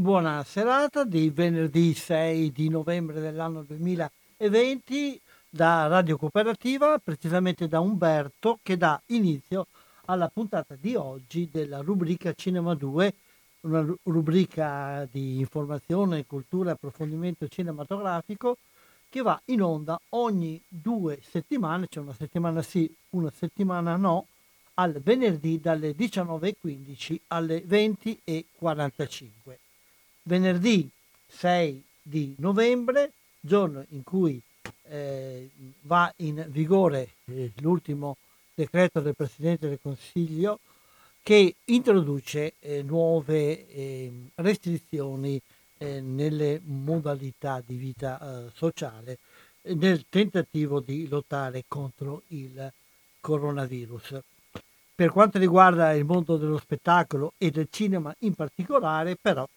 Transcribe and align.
Buona 0.00 0.42
serata 0.42 1.04
di 1.04 1.30
venerdì 1.30 1.94
6 1.94 2.50
di 2.50 2.68
novembre 2.68 3.20
dell'anno 3.20 3.62
2020 3.62 5.20
da 5.48 5.86
Radio 5.86 6.16
Cooperativa, 6.16 6.98
precisamente 6.98 7.68
da 7.68 7.78
Umberto, 7.78 8.58
che 8.62 8.76
dà 8.76 9.00
inizio 9.06 9.68
alla 10.06 10.26
puntata 10.26 10.76
di 10.78 10.96
oggi 10.96 11.48
della 11.48 11.80
rubrica 11.80 12.34
Cinema 12.34 12.74
2, 12.74 13.14
una 13.60 13.86
rubrica 14.02 15.06
di 15.10 15.38
informazione, 15.38 16.26
cultura 16.26 16.70
e 16.70 16.72
approfondimento 16.72 17.46
cinematografico 17.46 18.58
che 19.08 19.22
va 19.22 19.40
in 19.46 19.62
onda 19.62 19.98
ogni 20.10 20.60
due 20.66 21.20
settimane, 21.22 21.86
cioè 21.88 22.02
una 22.02 22.14
settimana 22.14 22.62
sì, 22.62 22.92
una 23.10 23.32
settimana 23.32 23.94
no, 23.94 24.26
al 24.74 25.00
venerdì 25.00 25.60
dalle 25.60 25.94
19.15 25.94 27.20
alle 27.28 27.62
20.45 27.64 29.63
venerdì 30.24 30.88
6 31.28 31.82
di 32.02 32.34
novembre, 32.38 33.12
giorno 33.40 33.84
in 33.90 34.02
cui 34.02 34.40
eh, 34.88 35.48
va 35.82 36.12
in 36.16 36.44
vigore 36.48 37.14
eh, 37.26 37.52
l'ultimo 37.60 38.16
decreto 38.54 39.00
del 39.00 39.14
Presidente 39.14 39.68
del 39.68 39.78
Consiglio 39.80 40.60
che 41.22 41.54
introduce 41.64 42.54
eh, 42.60 42.82
nuove 42.82 43.66
ehm, 43.68 44.28
restrizioni 44.36 45.40
eh, 45.78 46.00
nelle 46.00 46.60
modalità 46.62 47.62
di 47.64 47.76
vita 47.76 48.20
eh, 48.20 48.50
sociale 48.54 49.18
nel 49.62 50.04
tentativo 50.10 50.80
di 50.80 51.08
lottare 51.08 51.64
contro 51.66 52.22
il 52.28 52.70
coronavirus. 53.20 54.20
Per 54.94 55.10
quanto 55.10 55.38
riguarda 55.38 55.92
il 55.92 56.04
mondo 56.04 56.36
dello 56.36 56.58
spettacolo 56.58 57.32
e 57.38 57.50
del 57.50 57.68
cinema 57.70 58.14
in 58.20 58.34
particolare, 58.34 59.16
però, 59.16 59.48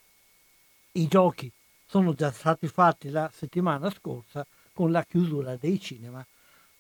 i 0.94 1.08
giochi 1.08 1.52
sono 1.86 2.14
già 2.14 2.32
stati 2.32 2.68
fatti 2.68 3.10
la 3.10 3.32
settimana 3.34 3.90
scorsa 3.90 4.46
con 4.74 4.92
la 4.92 5.04
chiusura 5.04 5.56
dei 5.56 5.80
cinema. 5.80 6.26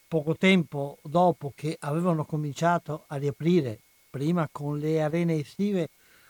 Poco 0.07 0.35
tempo 0.35 0.97
dopo 1.03 1.53
che 1.55 1.77
avevano 1.79 2.25
cominciato 2.25 3.03
a 3.07 3.17
riaprire, 3.17 3.79
prima 4.09 4.47
con 4.51 4.79
le 4.79 5.01
arene 5.01 5.39
estive 5.39 5.89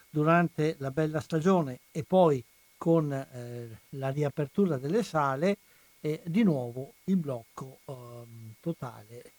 durante 0.10 0.76
la 0.80 0.92
bella 0.92 1.20
stagione 1.20 1.80
e 1.92 2.04
poi 2.04 2.44
con 2.78 3.12
eh, 3.12 3.80
la 3.90 4.10
riapertura 4.10 4.78
delle 4.78 5.04
sale, 5.04 5.58
eh, 6.02 6.22
di 6.26 6.44
nuovo 6.44 6.94
il 7.06 7.18
blocco 7.18 7.80
eh, 7.86 7.94
totale, 8.60 9.32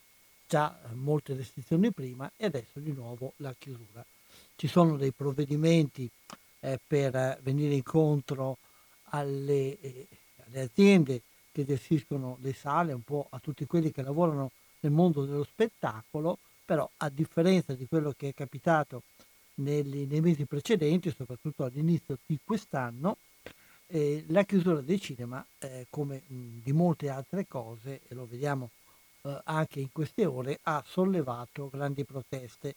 già 0.47 0.79
molte 0.93 1.35
restrizioni 1.35 1.93
prima 1.93 2.31
e 2.37 2.47
adesso 2.47 2.79
di 2.81 2.93
nuovo 2.93 3.33
la 3.37 3.55
chiusura. 3.59 4.05
Ci 4.57 4.67
sono 4.67 4.97
dei 4.97 5.13
provvedimenti 5.13 6.11
eh, 6.61 6.79
per 6.85 7.39
venire 7.43 7.75
incontro 7.75 8.59
alle, 9.11 9.79
eh, 9.81 10.07
alle, 10.47 10.61
aziende 10.63 11.23
che 11.53 11.65
gestiscono 11.65 12.39
le 12.41 12.53
sale, 12.53 12.93
un 12.93 13.03
po' 13.03 13.27
a 13.31 13.39
tutti 13.39 13.67
quelli 13.67 13.91
che 13.91 14.03
lavorano 14.03 14.51
nel 14.81 14.93
mondo 14.93 15.25
dello 15.25 15.45
spettacolo, 15.45 16.39
però 16.65 16.89
a 16.99 17.09
differenza 17.09 17.75
di 17.75 17.87
quello 17.87 18.13
che 18.17 18.29
è 18.29 18.35
capitato 18.35 19.03
negli, 19.57 20.07
nei 20.09 20.21
mesi 20.21 20.45
precedenti, 20.45 21.11
soprattutto 21.11 21.65
all'inizio 21.65 22.19
di 22.27 22.39
quest'anno, 22.45 23.17
eh, 23.87 24.25
la 24.29 24.45
chiusura 24.45 24.81
dei 24.81 25.01
cinema, 25.01 25.45
eh, 25.59 25.87
come 25.89 26.23
mh, 26.27 26.61
di 26.63 26.73
molte 26.73 27.09
altre 27.09 27.47
cose, 27.47 28.01
e 28.07 28.15
lo 28.15 28.27
vediamo 28.29 28.71
eh, 29.23 29.41
anche 29.45 29.81
in 29.81 29.91
queste 29.91 30.27
ore, 30.27 30.59
ha 30.63 30.83
sollevato 30.87 31.71
grandi 31.71 32.05
proteste 32.05 32.77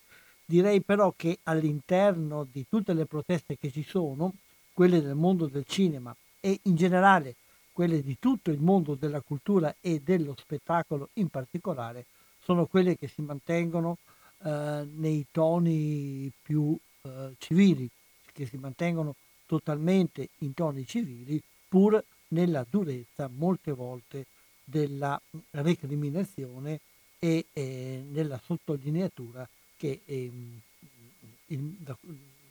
Direi 0.51 0.81
però 0.81 1.13
che 1.15 1.39
all'interno 1.43 2.45
di 2.51 2.65
tutte 2.67 2.91
le 2.91 3.05
proteste 3.05 3.57
che 3.57 3.71
ci 3.71 3.83
sono, 3.83 4.33
quelle 4.73 5.01
del 5.01 5.15
mondo 5.15 5.47
del 5.47 5.63
cinema 5.65 6.13
e 6.41 6.59
in 6.63 6.75
generale 6.75 7.35
quelle 7.71 8.03
di 8.03 8.17
tutto 8.19 8.51
il 8.51 8.59
mondo 8.59 8.95
della 8.95 9.21
cultura 9.21 9.73
e 9.79 10.01
dello 10.01 10.35
spettacolo 10.37 11.07
in 11.13 11.29
particolare, 11.29 12.03
sono 12.43 12.65
quelle 12.65 12.97
che 12.97 13.07
si 13.07 13.21
mantengono 13.21 13.99
eh, 14.43 14.85
nei 14.93 15.25
toni 15.31 16.29
più 16.41 16.77
eh, 17.03 17.33
civili, 17.37 17.89
che 18.33 18.45
si 18.45 18.57
mantengono 18.57 19.15
totalmente 19.45 20.31
in 20.39 20.53
toni 20.53 20.85
civili, 20.85 21.41
pur 21.69 22.03
nella 22.27 22.65
durezza 22.69 23.29
molte 23.33 23.71
volte 23.71 24.25
della 24.65 25.17
recriminazione 25.51 26.81
e 27.19 27.45
eh, 27.53 28.03
nella 28.11 28.37
sottolineatura 28.43 29.47
che 29.81 30.01
ehm, 30.05 30.61
il, 31.47 31.59
da 31.79 31.97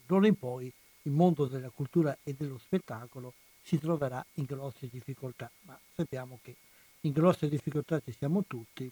d'ora 0.05 0.27
in 0.27 0.37
poi 0.37 0.73
il 1.03 1.13
mondo 1.13 1.47
della 1.47 1.71
cultura 1.71 2.19
e 2.25 2.35
dello 2.37 2.59
spettacolo 2.59 3.35
si 3.63 3.79
troverà 3.79 4.25
in 4.35 4.45
grosse 4.47 4.89
difficoltà, 4.91 5.49
ma 5.61 5.79
sappiamo 5.95 6.41
che 6.43 6.57
in 7.03 7.13
grosse 7.13 7.49
difficoltà 7.49 8.01
ci 8.01 8.13
siamo 8.19 8.43
tutti. 8.49 8.91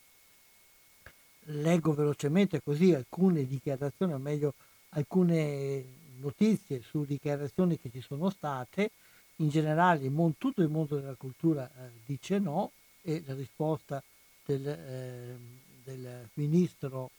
Leggo 1.50 1.92
velocemente 1.94 2.62
così 2.62 2.94
alcune 2.94 3.44
dichiarazioni, 3.44 4.12
o 4.12 4.18
meglio 4.18 4.54
alcune 4.90 5.84
notizie 6.20 6.80
su 6.80 7.04
dichiarazioni 7.04 7.76
che 7.76 7.90
ci 7.90 8.00
sono 8.00 8.30
state. 8.30 8.92
In 9.36 9.48
generale 9.48 10.04
il 10.04 10.34
tutto 10.38 10.62
il 10.62 10.68
mondo 10.68 10.94
della 10.94 11.14
cultura 11.14 11.68
eh, 11.68 11.90
dice 12.04 12.38
no 12.38 12.70
e 13.02 13.24
la 13.26 13.34
risposta 13.34 14.00
del, 14.44 14.66
eh, 14.66 15.36
del 15.82 16.28
ministro 16.34 17.10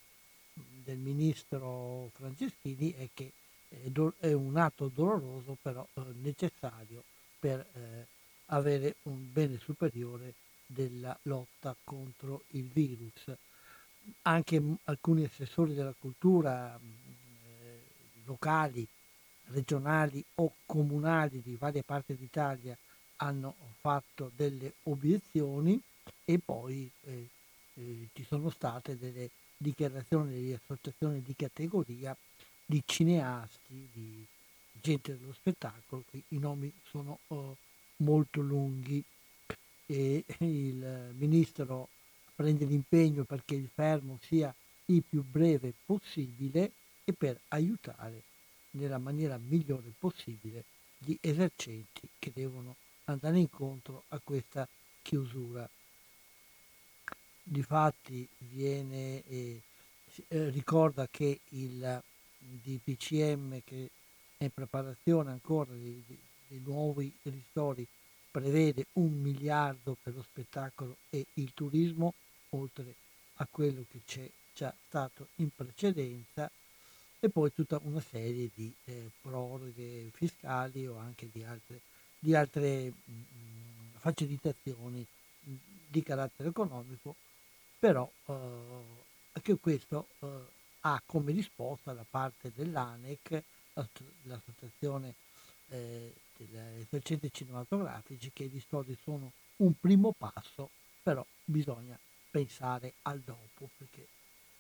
del 0.84 0.98
ministro 0.98 2.10
Franceschini 2.16 2.94
è 2.94 3.10
che 3.14 3.32
è 4.20 4.34
un 4.34 4.58
atto 4.58 4.90
doloroso 4.94 5.58
però 5.62 5.86
eh, 5.94 6.02
necessario 6.22 7.04
per 7.38 7.60
eh, 7.74 8.08
avere 8.48 8.96
un 9.04 9.32
bene 9.32 9.58
superiore 9.60 10.34
della 10.66 11.18
lotta 11.24 11.76
contro 11.84 12.44
il 12.50 12.70
virus. 12.72 13.32
Anche 14.24 14.62
alcuni 14.86 15.24
assessori 15.24 15.74
della 15.74 15.94
cultura 15.98 16.76
eh, 16.76 17.82
locali, 18.26 18.88
regionali 19.48 20.24
o 20.36 20.54
comunali 20.66 21.42
di 21.42 21.56
varie 21.56 21.84
parti 21.84 22.16
d'Italia 22.16 22.78
hanno 23.18 23.56
fatto 23.80 24.32
delle 24.36 24.74
obiezioni 24.84 25.82
e 26.26 26.40
poi 26.40 26.90
eh, 27.02 27.30
eh, 27.76 28.08
ci 28.14 28.24
sono 28.24 28.50
state 28.50 28.98
delle 28.98 29.30
dichiarazioni 29.62 30.40
di 30.40 30.54
associazioni 30.54 31.22
di 31.22 31.36
categoria, 31.36 32.16
di 32.66 32.82
cineasti, 32.86 33.90
di 33.92 34.26
gente 34.72 35.18
dello 35.18 35.34
spettacolo, 35.34 36.04
i 36.30 36.38
nomi 36.38 36.72
sono 36.90 37.20
uh, 37.28 37.56
molto 37.98 38.40
lunghi 38.42 39.04
e 39.86 40.24
il 40.40 41.14
ministro 41.18 41.90
prende 42.36 42.64
l'impegno 42.64 43.26
perché 43.26 43.56
il 43.56 43.70
fermo 43.74 44.18
sia 44.22 44.54
il 44.86 45.04
più 45.08 45.24
breve 45.24 45.74
possibile 45.86 46.72
e 47.04 47.14
per 47.14 47.38
aiutare 47.50 48.22
nella 48.72 48.98
maniera 48.98 49.38
migliore 49.38 49.92
possibile 49.98 50.64
gli 50.98 51.18
esercenti 51.20 52.08
che 52.18 52.32
devono 52.34 52.76
andare 53.06 53.40
incontro 53.40 54.04
a 54.10 54.22
questa 54.24 54.68
chiusura. 55.02 55.68
Difatti 57.44 58.28
viene, 58.38 59.24
eh, 59.28 59.62
eh, 60.28 60.50
ricorda 60.50 61.08
che 61.10 61.40
il 61.50 62.04
DPCM 62.38 63.62
che 63.64 63.90
è 64.38 64.44
in 64.44 64.52
preparazione 64.52 65.32
ancora 65.32 65.72
di, 65.74 66.04
di, 66.06 66.18
di 66.48 66.62
nuovi 66.64 67.12
ristori 67.24 67.86
prevede 68.32 68.86
un 68.94 69.20
miliardo 69.20 69.98
per 70.02 70.14
lo 70.16 70.24
spettacolo 70.24 70.98
e 71.10 71.26
il 71.34 71.52
turismo, 71.54 72.14
oltre 72.50 72.96
a 73.36 73.48
quello 73.50 73.84
che 73.90 74.02
c'è 74.06 74.30
già 74.54 74.74
stato 74.88 75.30
in 75.38 75.50
precedenza, 75.56 76.50
e 77.22 77.30
poi 77.30 77.52
tutta 77.54 77.80
una 77.84 78.00
serie 78.00 78.50
di 78.54 78.74
eh, 78.86 79.10
proroghe 79.22 80.10
fiscali 80.14 80.88
o 80.88 80.98
anche 80.98 81.28
di 81.32 81.44
altre, 81.44 81.82
di 82.18 82.34
altre 82.34 82.92
mh, 82.92 83.12
mm, 83.12 83.90
facilitazioni 83.98 85.06
di 85.88 86.04
carattere 86.04 86.50
economico, 86.50 87.16
però 87.80 88.10
eh, 88.26 88.34
anche 89.32 89.58
questo 89.58 90.08
eh, 90.20 90.28
ha 90.82 91.02
come 91.06 91.32
risposta 91.32 91.94
da 91.94 92.06
parte 92.08 92.52
dell'ANEC, 92.54 93.44
l'associazione 94.24 95.16
eh, 95.70 96.14
degli 96.36 96.58
esercenti 96.82 97.32
cinematografici, 97.32 98.32
che 98.34 98.44
i 98.44 98.48
ristori 98.48 98.98
sono 99.02 99.32
un 99.58 99.74
primo 99.80 100.14
passo, 100.18 100.70
però 101.02 101.26
bisogna 101.44 101.98
pensare 102.30 102.94
al 103.04 103.20
dopo, 103.20 103.70
perché 103.78 104.08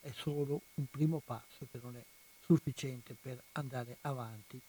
è 0.01 0.11
solo 0.11 0.61
un 0.75 0.85
primo 0.89 1.21
passo 1.23 1.67
che 1.69 1.79
non 1.81 1.95
è 1.95 2.03
sufficiente 2.43 3.15
per 3.19 3.41
andare 3.53 3.97
avanti. 4.01 4.59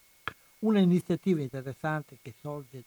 Una 0.60 0.80
iniziativa 0.80 1.40
interessante 1.40 2.18
che 2.20 2.34
sorge, 2.40 2.82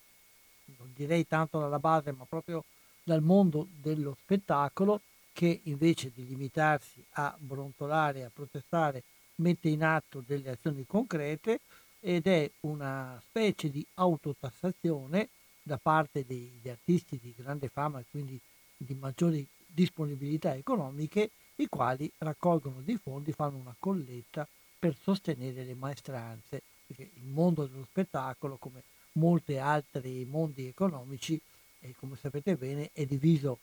non 0.77 0.91
direi 0.93 1.25
tanto 1.25 1.59
dalla 1.59 1.79
base, 1.79 2.11
ma 2.11 2.25
proprio 2.25 2.63
dal 3.03 3.21
mondo 3.21 3.67
dello 3.81 4.15
spettacolo, 4.21 5.01
che 5.33 5.61
invece 5.63 6.11
di 6.13 6.25
limitarsi 6.25 7.03
a 7.13 7.35
brontolare, 7.37 8.23
a 8.23 8.31
protestare, 8.31 9.03
mette 9.35 9.67
in 9.67 9.83
atto 9.83 10.23
delle 10.25 10.51
azioni 10.51 10.85
concrete 10.85 11.59
ed 11.99 12.27
è 12.27 12.49
una 12.61 13.21
specie 13.27 13.69
di 13.69 13.85
autotassazione 13.95 15.29
da 15.63 15.77
parte 15.81 16.25
degli 16.25 16.69
artisti 16.69 17.19
di 17.21 17.33
grande 17.35 17.69
fama 17.69 17.99
e 17.99 18.05
quindi 18.09 18.39
di 18.77 18.93
maggiori 18.93 19.45
disponibilità 19.65 20.53
economiche, 20.53 21.31
i 21.55 21.67
quali 21.67 22.11
raccolgono 22.19 22.81
dei 22.81 22.99
fondi, 23.01 23.31
fanno 23.31 23.57
una 23.57 23.75
colletta 23.79 24.47
per 24.77 24.95
sostenere 25.01 25.63
le 25.63 25.73
maestranze, 25.73 26.61
perché 26.85 27.09
il 27.13 27.27
mondo 27.27 27.65
dello 27.65 27.87
spettacolo, 27.89 28.57
come 28.57 28.83
molti 29.13 29.57
altri 29.57 30.25
mondi 30.29 30.67
economici, 30.67 31.39
eh, 31.79 31.95
come 31.97 32.17
sapete 32.17 32.55
bene, 32.55 32.89
è 32.91 33.05
diviso 33.05 33.59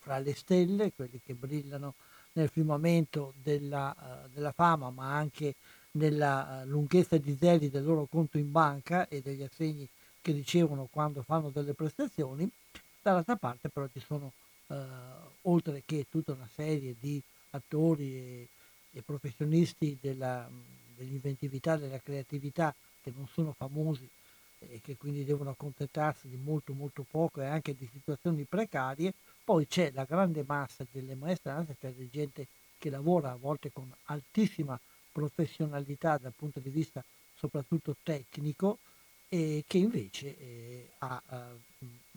fra 0.00 0.18
le 0.18 0.34
stelle, 0.34 0.92
quelli 0.92 1.20
che 1.24 1.34
brillano 1.34 1.94
nel 2.32 2.48
firmamento 2.48 3.34
della, 3.42 3.94
uh, 3.96 4.28
della 4.32 4.52
fama, 4.52 4.90
ma 4.90 5.14
anche 5.14 5.54
nella 5.92 6.62
uh, 6.62 6.68
lunghezza 6.68 7.16
di 7.18 7.36
zeri 7.38 7.70
del 7.70 7.84
loro 7.84 8.06
conto 8.06 8.38
in 8.38 8.50
banca 8.50 9.08
e 9.08 9.20
degli 9.20 9.42
assegni 9.42 9.88
che 10.20 10.32
ricevono 10.32 10.88
quando 10.90 11.22
fanno 11.22 11.50
delle 11.50 11.74
prestazioni. 11.74 12.50
Dall'altra 13.02 13.36
parte 13.36 13.68
però 13.68 13.86
ci 13.92 14.00
sono, 14.00 14.32
uh, 14.68 14.74
oltre 15.42 15.82
che 15.84 16.06
tutta 16.10 16.32
una 16.32 16.48
serie 16.54 16.94
di 16.98 17.20
attori 17.50 18.14
e, 18.14 18.48
e 18.92 19.02
professionisti 19.02 19.98
della, 20.00 20.48
dell'inventività, 20.96 21.76
della 21.76 21.98
creatività, 21.98 22.74
che 23.02 23.12
non 23.14 23.26
sono 23.32 23.52
famosi 23.56 24.08
e 24.58 24.80
che 24.82 24.96
quindi 24.96 25.24
devono 25.24 25.50
accontentarsi 25.50 26.28
di 26.28 26.36
molto 26.36 26.74
molto 26.74 27.04
poco 27.10 27.40
e 27.40 27.46
anche 27.46 27.74
di 27.74 27.88
situazioni 27.90 28.44
precarie, 28.44 29.14
poi 29.44 29.66
c'è 29.66 29.90
la 29.92 30.04
grande 30.04 30.44
massa 30.46 30.86
delle 30.90 31.14
maestranze, 31.14 31.76
cioè 31.80 31.92
di 31.92 32.08
gente 32.10 32.46
che 32.78 32.90
lavora 32.90 33.32
a 33.32 33.36
volte 33.36 33.70
con 33.72 33.92
altissima 34.04 34.78
professionalità 35.12 36.18
dal 36.18 36.32
punto 36.34 36.60
di 36.60 36.70
vista 36.70 37.04
soprattutto 37.34 37.96
tecnico 38.02 38.78
e 39.28 39.64
che 39.66 39.78
invece 39.78 40.38
eh, 40.38 40.88
ha 40.98 41.22
eh, 41.30 41.36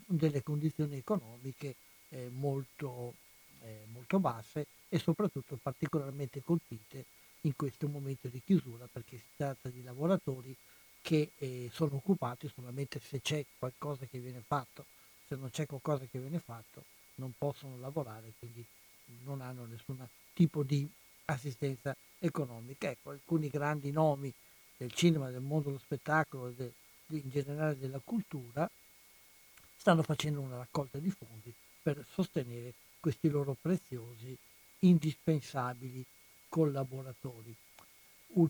delle 0.06 0.42
condizioni 0.42 0.96
economiche 0.96 1.76
eh, 2.10 2.28
molto, 2.30 3.14
eh, 3.62 3.84
molto 3.92 4.18
basse 4.18 4.66
e 4.88 4.98
soprattutto 4.98 5.58
particolarmente 5.60 6.42
colpite 6.42 7.04
in 7.42 7.54
questo 7.56 7.88
momento 7.88 8.28
di 8.28 8.40
chiusura 8.44 8.88
perché 8.90 9.18
si 9.18 9.36
tratta 9.36 9.68
di 9.68 9.82
lavoratori 9.82 10.54
che 11.02 11.32
eh, 11.36 11.68
sono 11.72 11.96
occupati 11.96 12.50
solamente 12.54 13.00
se 13.00 13.20
c'è 13.20 13.44
qualcosa 13.58 14.06
che 14.06 14.18
viene 14.18 14.42
fatto, 14.46 14.86
se 15.26 15.36
non 15.36 15.50
c'è 15.50 15.66
qualcosa 15.66 16.04
che 16.10 16.18
viene 16.18 16.38
fatto 16.38 16.93
non 17.16 17.32
possono 17.36 17.78
lavorare, 17.78 18.32
quindi 18.38 18.64
non 19.24 19.40
hanno 19.40 19.66
nessun 19.66 20.06
tipo 20.32 20.62
di 20.62 20.88
assistenza 21.26 21.96
economica. 22.18 22.90
Ecco, 22.90 23.10
alcuni 23.10 23.48
grandi 23.48 23.90
nomi 23.90 24.32
del 24.76 24.92
cinema, 24.92 25.30
del 25.30 25.40
mondo 25.40 25.66
dello 25.66 25.78
spettacolo 25.78 26.52
e 26.56 26.72
in 27.08 27.30
generale 27.30 27.78
della 27.78 28.00
cultura 28.02 28.68
stanno 29.76 30.02
facendo 30.02 30.40
una 30.40 30.56
raccolta 30.56 30.98
di 30.98 31.10
fondi 31.10 31.52
per 31.82 32.04
sostenere 32.10 32.72
questi 32.98 33.28
loro 33.28 33.56
preziosi, 33.60 34.36
indispensabili 34.80 36.04
collaboratori 36.48 37.54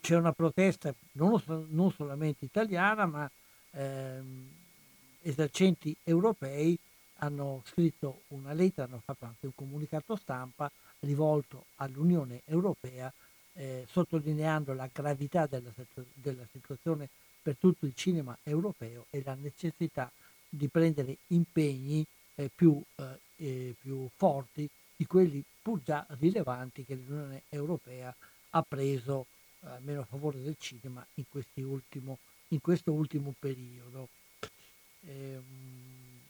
c'è 0.00 0.16
una 0.16 0.32
protesta 0.32 0.94
non, 1.12 1.40
non 1.70 1.92
solamente 1.92 2.44
italiana, 2.44 3.06
ma 3.06 3.30
ehm, 3.72 4.48
esercenti 5.22 5.94
europei 6.04 6.78
hanno 7.18 7.62
scritto 7.66 8.22
una 8.28 8.52
lettera, 8.52 8.86
hanno 8.86 9.02
fatto 9.04 9.24
anche 9.24 9.46
un 9.46 9.54
comunicato 9.54 10.16
stampa 10.16 10.70
rivolto 11.00 11.66
all'Unione 11.76 12.42
Europea 12.46 13.12
eh, 13.54 13.86
sottolineando 13.88 14.72
la 14.72 14.88
gravità 14.92 15.46
della, 15.46 15.70
della, 16.14 16.46
situazione 16.50 17.08
per 17.40 17.56
tutto 17.56 17.86
il 17.86 17.94
cinema 17.94 18.36
europeo 18.42 19.06
e 19.10 19.22
la 19.24 19.34
necessità 19.34 20.10
di 20.48 20.68
prendere 20.68 21.18
impegni 21.28 22.04
eh, 22.34 22.50
più, 22.52 22.80
eh, 23.36 23.74
più 23.78 24.08
forti 24.16 24.68
di 24.96 25.06
quelli 25.06 25.42
pur 25.62 25.80
già 25.82 26.06
rilevanti 26.18 26.84
che 26.84 26.94
l'Unione 26.94 27.42
Europea 27.48 28.14
ha 28.50 28.62
preso 28.62 29.26
almeno 29.60 30.00
a 30.00 30.04
favore 30.04 30.42
del 30.42 30.56
cinema 30.58 31.04
in, 31.14 31.24
ultimo, 31.64 32.18
in 32.48 32.60
questo 32.60 32.92
ultimo 32.92 33.34
periodo. 33.38 34.08
Eh, 35.06 35.40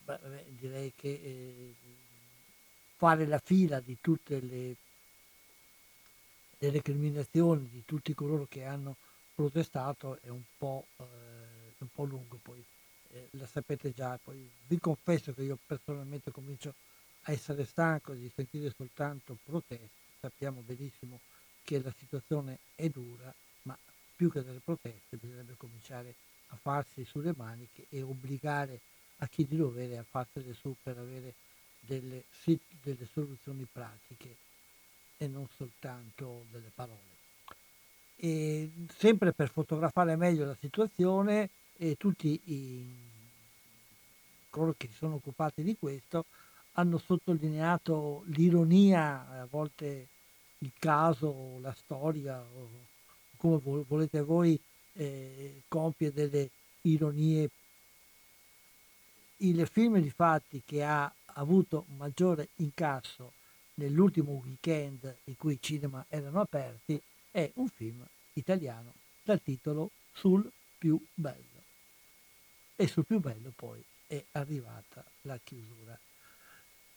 beh, 0.05 0.45
direi 0.49 0.93
che 0.95 1.09
eh, 1.09 1.75
fare 2.97 3.27
la 3.27 3.39
fila 3.39 3.81
di 3.81 3.97
tutte 4.01 4.41
le, 4.41 4.77
le, 6.59 6.71
recriminazioni 6.71 7.69
di 7.71 7.83
tutti 7.85 8.15
coloro 8.15 8.47
che 8.49 8.65
hanno 8.65 8.97
protestato 9.35 10.19
è 10.21 10.29
un 10.29 10.43
po', 10.57 10.87
eh, 10.99 11.75
un 11.79 11.89
po 11.93 12.05
lungo 12.05 12.39
poi 12.43 12.63
eh, 13.11 13.29
la 13.33 13.47
sapete 13.47 13.93
già. 13.93 14.19
Poi 14.23 14.49
vi 14.67 14.79
confesso 14.79 15.33
che 15.33 15.43
io 15.43 15.59
personalmente 15.67 16.31
comincio 16.31 16.75
a 17.23 17.33
essere 17.33 17.65
stanco 17.65 18.13
di 18.13 18.31
sentire 18.35 18.73
soltanto 18.77 19.37
proteste. 19.45 20.03
Sappiamo 20.21 20.63
benissimo 20.65 21.21
che 21.63 21.81
la 21.83 21.93
situazione 21.97 22.59
è 22.75 22.89
dura, 22.89 23.33
ma 23.63 23.77
più 24.17 24.31
che 24.31 24.43
delle 24.43 24.61
proteste 24.61 25.17
bisognerebbe 25.17 25.55
cominciare 25.57 26.15
a 26.49 26.57
farsi 26.57 27.05
sulle 27.05 27.33
maniche 27.37 27.87
e 27.89 28.03
obbligare 28.03 28.81
a 29.25 29.29
chi 29.29 29.47
di 29.47 29.57
dovere 29.57 29.99
a 29.99 30.05
farsene 30.09 30.53
su 30.53 30.75
per 30.83 30.99
avere 30.99 31.35
delle, 31.81 32.25
delle 32.83 33.09
soluzioni 33.11 33.67
pratiche 33.71 34.37
e 35.17 35.27
non 35.27 35.47
soltanto 35.57 36.45
delle 36.51 36.71
parole. 36.75 37.13
E 38.17 38.71
sempre 38.97 39.33
per 39.33 39.51
fotografare 39.51 40.17
meglio 40.17 40.45
la 40.45 40.57
situazione 40.59 41.51
e 41.77 41.97
tutti 41.97 42.41
i, 42.45 43.13
coloro 44.51 44.75
che 44.77 44.89
si 44.89 44.95
sono 44.95 45.17
occupati 45.17 45.63
di 45.63 45.77
questo 45.77 46.27
hanno 46.73 46.99
sottolineato 46.99 48.23
l'ironia 48.27 49.41
a 49.41 49.47
volte 49.49 50.09
il 50.59 50.73
caso, 50.79 51.59
la 51.61 51.75
storia, 51.77 52.41
o 52.41 52.69
come 53.37 53.85
volete 53.87 54.21
voi, 54.23 54.59
eh, 54.95 55.63
compie 55.69 56.13
delle 56.13 56.51
ironie. 56.83 57.51
Il 59.45 59.67
film 59.67 59.99
di 59.99 60.09
fatti 60.09 60.63
che 60.65 60.83
ha 60.83 61.13
avuto 61.35 61.85
maggiore 61.99 62.49
incasso 62.57 63.33
nell'ultimo 63.75 64.41
weekend 64.43 65.15
in 65.25 65.37
cui 65.37 65.53
i 65.53 65.59
cinema 65.61 66.03
erano 66.09 66.41
aperti 66.41 66.99
è 67.31 67.51
un 67.57 67.69
film 67.69 68.03
italiano 68.33 68.95
dal 69.23 69.43
titolo 69.43 69.91
Sul 70.15 70.51
più 70.79 70.99
bello. 71.13 71.63
E 72.75 72.87
sul 72.87 73.05
più 73.05 73.21
bello 73.21 73.53
poi 73.55 73.85
è 74.07 74.25
arrivata 74.33 75.05
la 75.23 75.39
chiusura. 75.45 75.99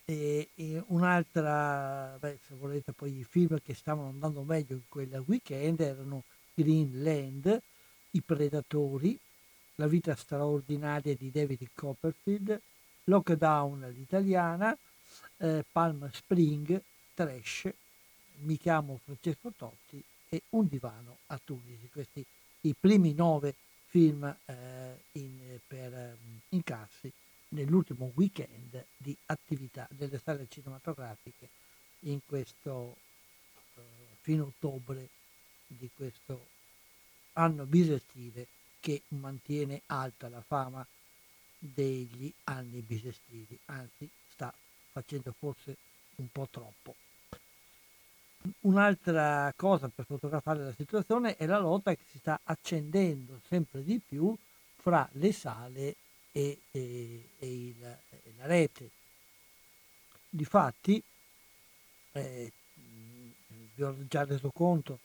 E, 0.05 0.47
un'altra, 0.87 2.15
beh, 2.17 2.39
se 2.47 2.55
volete, 2.55 2.93
poi 2.93 3.17
i 3.17 3.25
film 3.25 3.59
che 3.61 3.73
stavano 3.73 4.07
andando 4.07 4.43
meglio 4.43 4.75
in 4.75 4.87
quel 4.87 5.21
weekend 5.27 5.81
erano 5.81 6.23
Greenland, 6.53 7.61
I 8.11 8.21
Predatori, 8.21 9.19
La 9.79 9.85
vita 9.85 10.15
straordinaria 10.15 11.15
di 11.15 11.29
David 11.29 11.69
Copperfield, 11.75 12.59
Lockdown 13.03 13.83
all'italiana, 13.83 14.75
eh, 15.37 15.63
Palm 15.71 16.09
Spring, 16.11 16.81
Trash, 17.13 17.71
Mi 18.39 18.57
chiamo 18.57 18.99
Francesco 19.03 19.53
Totti 19.55 20.03
e 20.29 20.41
Un 20.49 20.67
divano 20.67 21.17
a 21.27 21.39
Tunisi. 21.43 21.89
Questi 21.91 22.25
i 22.61 22.73
primi 22.73 23.13
nove 23.13 23.53
film 23.85 24.23
eh, 24.45 24.99
in, 25.11 25.59
per 25.67 25.93
um, 25.93 26.39
incassi 26.49 27.11
nell'ultimo 27.49 28.11
weekend 28.15 28.83
di 28.97 29.15
attività 29.27 29.87
delle 29.91 30.19
sale 30.19 30.47
cinematografiche 30.49 31.49
in 32.01 32.19
questo 32.25 32.71
uh, 33.75 33.81
fine 34.21 34.41
ottobre 34.41 35.07
di 35.67 35.87
questo 35.95 36.47
anno 37.33 37.65
bisestile 37.65 38.47
che 38.79 39.01
mantiene 39.09 39.81
alta 39.87 40.29
la 40.29 40.41
fama 40.41 40.85
degli 41.57 42.31
anni 42.45 42.81
bisestili, 42.81 43.57
anzi 43.65 44.09
sta 44.29 44.53
facendo 44.91 45.33
forse 45.37 45.75
un 46.15 46.27
po' 46.31 46.47
troppo. 46.49 46.95
Un'altra 48.61 49.51
cosa 49.55 49.89
per 49.89 50.05
fotografare 50.05 50.63
la 50.63 50.73
situazione 50.73 51.35
è 51.35 51.45
la 51.45 51.59
lotta 51.59 51.93
che 51.93 52.03
si 52.09 52.19
sta 52.19 52.39
accendendo 52.43 53.41
sempre 53.47 53.83
di 53.83 53.99
più 53.99 54.35
fra 54.75 55.07
le 55.13 55.33
sale 55.33 55.95
e, 56.31 56.61
e, 56.71 57.29
e, 57.37 57.47
il, 57.47 57.83
e 57.83 58.33
la 58.37 58.45
rete. 58.45 58.89
Difatti, 60.29 61.01
eh, 62.11 62.51
vi 63.75 63.83
ho 63.83 63.95
già 64.07 64.23
reso 64.23 64.51
conto, 64.51 64.99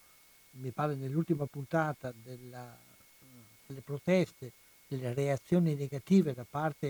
mi 0.52 0.70
pare 0.70 0.94
nell'ultima 0.94 1.46
puntata 1.46 2.12
della, 2.14 2.76
delle 3.72 3.80
proteste, 3.80 4.52
delle 4.86 5.14
reazioni 5.14 5.74
negative 5.74 6.34
da 6.34 6.44
parte 6.48 6.86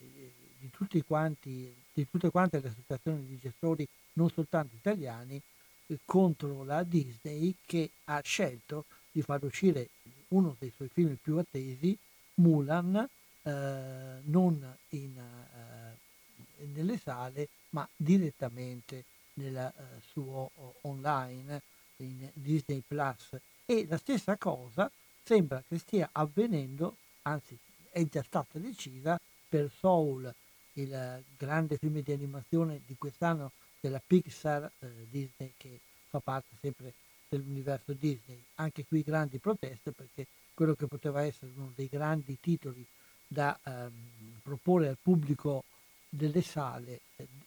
eh, 0.00 0.32
di, 0.58 0.70
tutti 0.70 1.02
quanti, 1.02 1.74
di 1.92 2.06
tutte 2.08 2.30
quante 2.30 2.60
le 2.60 2.68
associazioni 2.68 3.26
di 3.26 3.38
gestori, 3.40 3.88
non 4.14 4.30
soltanto 4.30 4.76
italiani, 4.76 5.40
eh, 5.86 5.98
contro 6.04 6.62
la 6.64 6.82
Disney 6.82 7.54
che 7.64 7.90
ha 8.04 8.20
scelto 8.20 8.84
di 9.10 9.22
far 9.22 9.42
uscire 9.42 9.88
uno 10.28 10.54
dei 10.58 10.72
suoi 10.74 10.88
film 10.92 11.16
più 11.20 11.38
attesi, 11.38 11.96
Mulan, 12.34 13.08
eh, 13.42 14.20
non 14.24 14.76
in, 14.90 15.18
eh, 15.18 16.66
nelle 16.66 16.98
sale 16.98 17.48
ma 17.70 17.88
direttamente 17.96 19.04
nel 19.34 19.56
eh, 19.56 19.72
suo 20.10 20.50
online 20.82 21.62
in 21.96 22.30
Disney 22.34 22.82
Plus. 22.86 23.36
E 23.64 23.86
la 23.88 23.96
stessa 23.96 24.36
cosa 24.36 24.90
sembra 25.28 25.62
che 25.68 25.76
stia 25.76 26.08
avvenendo, 26.10 26.96
anzi 27.22 27.54
è 27.90 28.02
già 28.04 28.22
stata 28.22 28.58
decisa 28.58 29.20
per 29.46 29.70
Soul, 29.70 30.34
il 30.72 31.22
grande 31.36 31.76
film 31.76 32.00
di 32.00 32.12
animazione 32.12 32.80
di 32.86 32.96
quest'anno 32.96 33.52
della 33.78 34.00
Pixar 34.04 34.70
eh, 34.78 34.88
Disney 35.10 35.52
che 35.58 35.80
fa 36.08 36.20
parte 36.20 36.56
sempre 36.62 36.94
dell'universo 37.28 37.92
Disney. 37.92 38.42
Anche 38.54 38.86
qui 38.86 39.02
grandi 39.02 39.36
proteste 39.36 39.92
perché 39.92 40.26
quello 40.54 40.74
che 40.74 40.86
poteva 40.86 41.20
essere 41.22 41.52
uno 41.54 41.72
dei 41.74 41.88
grandi 41.88 42.38
titoli 42.40 42.82
da 43.26 43.58
ehm, 43.62 44.40
proporre 44.42 44.88
al 44.88 44.96
pubblico 45.00 45.64
delle 46.08 46.40
sale 46.40 47.00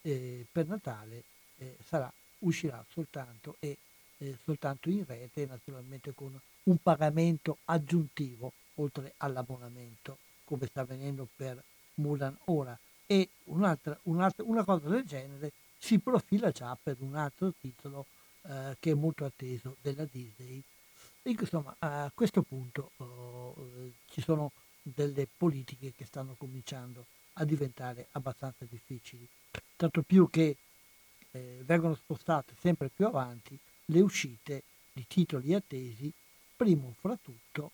eh, 0.04 0.46
per 0.52 0.68
Natale 0.68 1.24
eh, 1.58 1.78
sarà, 1.84 2.14
uscirà 2.40 2.86
soltanto 2.92 3.56
e 3.60 3.76
eh, 4.22 4.38
soltanto 4.44 4.90
in 4.90 5.04
rete 5.06 5.46
naturalmente 5.46 6.14
con 6.14 6.40
un 6.64 6.78
pagamento 6.78 7.58
aggiuntivo 7.66 8.54
oltre 8.76 9.14
all'abbonamento 9.18 10.18
come 10.44 10.68
sta 10.68 10.82
avvenendo 10.82 11.28
per 11.36 11.62
Mulan 11.96 12.38
ora 12.46 12.78
e 13.06 13.30
un'altra, 13.46 13.98
un'altra, 14.04 14.44
una 14.46 14.64
cosa 14.64 14.88
del 14.88 15.04
genere 15.04 15.52
si 15.78 16.00
profila 16.00 16.52
già 16.52 16.78
per 16.82 16.98
un 17.00 17.16
altro 17.16 17.54
titolo 17.60 18.06
eh, 18.44 18.78
che 18.80 18.92
è 18.92 18.94
molto 18.94 19.26
atteso 19.26 19.76
della 19.82 20.06
Disney. 20.10 20.62
Insomma, 21.24 21.76
a 21.80 22.12
questo 22.14 22.42
punto 22.42 22.92
eh, 22.98 23.92
ci 24.10 24.22
sono 24.22 24.52
delle 24.82 25.28
politiche 25.38 25.94
che 25.94 26.06
stanno 26.06 26.36
cominciando 26.38 27.06
a 27.34 27.46
diventare 27.46 28.08
abbastanza 28.12 28.66
difficili, 28.68 29.28
tanto 29.76 30.02
più 30.02 30.30
che 30.30 30.56
eh, 31.32 31.62
vengono 31.64 31.96
spostate 31.96 32.54
sempre 32.60 32.90
più 32.90 33.06
avanti 33.06 33.60
le 33.86 34.02
uscite 34.02 34.64
di 34.94 35.06
titoli 35.08 35.54
attesi, 35.54 36.12
primo 36.56 36.94
fra 37.00 37.18
tutto 37.22 37.72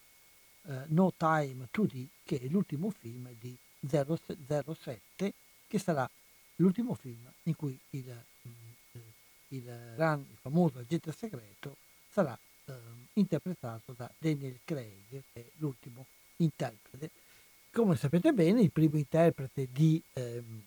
eh, 0.64 0.84
No 0.88 1.14
Time 1.16 1.68
to 1.72 1.84
D, 1.86 2.06
che 2.24 2.40
è 2.40 2.48
l'ultimo 2.48 2.90
film 2.92 3.30
di 3.40 3.56
007, 3.80 5.34
che 5.68 5.80
sarà 5.80 6.10
l'ultimo 6.56 6.94
film 6.96 7.32
in 7.44 7.56
cui 7.56 7.78
il, 7.92 8.06
mm, 8.06 8.52
eh, 8.92 9.00
il, 9.50 9.58
il, 9.60 10.26
il 10.30 10.38
famoso 10.40 10.80
agente 10.80 11.12
segreto 11.12 11.78
sarà 12.10 12.38
eh, 12.66 12.74
interpretato 13.14 13.94
da 13.94 14.10
Daniel 14.18 14.60
Craig, 14.64 15.10
che 15.10 15.24
è 15.34 15.44
l'ultimo 15.58 16.06
interprete. 16.38 17.12
Come 17.72 17.96
sapete 17.96 18.34
bene, 18.34 18.62
il 18.62 18.72
primo 18.72 18.98
interprete 18.98 19.68
di 19.72 20.02
ehm, 20.14 20.64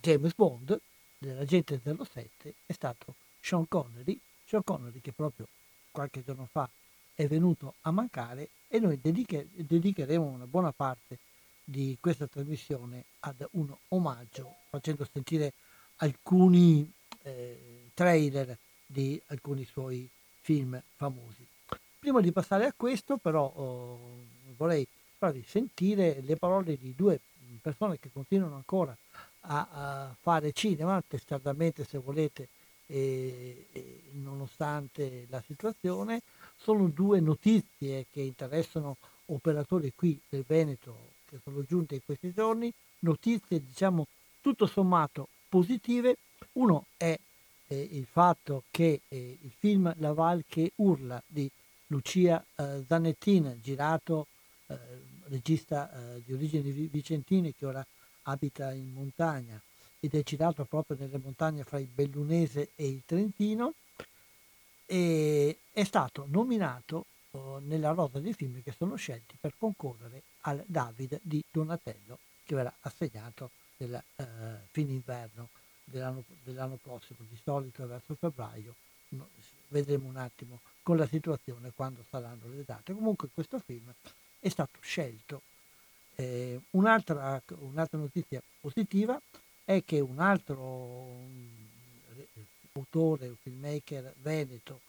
James 0.00 0.34
Bond, 0.34 0.80
dell'agente 1.18 1.80
07, 1.82 2.54
è 2.66 2.72
stato 2.72 3.14
Sean 3.40 3.66
Connery, 3.68 4.18
Sean 4.52 4.64
Connery 4.64 5.00
che 5.00 5.12
proprio 5.12 5.48
qualche 5.90 6.22
giorno 6.22 6.44
fa 6.44 6.68
è 7.14 7.26
venuto 7.26 7.76
a 7.82 7.90
mancare 7.90 8.50
e 8.68 8.78
noi 8.80 9.00
dediche, 9.00 9.48
dedicheremo 9.50 10.22
una 10.22 10.46
buona 10.46 10.72
parte 10.72 11.18
di 11.64 11.96
questa 11.98 12.26
trasmissione 12.26 13.04
ad 13.20 13.46
un 13.52 13.74
omaggio 13.88 14.56
facendo 14.68 15.08
sentire 15.10 15.54
alcuni 15.96 16.90
eh, 17.22 17.88
trailer 17.94 18.58
di 18.84 19.18
alcuni 19.28 19.64
suoi 19.64 20.06
film 20.42 20.78
famosi. 20.96 21.46
Prima 21.98 22.20
di 22.20 22.30
passare 22.30 22.66
a 22.66 22.74
questo 22.76 23.16
però 23.16 23.50
oh, 23.54 23.98
vorrei 24.58 24.86
farvi 25.16 25.42
sentire 25.46 26.20
le 26.20 26.36
parole 26.36 26.76
di 26.76 26.94
due 26.94 27.18
persone 27.62 27.98
che 27.98 28.10
continuano 28.12 28.56
ancora 28.56 28.94
a, 29.40 29.68
a 29.70 30.16
fare 30.20 30.52
cinema, 30.52 31.02
testardamente 31.06 31.84
se 31.84 31.96
volete, 31.96 32.48
e, 32.92 33.66
e 33.72 34.02
nonostante 34.12 35.26
la 35.30 35.42
situazione. 35.46 36.20
Sono 36.56 36.88
due 36.88 37.20
notizie 37.20 38.06
che 38.12 38.20
interessano 38.20 38.98
operatori 39.26 39.92
qui 39.94 40.20
del 40.28 40.44
Veneto 40.46 41.10
che 41.24 41.38
sono 41.42 41.64
giunte 41.64 41.94
in 41.94 42.04
questi 42.04 42.32
giorni, 42.34 42.70
notizie 43.00 43.64
diciamo 43.64 44.06
tutto 44.42 44.66
sommato 44.66 45.28
positive. 45.48 46.18
Uno 46.52 46.84
è 46.98 47.18
eh, 47.68 47.88
il 47.92 48.04
fatto 48.04 48.64
che 48.70 49.00
eh, 49.08 49.38
il 49.40 49.52
film 49.58 49.92
La 49.98 50.12
Val 50.12 50.44
che 50.46 50.72
urla 50.76 51.22
di 51.26 51.50
Lucia 51.86 52.44
eh, 52.56 52.84
Zanettin, 52.86 53.58
girato 53.62 54.26
eh, 54.66 54.76
regista 55.28 55.90
eh, 55.90 56.22
di 56.26 56.34
origini 56.34 56.70
vicentine 56.70 57.54
che 57.56 57.64
ora 57.64 57.84
abita 58.24 58.72
in 58.72 58.92
montagna 58.92 59.60
ed 60.04 60.14
è 60.14 60.22
girato 60.24 60.64
proprio 60.64 60.96
nelle 60.98 61.18
montagne 61.18 61.62
fra 61.62 61.78
il 61.78 61.86
Bellunese 61.86 62.70
e 62.74 62.88
il 62.88 63.02
Trentino, 63.06 63.74
e 64.84 65.58
è 65.70 65.84
stato 65.84 66.26
nominato 66.28 67.06
oh, 67.30 67.60
nella 67.60 67.92
rosa 67.92 68.18
dei 68.18 68.32
film 68.32 68.60
che 68.64 68.74
sono 68.76 68.96
scelti 68.96 69.36
per 69.40 69.54
concorrere 69.56 70.22
al 70.40 70.64
David 70.66 71.20
di 71.22 71.40
Donatello 71.48 72.18
che 72.42 72.56
verrà 72.56 72.74
assegnato 72.80 73.50
nel 73.76 74.02
uh, 74.16 74.24
fine 74.72 74.90
inverno 74.90 75.50
dell'anno, 75.84 76.24
dell'anno, 76.42 76.80
prossimo, 76.82 77.20
di 77.30 77.38
solito 77.40 77.86
verso 77.86 78.16
febbraio. 78.16 78.74
No, 79.10 79.28
vedremo 79.68 80.08
un 80.08 80.16
attimo 80.16 80.58
con 80.82 80.96
la 80.96 81.06
situazione 81.06 81.70
quando 81.76 82.04
saranno 82.10 82.48
le 82.48 82.64
date. 82.66 82.92
Comunque 82.92 83.28
questo 83.32 83.60
film 83.60 83.94
è 84.40 84.48
stato 84.48 84.78
scelto. 84.80 85.42
Eh, 86.16 86.60
un'altra, 86.70 87.40
un'altra, 87.60 87.98
notizia 87.98 88.42
positiva 88.60 89.20
è 89.74 89.84
che 89.84 90.00
un 90.00 90.18
altro 90.18 91.20
autore, 92.72 93.28
un 93.28 93.36
filmmaker 93.36 94.14
veneto, 94.22 94.80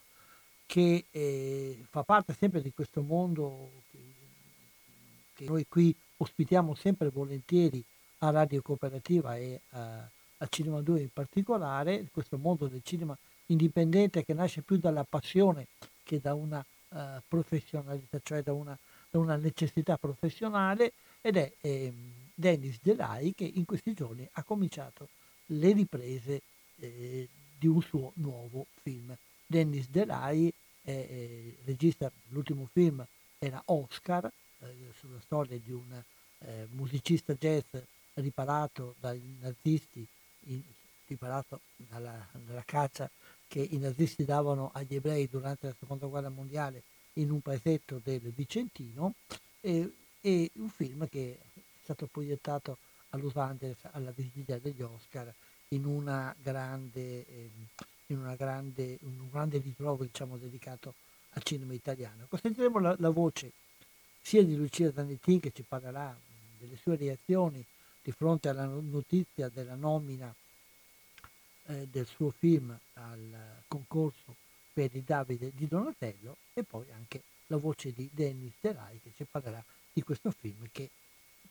che 0.65 1.05
eh, 1.11 1.85
fa 1.89 2.03
parte 2.03 2.35
sempre 2.37 2.61
di 2.61 2.71
questo 2.73 3.01
mondo 3.01 3.69
che, 5.35 5.45
noi 5.45 5.65
qui 5.67 5.93
ospitiamo 6.17 6.73
sempre 6.73 7.09
volentieri 7.09 7.83
a 8.19 8.29
Radio 8.29 8.61
Cooperativa 8.61 9.35
e 9.35 9.59
a, 9.71 10.09
a 10.37 10.47
Cinema 10.49 10.81
2 10.81 11.01
in 11.01 11.09
particolare, 11.11 12.07
questo 12.11 12.37
mondo 12.37 12.67
del 12.67 12.81
cinema 12.83 13.17
indipendente 13.47 14.23
che 14.23 14.33
nasce 14.33 14.61
più 14.61 14.77
dalla 14.77 15.03
passione 15.03 15.67
che 16.03 16.21
da 16.21 16.33
una 16.33 16.63
uh, 16.89 16.97
professionalità, 17.27 18.19
cioè 18.23 18.41
da 18.41 18.53
una 18.53 18.77
da 19.13 19.19
una 19.19 19.35
necessità 19.35 19.95
professionale 19.95 20.93
ed 21.21 21.37
è 21.37 21.51
eh, 21.61 21.93
Dennis 22.33 22.79
Delay 22.81 23.33
che 23.33 23.45
in 23.45 23.65
questi 23.65 23.93
giorni 23.93 24.27
ha 24.31 24.43
cominciato 24.43 25.09
le 25.47 25.73
riprese 25.73 26.41
eh, 26.77 27.27
di 27.57 27.67
un 27.67 27.81
suo 27.81 28.11
nuovo 28.15 28.67
film. 28.81 29.15
Dennis 29.45 29.89
Delay, 29.89 30.51
eh, 30.83 31.57
regista 31.65 32.11
dell'ultimo 32.27 32.67
film 32.71 33.05
era 33.39 33.61
Oscar, 33.65 34.25
eh, 34.25 34.67
sulla 34.97 35.19
storia 35.19 35.57
di 35.57 35.71
un 35.71 36.03
eh, 36.39 36.67
musicista 36.71 37.33
jazz 37.33 37.75
riparato 38.15 38.95
dai 38.99 39.21
nazisti, 39.39 40.05
in, 40.47 40.61
riparato 41.05 41.61
dalla, 41.75 42.27
dalla 42.45 42.63
caccia 42.63 43.09
che 43.47 43.59
i 43.59 43.77
nazisti 43.77 44.25
davano 44.25 44.71
agli 44.73 44.95
ebrei 44.95 45.27
durante 45.29 45.67
la 45.67 45.75
seconda 45.77 46.07
guerra 46.07 46.29
mondiale 46.29 46.83
in 47.13 47.29
un 47.29 47.41
paesetto 47.41 48.01
del 48.03 48.31
Vicentino, 48.35 49.13
e, 49.61 49.93
e 50.19 50.49
un 50.55 50.69
film 50.69 51.07
che 51.07 51.37
è 51.37 51.61
stato 51.83 52.07
proiettato 52.07 52.77
a 53.09 53.17
Los 53.17 53.35
Angeles 53.35 53.77
alla 53.91 54.11
vigilia 54.11 54.57
degli 54.57 54.81
Oscar 54.81 55.31
in, 55.69 55.85
una 55.85 56.33
grande, 56.41 57.27
eh, 57.27 57.49
in 58.07 58.17
una 58.17 58.35
grande, 58.35 58.97
un 59.01 59.29
grande 59.29 59.59
ritrovo 59.59 60.03
diciamo, 60.03 60.37
dedicato 60.37 60.95
al 61.31 61.43
cinema 61.43 61.73
italiano. 61.73 62.27
Sentiremo 62.41 62.79
la, 62.79 62.95
la 62.99 63.09
voce 63.09 63.51
sia 64.21 64.43
di 64.43 64.55
Lucia 64.55 64.91
Zanetti 64.91 65.39
che 65.39 65.51
ci 65.51 65.63
parlerà 65.63 66.17
delle 66.57 66.77
sue 66.77 66.95
reazioni 66.95 67.63
di 68.01 68.11
fronte 68.11 68.49
alla 68.49 68.65
notizia 68.65 69.49
della 69.49 69.75
nomina 69.75 70.33
eh, 71.65 71.87
del 71.89 72.05
suo 72.05 72.31
film 72.31 72.77
al 72.93 73.63
concorso 73.67 74.35
per 74.73 74.95
il 74.95 75.03
Davide 75.03 75.51
di 75.53 75.67
Donatello 75.67 76.37
e 76.53 76.63
poi 76.63 76.85
anche 76.91 77.23
la 77.47 77.57
voce 77.57 77.91
di 77.91 78.09
Dennis 78.11 78.53
Terai 78.59 78.99
che 79.01 79.11
ci 79.15 79.25
parlerà 79.29 79.63
di 79.91 80.01
questo 80.01 80.31
film 80.31 80.67
che 80.71 80.89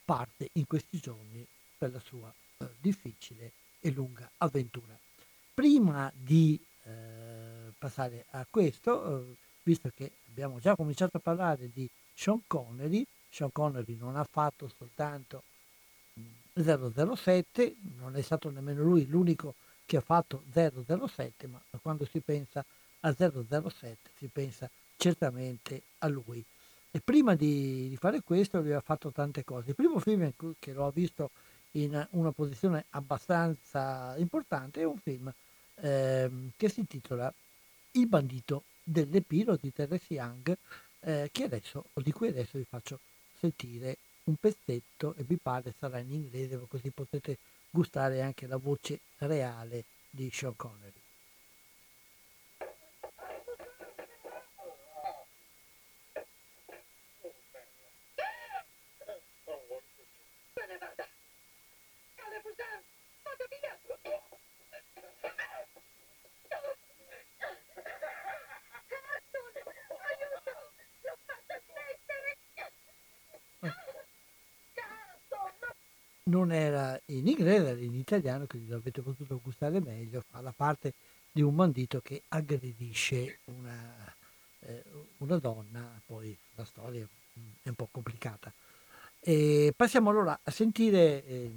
parte 0.03 0.49
in 0.53 0.65
questi 0.67 0.99
giorni 0.99 1.45
per 1.77 1.91
la 1.91 1.99
sua 1.99 2.33
eh, 2.57 2.67
difficile 2.79 3.51
e 3.79 3.91
lunga 3.91 4.29
avventura. 4.37 4.97
Prima 5.53 6.11
di 6.15 6.59
eh, 6.83 7.71
passare 7.77 8.25
a 8.31 8.45
questo, 8.49 9.19
eh, 9.19 9.35
visto 9.63 9.91
che 9.95 10.11
abbiamo 10.29 10.59
già 10.59 10.75
cominciato 10.75 11.17
a 11.17 11.19
parlare 11.19 11.69
di 11.71 11.89
Sean 12.13 12.41
Connery, 12.47 13.05
Sean 13.29 13.51
Connery 13.51 13.95
non 13.95 14.15
ha 14.15 14.23
fatto 14.29 14.71
soltanto 14.77 15.43
007, 16.53 17.75
non 17.97 18.15
è 18.15 18.21
stato 18.21 18.49
nemmeno 18.49 18.83
lui 18.83 19.05
l'unico 19.07 19.55
che 19.85 19.97
ha 19.97 20.01
fatto 20.01 20.43
007, 20.51 21.47
ma 21.47 21.61
quando 21.81 22.05
si 22.05 22.19
pensa 22.19 22.63
a 23.01 23.13
007 23.13 23.97
si 24.17 24.27
pensa 24.27 24.69
certamente 24.95 25.81
a 25.99 26.07
lui. 26.07 26.43
E 26.95 27.01
prima 27.01 27.33
di, 27.33 27.89
di 27.89 27.97
fare 27.97 28.21
questo 28.21 28.59
ha 28.59 28.81
fatto 28.81 29.11
tante 29.11 29.43
cose. 29.43 29.69
Il 29.69 29.75
primo 29.75 29.97
film 29.97 30.31
che 30.59 30.73
l'ho 30.73 30.91
visto 30.91 31.31
in 31.71 32.07
una 32.11 32.31
posizione 32.31 32.85
abbastanza 32.91 34.13
importante 34.17 34.81
è 34.81 34.83
un 34.83 34.99
film 34.99 35.33
eh, 35.77 36.29
che 36.55 36.69
si 36.69 36.81
intitola 36.81 37.33
Il 37.93 38.05
bandito 38.05 38.65
dell'Epiro 38.83 39.57
di 39.59 39.73
Terence 39.73 40.13
Young, 40.13 40.55
eh, 40.99 41.31
adesso, 41.41 41.85
di 41.95 42.11
cui 42.11 42.27
adesso 42.27 42.59
vi 42.59 42.65
faccio 42.69 42.99
sentire 43.39 43.97
un 44.25 44.35
pezzetto 44.35 45.15
e 45.17 45.23
vi 45.23 45.37
pare 45.37 45.73
sarà 45.79 45.97
in 45.97 46.11
inglese 46.11 46.63
così 46.67 46.91
potete 46.91 47.39
gustare 47.71 48.21
anche 48.21 48.45
la 48.45 48.57
voce 48.57 48.99
reale 49.17 49.83
di 50.11 50.29
Sean 50.31 50.55
Connery. 50.55 51.02
Non 76.33 76.51
era 76.51 76.99
in 77.07 77.27
inglese, 77.27 77.69
era 77.69 77.79
in 77.79 77.93
italiano, 77.93 78.47
quindi 78.47 78.69
l'avete 78.69 79.01
potuto 79.01 79.39
gustare 79.39 79.79
meglio, 79.79 80.21
fa 80.21 80.41
la 80.41 80.51
parte 80.51 80.93
di 81.31 81.41
un 81.41 81.55
bandito 81.55 82.01
che 82.01 82.23
aggredisce 82.29 83.39
una, 83.45 84.15
eh, 84.59 84.83
una 85.17 85.37
donna, 85.37 86.01
poi 86.05 86.37
la 86.55 86.65
storia 86.65 87.07
è 87.61 87.69
un 87.69 87.75
po' 87.75 87.87
complicata. 87.91 88.51
E 89.25 89.73
passiamo 89.75 90.09
allora 90.09 90.37
a 90.43 90.51
sentire 90.51 91.23
eh, 91.25 91.51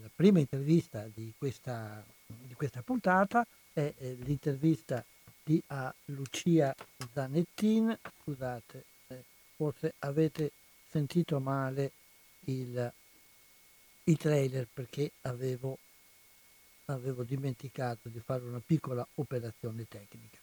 la 0.00 0.10
prima 0.14 0.38
intervista 0.38 1.06
di 1.12 1.34
questa, 1.36 2.02
di 2.26 2.54
questa 2.54 2.80
puntata, 2.80 3.46
è 3.74 3.92
eh, 3.98 4.16
l'intervista 4.22 5.04
di 5.42 5.62
a 5.66 5.94
Lucia 6.06 6.74
Zanettin, 7.12 7.96
scusate, 8.22 8.84
eh, 9.08 9.22
forse 9.54 9.94
avete 9.98 10.52
sentito 10.88 11.38
male 11.40 11.92
il 12.44 12.90
i 14.04 14.16
trailer 14.16 14.66
perché 14.72 15.12
avevo, 15.22 15.78
avevo 16.86 17.22
dimenticato 17.22 18.08
di 18.08 18.20
fare 18.20 18.44
una 18.44 18.62
piccola 18.64 19.06
operazione 19.16 19.86
tecnica. 19.86 20.38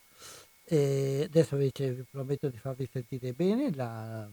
E 0.64 1.24
adesso 1.26 1.56
invece 1.56 1.92
vi 1.92 2.06
prometto 2.10 2.50
di 2.50 2.58
farvi 2.58 2.88
sentire 2.92 3.34
bene 3.34 3.74
la, 3.74 4.28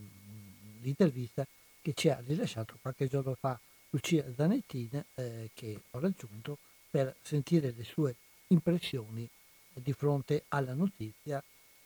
l'intervista 0.82 1.46
che 1.84 1.92
ci 1.92 2.08
ha 2.08 2.18
rilasciato 2.24 2.78
qualche 2.80 3.08
giorno 3.08 3.34
fa 3.38 3.60
Lucia 3.90 4.24
Zanettin 4.34 5.04
eh, 5.16 5.50
che 5.52 5.82
ho 5.90 5.98
raggiunto 5.98 6.56
per 6.88 7.14
sentire 7.20 7.74
le 7.76 7.84
sue 7.84 8.16
impressioni 8.48 9.28
di 9.74 9.92
fronte 9.92 10.44
alla 10.48 10.72
notizia 10.72 11.44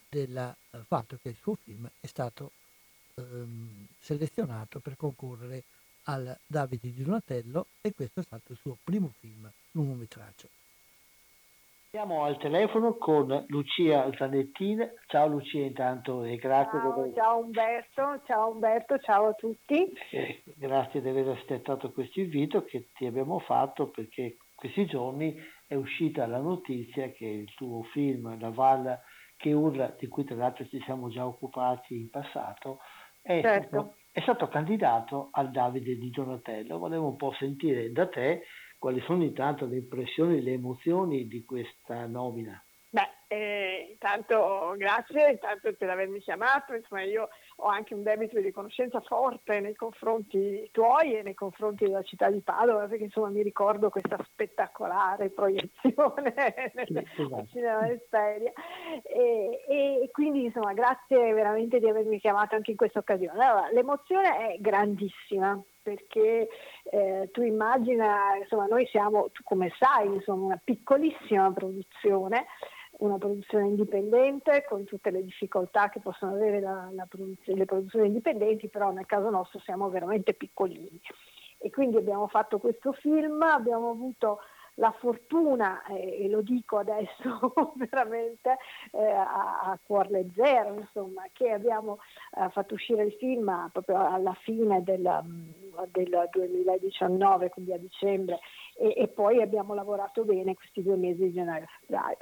del 0.09 0.37
eh, 0.37 0.79
fatto 0.87 1.19
che 1.21 1.31
il 1.31 1.37
suo 1.41 1.57
film 1.57 1.91
è 1.99 2.07
stato 2.07 2.53
ehm, 3.15 3.89
selezionato 3.99 4.79
per 4.79 4.97
concorrere 4.97 5.65
al 6.05 6.39
Davide 6.47 6.93
di 6.93 7.03
Donatello 7.03 7.67
e 7.81 7.93
questo 7.93 8.21
è 8.21 8.23
stato 8.23 8.53
il 8.53 8.59
suo 8.59 8.79
primo 8.85 9.13
film 9.19 9.51
lungometraggio. 9.73 10.49
Siamo 11.99 12.23
al 12.23 12.39
telefono 12.39 12.95
con 12.97 13.45
Lucia 13.49 14.09
Zanettin. 14.17 14.89
Ciao 15.09 15.27
Lucia 15.27 15.65
intanto 15.65 16.23
e 16.23 16.37
grazie 16.37 16.79
ciao, 16.79 16.95
per... 16.95 17.13
ciao 17.13 17.39
Umberto, 17.41 18.21
ciao 18.25 18.51
Umberto, 18.53 18.99
ciao 18.99 19.27
a 19.27 19.33
tutti. 19.33 19.93
Eh, 20.13 20.45
grazie 20.55 21.03
di 21.03 21.09
aver 21.09 21.27
accettato 21.31 21.91
questo 21.91 22.21
invito 22.21 22.63
che 22.63 22.91
ti 22.95 23.05
abbiamo 23.05 23.41
fatto 23.41 23.91
perché 23.91 24.37
questi 24.55 24.87
giorni 24.87 25.35
è 25.67 25.75
uscita 25.75 26.29
la 26.29 26.39
notizia 26.39 27.11
che 27.11 27.27
il 27.27 27.53
tuo 27.57 27.83
film 27.93 28.39
La 28.39 28.51
Val 28.51 28.97
che 29.37 29.53
urla, 29.53 29.93
di 29.99 30.07
cui 30.07 30.23
tra 30.23 30.37
l'altro 30.37 30.69
ci 30.69 30.81
siamo 30.85 31.09
già 31.09 31.27
occupati 31.27 31.97
in 31.97 32.11
passato, 32.11 32.79
è 33.21 33.41
certo. 33.41 33.67
stato 33.67 33.95
è 34.19 34.21
stato 34.23 34.49
candidato 34.49 35.29
al 35.31 35.51
Davide 35.51 35.97
di 35.97 36.11
Donatello. 36.11 36.79
Volevo 36.79 37.07
un 37.07 37.17
po' 37.17 37.33
sentire 37.39 37.93
da 37.93 38.09
te 38.09 38.43
quali 38.79 39.01
sono 39.01 39.25
intanto 39.25 39.67
le 39.67 39.77
impressioni, 39.77 40.41
le 40.43 40.53
emozioni 40.53 41.27
di 41.27 41.45
questa 41.45 42.07
nomina. 42.07 42.63
Beh, 42.91 43.11
eh, 43.27 43.89
intanto 43.91 44.75
grazie 44.79 45.33
intanto 45.33 45.75
per 45.75 45.91
avermi 45.91 46.21
chiamato, 46.21 46.73
insomma 46.73 47.03
io 47.03 47.29
ho 47.57 47.67
anche 47.67 47.93
un 47.93 48.03
debito 48.03 48.37
di 48.37 48.45
riconoscenza 48.45 49.01
forte 49.01 49.61
nei 49.61 49.75
confronti 49.75 50.67
tuoi 50.73 51.19
e 51.19 51.23
nei 51.23 51.35
confronti 51.35 51.85
della 51.85 52.03
città 52.03 52.31
di 52.31 52.41
Padova, 52.41 52.87
perché 52.87 53.05
insomma 53.05 53.29
mi 53.29 53.43
ricordo 53.43 53.91
questa 53.91 54.17
spettacolare 54.25 55.29
proiezione 55.29 56.33
nel 56.73 57.07
esatto. 57.15 57.47
cinema 57.51 57.91
Esperia 57.91 58.53
e, 59.03 59.65
e, 59.69 60.09
quindi 60.11 60.45
insomma 60.45 60.73
grazie 60.73 61.35
veramente 61.35 61.81
di 61.81 61.89
avermi 61.91 62.19
chiamato 62.19 62.55
anche 62.55 62.71
in 62.71 62.79
questa 62.79 63.01
occasione. 63.01 63.39
Allora, 63.39 63.69
l'emozione 63.71 64.55
è 64.55 64.59
grandissima 64.61 65.63
perché 65.89 66.49
eh, 66.91 67.31
tu 67.33 67.43
immagina, 67.43 68.37
insomma 68.39 68.67
noi 68.67 68.87
siamo, 68.87 69.31
tu 69.33 69.43
come 69.43 69.73
sai, 69.79 70.07
insomma 70.07 70.47
una 70.47 70.61
piccolissima 70.63 71.51
produzione 71.53 72.47
una 72.99 73.17
produzione 73.17 73.69
indipendente 73.69 74.65
con 74.69 74.83
tutte 74.85 75.11
le 75.11 75.23
difficoltà 75.23 75.89
che 75.89 76.01
possono 76.01 76.33
avere 76.33 76.59
la, 76.59 76.89
la 76.93 77.07
produzione, 77.07 77.61
le 77.61 77.65
produzioni 77.65 78.09
indipendenti, 78.09 78.69
però 78.69 78.91
nel 78.91 79.07
caso 79.07 79.31
nostro 79.31 79.61
siamo 79.61 79.89
veramente 79.89 80.35
piccolini. 80.35 81.01
E 81.59 81.71
quindi 81.71 81.97
abbiamo 81.97 82.27
fatto 82.27 82.59
questo 82.59 82.93
film, 82.93 83.41
abbiamo 83.43 83.91
avuto 83.91 84.41
la 84.79 84.93
fortuna, 84.93 85.85
eh, 85.87 86.25
e 86.25 86.29
lo 86.29 86.41
dico 86.41 86.79
adesso 86.79 87.53
veramente 87.77 88.59
eh, 88.93 89.05
a, 89.05 89.61
a 89.61 89.79
cuor 89.85 90.09
leggero, 90.11 90.75
insomma, 90.75 91.25
che 91.33 91.51
abbiamo 91.51 91.99
eh, 92.37 92.49
fatto 92.51 92.75
uscire 92.75 93.05
il 93.05 93.13
film 93.13 93.71
proprio 93.73 93.99
alla 93.99 94.35
fine 94.43 94.83
del, 94.83 95.03
del 95.91 96.29
2019, 96.31 97.51
quindi 97.51 97.73
a 97.73 97.79
dicembre, 97.79 98.39
e, 98.77 98.95
e, 98.97 99.09
poi 99.09 99.43
abbiamo 99.43 99.75
lavorato 99.75 100.25
bene 100.25 100.55
questi 100.55 100.83
due 100.83 100.97
mesi 100.97 101.25
di 101.25 101.33
gennaio 101.33 101.65
e 101.65 101.69
febbraio. 101.81 102.17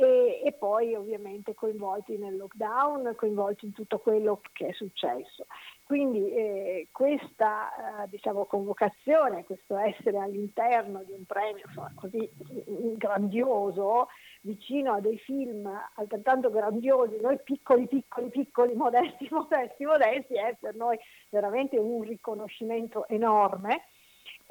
E, 0.00 0.40
e, 0.42 0.52
poi 0.52 0.94
ovviamente 0.94 1.52
coinvolti 1.52 2.16
nel 2.16 2.34
lockdown, 2.38 3.12
coinvolti 3.16 3.66
in 3.66 3.74
tutto 3.74 3.98
quello 3.98 4.40
che 4.52 4.68
è 4.68 4.72
successo. 4.72 5.44
Quindi 5.84 6.30
eh, 6.30 6.88
questa 6.90 8.04
eh, 8.04 8.08
diciamo, 8.08 8.46
convocazione, 8.46 9.44
questo 9.44 9.76
essere 9.76 10.16
all'interno 10.16 11.02
di 11.04 11.12
un 11.12 11.24
premio 11.26 11.64
così 11.96 12.26
grandioso, 12.96 14.08
vicino 14.40 14.94
a 14.94 15.00
dei 15.00 15.18
film 15.18 15.70
altrettanto 15.96 16.48
grandiosi, 16.50 17.20
noi 17.20 17.38
piccoli, 17.42 17.86
piccoli, 17.86 18.30
piccoli, 18.30 18.74
modesti, 18.74 19.28
modesti, 19.30 19.84
modesti, 19.84 20.34
è 20.34 20.56
per 20.58 20.76
noi 20.76 20.98
veramente 21.28 21.76
un 21.76 22.00
riconoscimento 22.02 23.06
enorme 23.06 23.82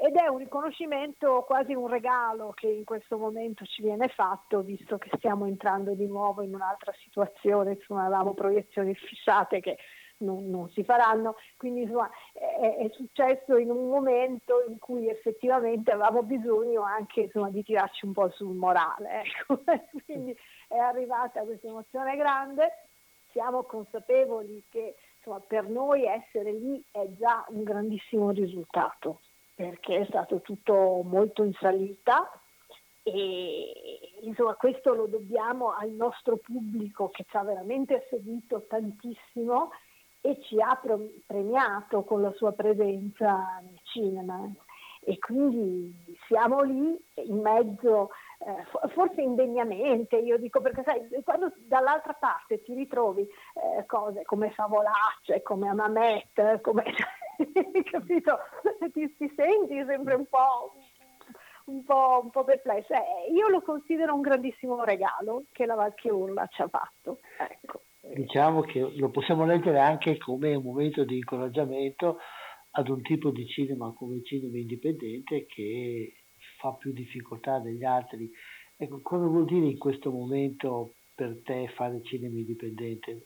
ed 0.01 0.15
è 0.15 0.27
un 0.27 0.37
riconoscimento, 0.37 1.43
quasi 1.45 1.73
un 1.73 1.87
regalo 1.87 2.51
che 2.51 2.67
in 2.67 2.85
questo 2.85 3.17
momento 3.17 3.65
ci 3.65 3.81
viene 3.81 4.07
fatto, 4.07 4.61
visto 4.61 4.97
che 4.97 5.09
stiamo 5.17 5.45
entrando 5.45 5.93
di 5.93 6.07
nuovo 6.07 6.41
in 6.41 6.53
un'altra 6.53 6.93
situazione, 7.03 7.73
insomma 7.73 8.05
avevamo 8.05 8.33
proiezioni 8.33 8.95
fissate 8.95 9.59
che 9.59 9.77
non, 10.19 10.49
non 10.49 10.69
si 10.69 10.85
faranno, 10.85 11.35
quindi 11.57 11.81
insomma 11.81 12.09
è, 12.31 12.77
è, 12.77 12.89
successo 12.93 13.57
in 13.57 13.71
un 13.71 13.89
momento 13.89 14.63
in 14.69 14.79
cui 14.79 15.09
effettivamente 15.09 15.91
avevamo 15.91 16.23
bisogno 16.23 16.81
anche 16.83 17.21
insomma, 17.21 17.49
di 17.49 17.61
tirarci 17.61 18.05
un 18.05 18.13
po' 18.13 18.29
sul 18.29 18.55
morale, 18.55 19.23
ecco. 19.23 19.61
quindi 20.05 20.33
è 20.69 20.77
arrivata 20.77 21.41
questa 21.41 21.67
emozione 21.67 22.15
grande, 22.15 22.87
siamo 23.31 23.63
consapevoli 23.63 24.63
che 24.69 24.95
insomma, 25.17 25.41
per 25.41 25.67
noi 25.67 26.05
essere 26.05 26.53
lì 26.53 26.81
è 26.89 27.05
già 27.17 27.45
un 27.49 27.63
grandissimo 27.63 28.31
risultato 28.31 29.19
perché 29.59 29.97
è 29.97 30.05
stato 30.05 30.39
tutto 30.39 31.01
molto 31.03 31.43
in 31.43 31.51
salita 31.59 32.31
e 33.03 33.73
insomma 34.21 34.53
questo 34.53 34.93
lo 34.93 35.05
dobbiamo 35.05 35.73
al 35.73 35.89
nostro 35.89 36.37
pubblico 36.37 37.09
che 37.09 37.25
ci 37.27 37.35
ha 37.35 37.43
veramente 37.43 38.07
seguito 38.09 38.65
tantissimo 38.69 39.71
e 40.21 40.39
ci 40.43 40.61
ha 40.61 40.79
premiato 41.27 42.03
con 42.03 42.21
la 42.21 42.31
sua 42.35 42.53
presenza 42.53 43.59
nel 43.61 43.81
cinema. 43.83 44.49
E 45.01 45.19
quindi 45.19 45.93
siamo 46.27 46.61
lì 46.61 46.97
in 47.25 47.41
mezzo, 47.41 48.11
eh, 48.39 48.89
forse 48.93 49.21
indegnamente, 49.21 50.15
io 50.15 50.37
dico 50.37 50.61
perché 50.61 50.83
sai, 50.83 51.01
quando 51.23 51.51
dall'altra 51.57 52.13
parte 52.13 52.61
ti 52.61 52.73
ritrovi 52.73 53.21
eh, 53.21 53.85
cose 53.85 54.23
come 54.23 54.51
favolacce, 54.51 55.41
come 55.41 55.67
Amamet, 55.67 56.61
come 56.61 56.83
capito? 57.91 58.37
Ti, 58.93 59.15
ti, 59.17 59.33
senti 59.35 59.83
sempre 59.85 60.13
un 60.15 60.25
po', 60.27 60.73
un 61.65 61.83
po', 61.83 62.21
un 62.23 62.29
po 62.29 62.45
perplesso. 62.45 62.93
Eh, 62.93 63.31
io 63.33 63.49
lo 63.49 63.61
considero 63.61 64.13
un 64.13 64.21
grandissimo 64.21 64.83
regalo 64.85 65.43
che 65.51 65.65
la 65.65 65.75
Valchiurla 65.75 66.47
ci 66.47 66.61
ha 66.61 66.67
fatto. 66.69 67.19
Ecco. 67.37 67.81
Diciamo 68.01 68.61
che 68.61 68.79
lo 68.79 69.09
possiamo 69.09 69.45
leggere 69.45 69.79
anche 69.79 70.17
come 70.17 70.55
un 70.55 70.63
momento 70.63 71.03
di 71.03 71.17
incoraggiamento 71.17 72.19
ad 72.71 72.87
un 72.87 73.01
tipo 73.01 73.31
di 73.31 73.45
cinema 73.47 73.93
come 73.93 74.15
il 74.15 74.25
cinema 74.25 74.57
indipendente 74.57 75.45
che 75.45 76.18
fa 76.59 76.73
più 76.73 76.91
difficoltà 76.91 77.59
degli 77.59 77.83
altri. 77.83 78.29
Ecco, 78.77 78.99
cosa 79.01 79.25
vuol 79.25 79.45
dire 79.45 79.65
in 79.65 79.77
questo 79.77 80.11
momento 80.11 80.93
per 81.15 81.41
te 81.43 81.67
fare 81.75 82.03
cinema 82.03 82.37
indipendente? 82.37 83.25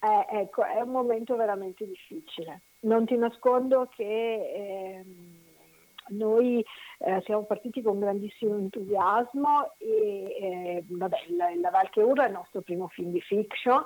Eh, 0.00 0.26
ecco, 0.38 0.64
è 0.64 0.80
un 0.80 0.90
momento 0.90 1.36
veramente 1.36 1.86
difficile. 1.86 2.62
Non 2.80 3.04
ti 3.04 3.16
nascondo 3.16 3.88
che 3.94 4.02
eh, 4.04 5.04
noi 6.08 6.64
eh, 6.98 7.20
siamo 7.24 7.44
partiti 7.44 7.82
con 7.82 8.00
grandissimo 8.00 8.56
entusiasmo 8.56 9.74
e 9.78 10.36
eh, 10.40 10.84
vabbè, 10.86 11.18
la, 11.36 11.54
la 11.60 11.70
Val 11.70 11.90
Ura 11.94 12.24
è 12.24 12.28
il 12.28 12.32
nostro 12.32 12.62
primo 12.62 12.88
film 12.88 13.10
di 13.10 13.20
fiction 13.20 13.84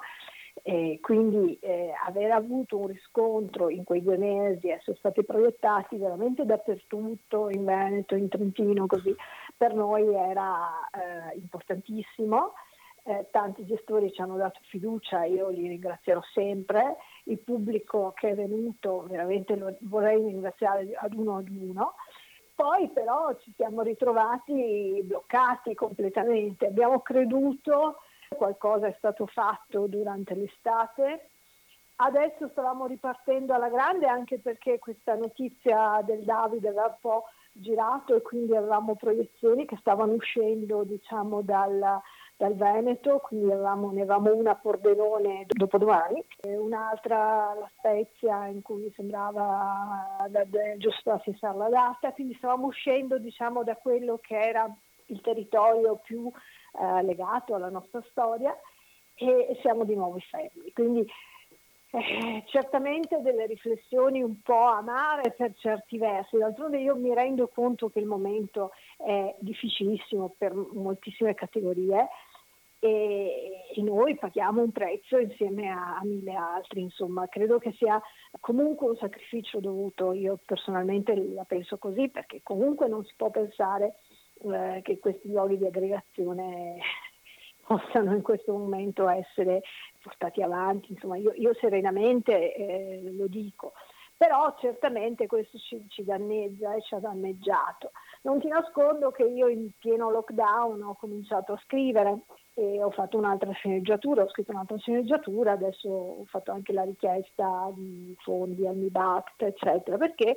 e 0.62 0.98
quindi 1.02 1.58
eh, 1.60 1.92
aver 2.06 2.30
avuto 2.30 2.78
un 2.78 2.86
riscontro 2.86 3.68
in 3.68 3.84
quei 3.84 4.02
due 4.02 4.16
mesi, 4.16 4.70
essere 4.70 4.96
stati 4.96 5.24
proiettati 5.24 5.96
veramente 5.96 6.44
dappertutto, 6.44 7.50
in 7.50 7.64
Veneto, 7.64 8.14
in 8.14 8.28
Trentino, 8.28 8.86
così 8.86 9.14
per 9.56 9.74
noi 9.74 10.14
era 10.14 10.70
eh, 10.90 11.36
importantissimo. 11.36 12.52
Eh, 13.06 13.28
tanti 13.30 13.66
gestori 13.66 14.10
ci 14.12 14.22
hanno 14.22 14.36
dato 14.36 14.60
fiducia, 14.62 15.24
io 15.24 15.50
li 15.50 15.68
ringrazierò 15.68 16.22
sempre, 16.32 16.96
il 17.24 17.38
pubblico 17.38 18.12
che 18.14 18.30
è 18.30 18.34
venuto 18.34 19.04
veramente 19.06 19.56
lo 19.56 19.76
vorrei 19.82 20.24
ringraziare 20.24 20.94
ad 20.94 21.12
uno 21.12 21.36
ad 21.36 21.48
uno. 21.48 21.94
Poi 22.54 22.88
però 22.88 23.36
ci 23.40 23.52
siamo 23.56 23.82
ritrovati 23.82 25.02
bloccati 25.04 25.74
completamente, 25.74 26.66
abbiamo 26.66 27.00
creduto 27.00 27.98
qualcosa 28.34 28.86
è 28.86 28.94
stato 28.98 29.26
fatto 29.26 29.86
durante 29.86 30.34
l'estate, 30.34 31.28
adesso 31.96 32.48
stavamo 32.48 32.86
ripartendo 32.86 33.54
alla 33.54 33.68
grande 33.68 34.06
anche 34.06 34.38
perché 34.38 34.78
questa 34.78 35.14
notizia 35.14 36.00
del 36.04 36.24
Davide 36.24 36.68
aveva 36.68 36.86
un 36.86 36.96
po' 37.00 37.24
girato 37.52 38.16
e 38.16 38.22
quindi 38.22 38.56
avevamo 38.56 38.96
proiezioni 38.96 39.64
che 39.64 39.76
stavano 39.78 40.12
uscendo 40.12 40.82
diciamo 40.82 41.40
dal, 41.42 42.00
dal 42.36 42.54
Veneto, 42.54 43.18
quindi 43.18 43.52
avevamo, 43.52 43.92
ne 43.92 44.02
avevamo 44.02 44.34
una 44.34 44.50
a 44.52 44.56
Pordenone 44.56 45.46
dopodomani, 45.46 46.24
un'altra 46.42 47.54
La 47.54 47.70
Spezia 47.78 48.48
in 48.48 48.60
cui 48.62 48.92
sembrava 48.96 50.26
da, 50.28 50.44
da, 50.44 50.76
giusto 50.78 51.12
a 51.12 51.18
fissare 51.18 51.56
la 51.56 51.68
data, 51.68 52.12
quindi 52.12 52.34
stavamo 52.34 52.66
uscendo 52.66 53.18
diciamo, 53.18 53.62
da 53.62 53.76
quello 53.76 54.18
che 54.20 54.36
era 54.36 54.68
il 55.06 55.20
territorio 55.20 55.96
più 56.02 56.30
eh, 56.78 57.02
legato 57.02 57.54
alla 57.54 57.70
nostra 57.70 58.02
storia 58.10 58.56
e 59.14 59.58
siamo 59.62 59.84
di 59.84 59.94
nuovo 59.94 60.18
fermi. 60.18 60.72
Quindi 60.72 61.06
eh, 61.94 62.42
certamente 62.46 63.20
delle 63.20 63.46
riflessioni 63.46 64.20
un 64.20 64.40
po' 64.42 64.64
amare 64.66 65.30
per 65.30 65.54
certi 65.54 65.96
versi, 65.96 66.36
d'altronde 66.36 66.78
io 66.78 66.96
mi 66.96 67.14
rendo 67.14 67.46
conto 67.46 67.88
che 67.88 68.00
il 68.00 68.06
momento 68.06 68.72
è 68.96 69.34
difficilissimo 69.38 70.34
per 70.36 70.52
moltissime 70.54 71.34
categorie 71.34 72.08
e, 72.80 73.70
e 73.74 73.82
noi 73.82 74.16
paghiamo 74.16 74.60
un 74.60 74.72
prezzo 74.72 75.18
insieme 75.18 75.70
a, 75.70 75.98
a, 75.98 76.04
mille 76.04 76.34
altri, 76.34 76.80
insomma 76.80 77.28
credo 77.28 77.58
che 77.58 77.72
sia 77.78 78.02
comunque 78.40 78.88
un 78.88 78.96
sacrificio 78.96 79.60
dovuto, 79.60 80.12
io 80.12 80.38
personalmente 80.44 81.14
la 81.14 81.44
penso 81.44 81.78
così 81.78 82.08
perché 82.08 82.40
comunque 82.42 82.88
non 82.88 83.04
si 83.04 83.14
può 83.16 83.30
pensare 83.30 83.94
eh, 84.52 84.80
che 84.82 84.98
questi 84.98 85.30
luoghi 85.30 85.58
di 85.58 85.66
aggregazione 85.66 86.78
possano 87.66 88.14
in 88.14 88.22
questo 88.22 88.52
momento 88.52 89.08
essere 89.08 89.62
portati 90.02 90.42
avanti, 90.42 90.92
insomma 90.92 91.16
io, 91.16 91.32
io 91.34 91.54
serenamente 91.54 92.54
eh, 92.54 93.00
lo 93.16 93.26
dico, 93.26 93.72
però 94.16 94.54
certamente 94.58 95.26
questo 95.26 95.58
ci, 95.58 95.84
ci, 95.88 96.04
danneggia 96.04 96.74
e 96.74 96.82
ci 96.82 96.94
ha 96.94 96.98
danneggiato. 96.98 97.90
Non 98.22 98.38
ti 98.38 98.48
nascondo 98.48 99.10
che 99.10 99.24
io 99.24 99.48
in 99.48 99.70
pieno 99.78 100.10
lockdown 100.10 100.82
ho 100.82 100.94
cominciato 100.94 101.52
a 101.52 101.60
scrivere 101.64 102.20
e 102.54 102.82
ho 102.82 102.90
fatto 102.90 103.18
un'altra 103.18 103.50
sceneggiatura, 103.52 104.22
ho 104.22 104.28
scritto 104.28 104.52
un'altra 104.52 104.78
sceneggiatura, 104.78 105.52
adesso 105.52 105.88
ho 105.88 106.24
fatto 106.26 106.52
anche 106.52 106.72
la 106.72 106.84
richiesta 106.84 107.70
di 107.74 108.16
fondi 108.20 108.66
al 108.66 108.76
MIBACT, 108.76 109.42
eccetera, 109.42 109.96
perché 109.96 110.30
eh, 110.30 110.36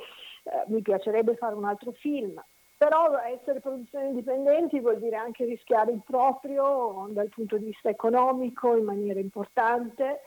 mi 0.68 0.82
piacerebbe 0.82 1.36
fare 1.36 1.54
un 1.54 1.66
altro 1.66 1.92
film, 1.92 2.44
però 2.78 3.18
essere 3.20 3.60
produzioni 3.60 4.10
indipendenti 4.10 4.80
vuol 4.80 5.00
dire 5.00 5.16
anche 5.16 5.46
rischiare 5.46 5.92
il 5.92 6.04
proprio 6.06 7.08
dal 7.10 7.30
punto 7.30 7.58
di 7.58 7.66
vista 7.66 7.90
economico 7.90 8.76
in 8.76 8.86
maniera 8.86 9.20
importante. 9.20 10.22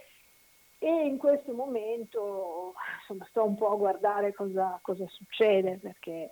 E 0.78 0.88
in 0.88 1.18
questo 1.18 1.52
momento 1.52 2.74
insomma, 3.00 3.26
sto 3.28 3.44
un 3.44 3.54
po' 3.54 3.70
a 3.70 3.76
guardare 3.76 4.32
cosa, 4.32 4.78
cosa 4.82 5.06
succede 5.08 5.78
perché 5.78 6.30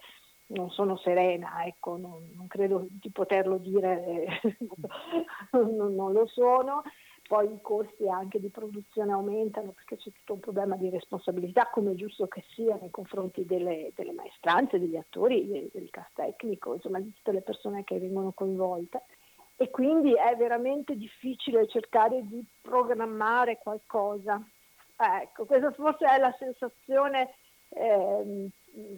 non 0.49 0.71
sono 0.71 0.97
serena, 0.97 1.65
ecco, 1.67 1.99
non, 1.99 2.31
non 2.35 2.47
credo 2.47 2.87
di 2.89 3.11
poterlo 3.11 3.59
dire, 3.59 4.41
non, 5.53 5.95
non 5.95 6.13
lo 6.13 6.27
sono 6.27 6.83
poi 7.29 7.53
i 7.53 7.61
costi 7.61 8.09
anche 8.09 8.41
di 8.41 8.49
produzione 8.49 9.13
aumentano 9.13 9.73
perché 9.73 9.99
c'è 9.99 10.11
tutto 10.11 10.33
un 10.33 10.41
problema 10.41 10.77
di 10.77 10.89
responsabilità, 10.89 11.69
come 11.71 11.93
è 11.93 11.95
giusto 11.95 12.27
che 12.27 12.43
sia 12.55 12.79
nei 12.81 12.91
confronti 12.91 13.45
delle, 13.45 13.93
delle 13.95 14.13
maestranze, 14.13 14.81
degli 14.81 14.97
attori, 14.97 15.47
del, 15.47 15.69
del 15.71 15.91
cast 15.91 16.15
tecnico, 16.15 16.73
insomma 16.73 16.99
di 17.01 17.13
tutte 17.13 17.33
le 17.33 17.43
persone 17.43 17.85
che 17.85 17.99
vengono 17.99 18.33
coinvolte. 18.33 19.03
E 19.57 19.69
quindi 19.69 20.15
è 20.15 20.37
veramente 20.37 20.97
difficile 20.97 21.69
cercare 21.69 22.27
di 22.27 22.43
programmare 22.63 23.59
qualcosa. 23.59 24.43
Ecco, 24.97 25.45
questa 25.45 25.71
forse 25.73 26.07
è 26.07 26.19
la 26.19 26.35
sensazione 26.39 27.35
eh, 27.69 28.49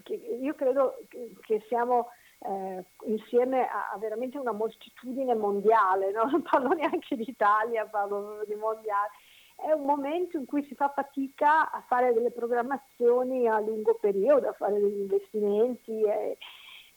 che 0.05 0.15
io 0.15 0.55
credo 0.55 0.99
che, 1.09 1.33
che 1.41 1.65
siamo 1.67 2.11
eh, 2.41 2.85
insieme 3.07 3.69
a, 3.69 3.91
a, 3.93 3.99
veramente 3.99 4.39
una 4.39 4.53
moltitudine 4.53 5.35
mondiale, 5.35 6.11
no? 6.13 6.25
non 6.25 6.43
parlo 6.49 6.73
neanche 6.73 7.17
d'Italia, 7.17 7.87
parlo 7.87 8.45
di 8.47 8.55
mondiale. 8.55 9.11
È 9.57 9.73
un 9.73 9.85
momento 9.85 10.39
in 10.39 10.47
cui 10.47 10.65
si 10.65 10.75
fa 10.75 10.89
fatica 10.89 11.71
a 11.71 11.85
fare 11.87 12.15
delle 12.15 12.31
programmazioni 12.31 13.47
a 13.47 13.61
lungo 13.61 13.99
periodo, 14.01 14.49
a 14.49 14.55
fare 14.55 14.81
degli 14.81 15.01
investimenti 15.01 16.01
e, 16.03 16.39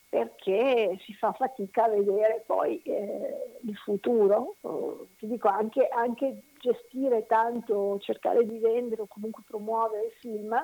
perché 0.08 0.96
si 1.04 1.14
fa 1.16 1.34
fatica 1.34 1.86
a 1.86 1.90
vedere 1.90 2.44
poi 2.46 2.82
eh, 2.84 3.58
il 3.64 3.76
futuro. 3.76 4.56
Oh, 4.62 5.08
ti 5.18 5.28
dico 5.28 5.48
anche, 5.50 5.88
anche, 5.88 6.44
gestire 6.60 7.26
tanto, 7.26 7.98
cercare 8.00 8.46
di 8.46 8.60
vendere 8.60 9.02
o 9.02 9.08
comunque 9.08 9.44
promuovere 9.46 10.06
il 10.06 10.12
film 10.20 10.56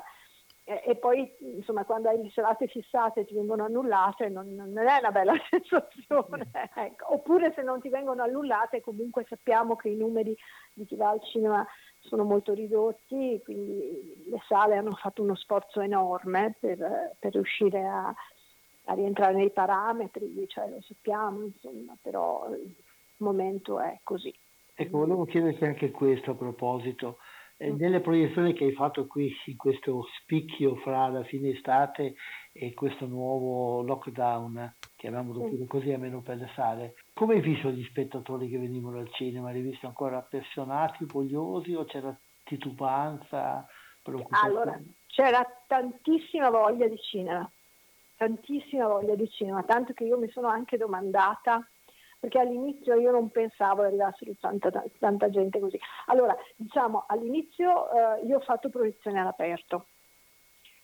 e 0.86 0.96
poi 0.98 1.36
insomma 1.40 1.84
quando 1.84 2.10
hai 2.10 2.22
le 2.22 2.30
serate 2.30 2.68
fissate 2.68 3.26
ti 3.26 3.34
vengono 3.34 3.64
annullate 3.64 4.30
non, 4.30 4.48
non 4.54 4.78
è 4.78 5.00
una 5.00 5.12
bella 5.12 5.34
sensazione. 5.50 6.50
ecco. 6.76 7.14
Oppure 7.14 7.52
se 7.56 7.64
non 7.64 7.82
ti 7.82 7.90
vengono 7.90 8.24
annullate 8.24 8.82
comunque 8.82 9.26
sappiamo 9.28 9.76
che 9.76 9.90
i 9.90 9.96
numeri 9.96 10.36
di 10.74 10.86
chi 10.86 10.96
va 10.96 11.10
al 11.10 11.24
cinema 11.24 11.66
sono 12.02 12.24
molto 12.24 12.54
ridotti, 12.54 13.42
quindi 13.44 14.26
le 14.30 14.40
sale 14.48 14.78
hanno 14.78 14.92
fatto 14.92 15.22
uno 15.22 15.36
sforzo 15.36 15.82
enorme 15.82 16.56
per, 16.60 17.16
per 17.20 17.34
riuscire 17.34 17.86
a 17.86 18.14
a 18.90 18.94
rientrare 18.94 19.34
nei 19.34 19.52
parametri, 19.52 20.46
cioè 20.48 20.68
lo 20.68 20.82
sappiamo, 20.82 21.44
insomma, 21.44 21.96
però 22.02 22.50
il 22.52 22.76
momento 23.18 23.80
è 23.80 24.00
così. 24.04 24.34
Ecco, 24.74 24.98
volevo 24.98 25.26
chiederti 25.26 25.64
anche 25.64 25.92
questo 25.92 26.32
a 26.32 26.36
proposito. 26.36 27.18
Eh, 27.62 27.74
nelle 27.74 28.00
proiezioni 28.00 28.54
che 28.54 28.64
hai 28.64 28.72
fatto 28.72 29.06
qui 29.06 29.36
in 29.48 29.58
questo 29.58 30.08
spicchio 30.22 30.78
fra 30.78 31.10
la 31.10 31.24
fine 31.24 31.50
estate 31.50 32.16
e 32.54 32.74
questo 32.74 33.06
nuovo 33.06 33.82
lockdown, 33.82 34.76
chiamiamolo 34.96 35.42
pure 35.42 35.66
così, 35.68 35.92
almeno 35.92 36.22
per 36.22 36.38
le 36.38 36.50
sale, 36.56 36.96
come 37.14 37.34
hai 37.34 37.42
visto 37.42 37.70
gli 37.70 37.84
spettatori 37.84 38.48
che 38.48 38.58
venivano 38.58 39.00
al 39.00 39.12
cinema? 39.12 39.52
Li 39.52 39.58
hai 39.58 39.70
visti 39.72 39.86
ancora 39.86 40.20
appassionati, 40.20 41.04
vogliosi 41.06 41.74
o 41.74 41.84
c'era 41.84 42.18
titubanza? 42.46 43.68
Allora, 44.42 44.80
c'era 45.08 45.46
tantissima 45.68 46.50
voglia 46.50 46.88
di 46.88 46.98
cinema 46.98 47.52
tantissima 48.16 48.86
voglia 48.86 49.16
di 49.16 49.30
cinema, 49.30 49.64
tanto 49.64 49.94
che 49.94 50.04
io 50.04 50.18
mi 50.18 50.30
sono 50.30 50.50
anche 50.50 50.76
domandata 50.76 51.66
perché 52.20 52.40
all'inizio 52.40 52.96
io 52.96 53.12
non 53.12 53.30
pensavo 53.30 53.84
arrivasse 53.84 54.26
tanta, 54.40 54.84
tanta 55.00 55.30
gente 55.30 55.60
così. 55.60 55.80
Allora, 56.08 56.36
diciamo, 56.56 57.06
all'inizio 57.08 57.90
eh, 57.92 58.26
io 58.26 58.38
ho 58.38 58.42
fatto 58.42 58.70
proiezione 58.70 59.20
all'aperto, 59.20 59.86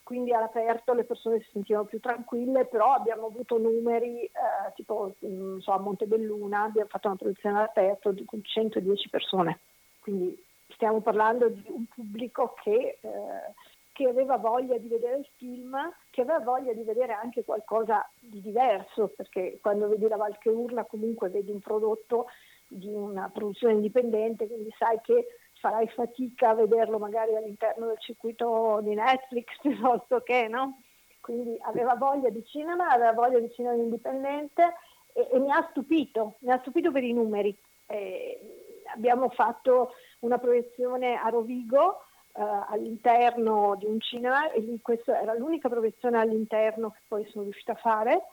quindi 0.04 0.34
all'aperto 0.34 0.94
le 0.94 1.04
persone 1.04 1.40
si 1.40 1.50
sentivano 1.52 1.86
più 1.86 2.00
tranquille, 2.00 2.66
però 2.66 2.94
abbiamo 2.94 3.28
avuto 3.28 3.58
numeri 3.58 4.22
eh, 4.22 4.32
tipo 4.76 5.16
so, 5.60 5.72
a 5.72 5.80
Montebelluna, 5.80 6.64
abbiamo 6.64 6.90
fatto 6.90 7.08
una 7.08 7.18
proiezione 7.18 7.58
all'aperto 7.58 8.14
con 8.26 8.42
110 8.42 9.10
persone, 9.10 9.60
quindi 10.00 10.42
stiamo 10.70 11.02
parlando 11.02 11.50
di 11.50 11.66
un 11.68 11.86
pubblico 11.86 12.56
che... 12.64 12.98
Eh, 13.02 13.65
che 13.96 14.10
aveva 14.10 14.36
voglia 14.36 14.78
di 14.78 14.90
vedere 14.90 15.20
il 15.20 15.30
film, 15.38 15.78
che 16.10 16.20
aveva 16.20 16.40
voglia 16.40 16.74
di 16.74 16.84
vedere 16.84 17.14
anche 17.14 17.46
qualcosa 17.46 18.06
di 18.20 18.42
diverso, 18.42 19.14
perché 19.16 19.58
quando 19.62 19.88
vedi 19.88 20.06
la 20.10 20.18
Val 20.18 20.38
che 20.38 20.50
urla 20.50 20.84
comunque 20.84 21.30
vedi 21.30 21.50
un 21.52 21.62
prodotto 21.62 22.26
di 22.68 22.90
una 22.94 23.30
produzione 23.34 23.76
indipendente, 23.76 24.48
quindi 24.48 24.70
sai 24.78 25.00
che 25.02 25.28
farai 25.62 25.88
fatica 25.88 26.50
a 26.50 26.56
vederlo 26.56 27.00
magari 27.00 27.38
all'interno 27.38 27.88
del 27.88 28.00
circuito 28.00 28.82
di 28.84 28.94
Netflix 28.96 29.46
piuttosto 29.64 30.20
che, 30.20 30.50
no? 30.50 30.82
Quindi 31.22 31.58
aveva 31.62 31.96
voglia 31.96 32.30
di 32.30 32.44
cinema, 32.46 32.90
aveva 32.90 33.14
voglia 33.14 33.40
di 33.40 33.50
cinema 33.54 33.76
indipendente 33.76 34.76
e, 35.14 35.30
e 35.32 35.40
mi 35.40 35.52
ha 35.52 35.66
stupito, 35.70 36.36
mi 36.40 36.52
ha 36.52 36.60
stupito 36.60 36.92
per 36.92 37.04
i 37.06 37.14
numeri. 37.14 37.58
Eh, 37.86 38.82
abbiamo 38.94 39.30
fatto 39.30 39.94
una 40.20 40.38
proiezione 40.38 41.16
a 41.16 41.30
Rovigo 41.30 42.02
eh, 42.38 42.44
all'interno 42.68 43.76
di 43.78 43.86
un 43.86 44.00
cinema 44.02 44.52
e 44.52 44.78
questa 44.82 45.22
era 45.22 45.34
l'unica 45.34 45.70
proiezione 45.70 46.20
all'interno 46.20 46.90
che 46.90 47.00
poi 47.08 47.26
sono 47.30 47.44
riuscita 47.44 47.72
a 47.72 47.76
fare. 47.76 48.24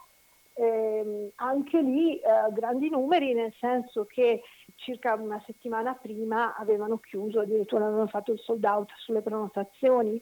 Eh, 0.55 1.33
anche 1.37 1.81
lì 1.81 2.19
eh, 2.19 2.23
grandi 2.51 2.91
numeri 2.91 3.33
nel 3.33 3.55
senso 3.59 4.05
che 4.05 4.43
circa 4.75 5.15
una 5.15 5.41
settimana 5.47 5.95
prima 5.95 6.57
avevano 6.57 6.99
chiuso, 6.99 7.41
addirittura 7.41 7.85
avevano 7.85 8.09
fatto 8.09 8.33
il 8.33 8.41
sold 8.41 8.65
out 8.65 8.91
sulle 8.97 9.23
prenotazioni. 9.23 10.21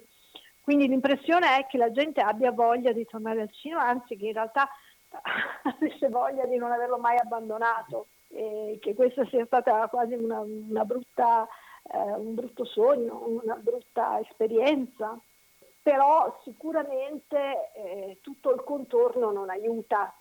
Quindi 0.60 0.86
l'impressione 0.86 1.58
è 1.58 1.66
che 1.66 1.78
la 1.78 1.90
gente 1.90 2.20
abbia 2.20 2.52
voglia 2.52 2.92
di 2.92 3.06
tornare 3.06 3.40
al 3.40 3.50
cinema, 3.50 3.88
anzi 3.88 4.16
che 4.16 4.26
in 4.26 4.34
realtà 4.34 4.68
avesse 5.64 6.08
voglia 6.10 6.44
di 6.44 6.56
non 6.56 6.70
averlo 6.70 6.98
mai 6.98 7.16
abbandonato, 7.16 8.08
e 8.28 8.78
che 8.80 8.94
questa 8.94 9.24
sia 9.24 9.44
stata 9.46 9.88
quasi 9.88 10.14
una, 10.14 10.40
una 10.40 10.84
brutta 10.84 11.48
eh, 11.92 12.12
un 12.12 12.34
brutto 12.34 12.64
sogno, 12.64 13.26
una 13.26 13.56
brutta 13.56 14.20
esperienza, 14.20 15.18
però 15.82 16.40
sicuramente 16.44 17.72
eh, 17.74 18.18
tutto 18.22 18.52
il 18.54 18.62
contorno 18.62 19.30
non 19.30 19.50
aiuta. 19.50 20.14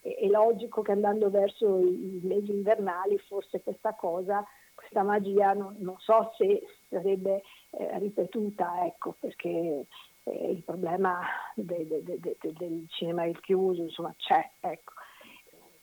È, 0.00 0.26
logico 0.26 0.82
che 0.82 0.92
andando 0.92 1.30
verso 1.30 1.80
i 1.80 2.20
mesi 2.22 2.52
invernali 2.52 3.18
forse 3.18 3.60
questa 3.60 3.94
cosa, 3.94 4.44
questa 4.72 5.02
magia 5.02 5.52
non, 5.52 5.74
non 5.78 5.96
so 5.98 6.32
se 6.36 6.62
sarebbe 6.88 7.42
eh, 7.70 7.98
ripetuta, 7.98 8.84
ecco, 8.84 9.16
perché 9.18 9.86
eh, 10.22 10.50
il 10.50 10.62
problema 10.62 11.22
de, 11.56 11.88
de, 11.88 12.20
de, 12.20 12.36
del 12.40 12.86
cinema 12.90 13.26
chiuso 13.40 13.82
insomma 13.82 14.14
c'è. 14.16 14.48
Ecco 14.60 14.92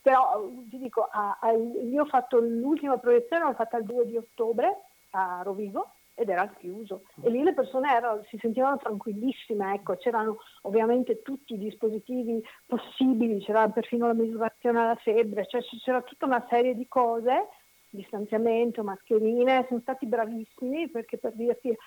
però 0.02 0.50
ti 0.70 0.78
dico, 0.80 1.08
a, 1.10 1.38
a, 1.40 1.52
io 1.52 2.02
ho 2.02 2.06
fatto 2.06 2.38
l'ultima 2.38 2.98
proiezione, 2.98 3.46
l'ho 3.46 3.54
fatta 3.54 3.78
il 3.78 3.86
2 3.86 4.06
di 4.06 4.18
ottobre 4.18 4.82
a 5.13 5.41
Rovigo 5.43 5.93
ed 6.15 6.30
era 6.30 6.47
chiuso 6.60 7.04
e 7.21 7.30
lì 7.30 7.41
le 7.41 7.54
persone 7.54 7.91
erano, 7.91 8.23
si 8.26 8.38
sentivano 8.39 8.78
tranquillissime, 8.78 9.73
ecco, 9.73 9.95
c'erano 9.95 10.38
ovviamente 10.62 11.21
tutti 11.21 11.54
i 11.56 11.58
dispositivi 11.58 12.43
possibili, 12.67 13.39
c'era 13.39 13.67
perfino 13.69 14.08
la 14.08 14.13
misurazione 14.13 14.80
alla 14.80 14.95
febbre, 14.95 15.47
cioè 15.47 15.62
c'era 15.62 16.02
tutta 16.02 16.26
una 16.26 16.45
serie 16.49 16.76
di 16.76 16.88
cose, 16.88 17.47
distanziamento, 17.89 18.84
mascherine, 18.84 19.65
sono 19.67 19.80
stati 19.80 20.06
bravissimi 20.06 20.89
perché 20.89 21.17
per 21.17 21.34
dirti 21.34 21.69
eh, 21.69 21.78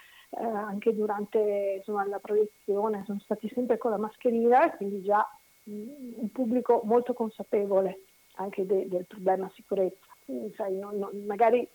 anche 0.45 0.95
durante 0.95 1.75
insomma, 1.79 2.07
la 2.07 2.19
proiezione 2.19 3.05
sono 3.07 3.21
stati 3.21 3.49
sempre 3.55 3.79
con 3.79 3.93
la 3.93 3.99
mascherina, 3.99 4.75
quindi 4.77 5.03
già 5.03 5.25
mm, 5.71 6.15
un 6.17 6.31
pubblico 6.33 6.81
molto 6.85 7.13
consapevole 7.13 8.01
anche 8.37 8.67
de- 8.67 8.89
del 8.89 9.07
problema 9.07 9.51
sicurezza. 9.55 10.05
Quindi, 10.25 10.53
sai, 10.57 10.77
non, 10.77 10.99
non, 10.99 11.25
magari 11.27 11.69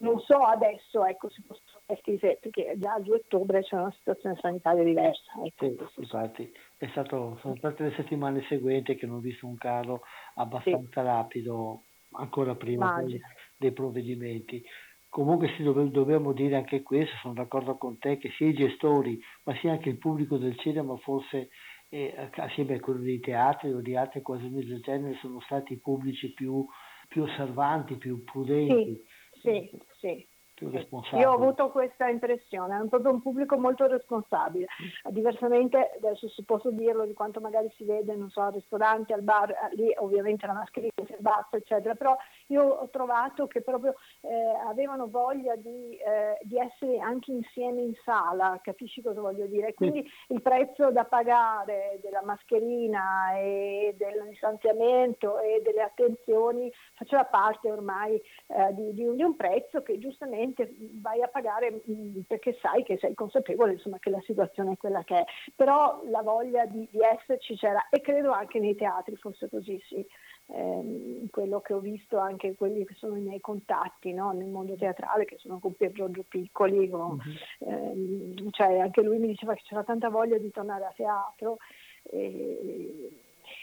non 0.00 0.18
so 0.20 0.38
adesso 0.38 1.04
ecco, 1.04 1.28
se 1.28 1.42
posso 1.46 1.62
se, 1.86 2.38
perché 2.40 2.74
già 2.76 2.94
a 2.94 3.00
2 3.00 3.16
ottobre 3.16 3.62
c'è 3.62 3.76
una 3.76 3.92
situazione 3.92 4.38
sanitaria 4.40 4.82
diversa. 4.82 5.32
Ecco. 5.44 5.66
Sì, 5.66 6.00
infatti, 6.00 6.52
stato, 6.90 7.38
sono 7.40 7.56
state 7.56 7.84
le 7.84 7.92
settimane 7.92 8.44
seguenti 8.48 8.94
che 8.94 9.06
hanno 9.06 9.18
visto 9.18 9.46
un 9.46 9.56
calo 9.56 10.02
abbastanza 10.34 11.00
sì. 11.00 11.06
rapido, 11.06 11.82
ancora 12.12 12.54
prima 12.54 13.02
dei, 13.02 13.20
dei 13.56 13.72
provvedimenti. 13.72 14.64
Comunque 15.08 15.52
sì, 15.56 15.64
dobbiamo 15.64 16.32
dire 16.32 16.56
anche 16.56 16.82
questo, 16.82 17.16
sono 17.20 17.34
d'accordo 17.34 17.76
con 17.76 17.98
te, 17.98 18.16
che 18.16 18.30
sia 18.36 18.46
i 18.46 18.54
gestori, 18.54 19.20
ma 19.44 19.54
sia 19.56 19.72
anche 19.72 19.88
il 19.88 19.98
pubblico 19.98 20.38
del 20.38 20.56
cinema 20.58 20.96
forse 20.98 21.48
eh, 21.88 22.30
assieme 22.36 22.76
a 22.76 22.80
quello 22.80 23.00
dei 23.00 23.18
teatri 23.18 23.72
o 23.72 23.80
di 23.80 23.96
altre 23.96 24.22
cose 24.22 24.48
del 24.48 24.80
genere 24.80 25.18
sono 25.20 25.40
stati 25.40 25.72
i 25.72 25.80
pubblici 25.80 26.32
più 26.32 26.64
più 27.10 27.24
osservanti, 27.24 27.96
più 27.96 28.22
prudenti. 28.22 29.04
Sì, 29.32 29.40
sì, 29.40 29.70
sì 29.98 30.29
più 30.60 30.68
responsabile. 30.68 31.22
Io 31.22 31.30
ho 31.30 31.34
avuto 31.34 31.70
questa 31.70 32.06
impressione, 32.08 32.78
è 32.78 32.88
proprio 32.88 33.12
un 33.12 33.22
pubblico 33.22 33.56
molto 33.56 33.86
responsabile, 33.86 34.66
diversamente 35.08 35.92
adesso 35.96 36.28
se 36.28 36.44
posso 36.44 36.70
dirlo 36.70 37.06
di 37.06 37.14
quanto 37.14 37.40
magari 37.40 37.72
si 37.76 37.84
vede, 37.84 38.14
non 38.14 38.28
so, 38.28 38.42
al 38.42 38.52
ristorante, 38.52 39.14
al 39.14 39.22
bar, 39.22 39.50
eh, 39.50 39.74
lì 39.74 39.90
ovviamente 39.96 40.46
la 40.46 40.52
mascherina 40.52 40.92
si 41.06 41.14
abbassa, 41.14 41.56
eccetera, 41.56 41.94
però 41.94 42.14
io 42.48 42.62
ho 42.62 42.88
trovato 42.90 43.46
che 43.46 43.62
proprio 43.62 43.94
eh, 44.20 44.34
avevano 44.66 45.08
voglia 45.08 45.56
di, 45.56 45.96
eh, 45.96 46.38
di, 46.42 46.58
essere 46.58 46.98
anche 46.98 47.32
insieme 47.32 47.80
in 47.80 47.94
sala, 48.04 48.60
capisci 48.62 49.00
cosa 49.00 49.20
voglio 49.20 49.46
dire? 49.46 49.72
Quindi 49.72 50.02
sì. 50.02 50.34
il 50.34 50.42
prezzo 50.42 50.90
da 50.90 51.04
pagare 51.04 51.98
della 52.02 52.22
mascherina 52.22 53.32
e 53.36 53.94
del 53.96 54.28
distanziamento 54.28 55.38
e 55.38 55.62
delle 55.62 55.82
attenzioni 55.82 56.70
faceva 56.94 57.24
parte 57.24 57.70
ormai 57.70 58.16
eh, 58.48 58.74
di, 58.74 58.92
di, 58.92 59.14
di 59.14 59.22
un 59.22 59.36
prezzo 59.36 59.82
che 59.82 59.98
giustamente 59.98 60.49
ovviamente 60.50 60.74
vai 61.00 61.22
a 61.22 61.28
pagare 61.28 61.82
mm, 61.88 62.20
perché 62.26 62.58
sai 62.60 62.82
che 62.82 62.98
sei 62.98 63.14
consapevole 63.14 63.72
insomma, 63.72 63.98
che 63.98 64.10
la 64.10 64.20
situazione 64.24 64.72
è 64.72 64.76
quella 64.76 65.02
che 65.04 65.20
è, 65.20 65.24
però 65.54 66.02
la 66.08 66.22
voglia 66.22 66.66
di, 66.66 66.86
di 66.90 67.00
esserci 67.00 67.56
c'era 67.56 67.88
e 67.88 68.00
credo 68.00 68.32
anche 68.32 68.58
nei 68.58 68.74
teatri 68.74 69.16
fosse 69.16 69.48
così, 69.48 69.80
sì. 69.86 70.06
Eh, 70.52 71.28
quello 71.30 71.60
che 71.60 71.74
ho 71.74 71.78
visto 71.78 72.18
anche 72.18 72.56
quelli 72.56 72.84
che 72.84 72.94
sono 72.94 73.14
i 73.14 73.20
miei 73.20 73.40
contatti 73.40 74.12
no? 74.12 74.32
nel 74.32 74.48
mondo 74.48 74.74
teatrale 74.74 75.24
che 75.24 75.38
sono 75.38 75.60
con 75.60 75.76
Pier 75.76 75.92
Giorgio 75.92 76.24
Piccoli 76.26 76.88
con, 76.88 77.20
uh-huh. 77.22 77.70
eh, 77.70 78.50
cioè 78.50 78.80
anche 78.80 79.00
lui 79.00 79.18
mi 79.18 79.28
diceva 79.28 79.54
che 79.54 79.62
c'era 79.62 79.84
tanta 79.84 80.08
voglia 80.08 80.38
di 80.38 80.50
tornare 80.50 80.86
a 80.86 80.92
teatro 80.96 81.58
e 82.02 83.16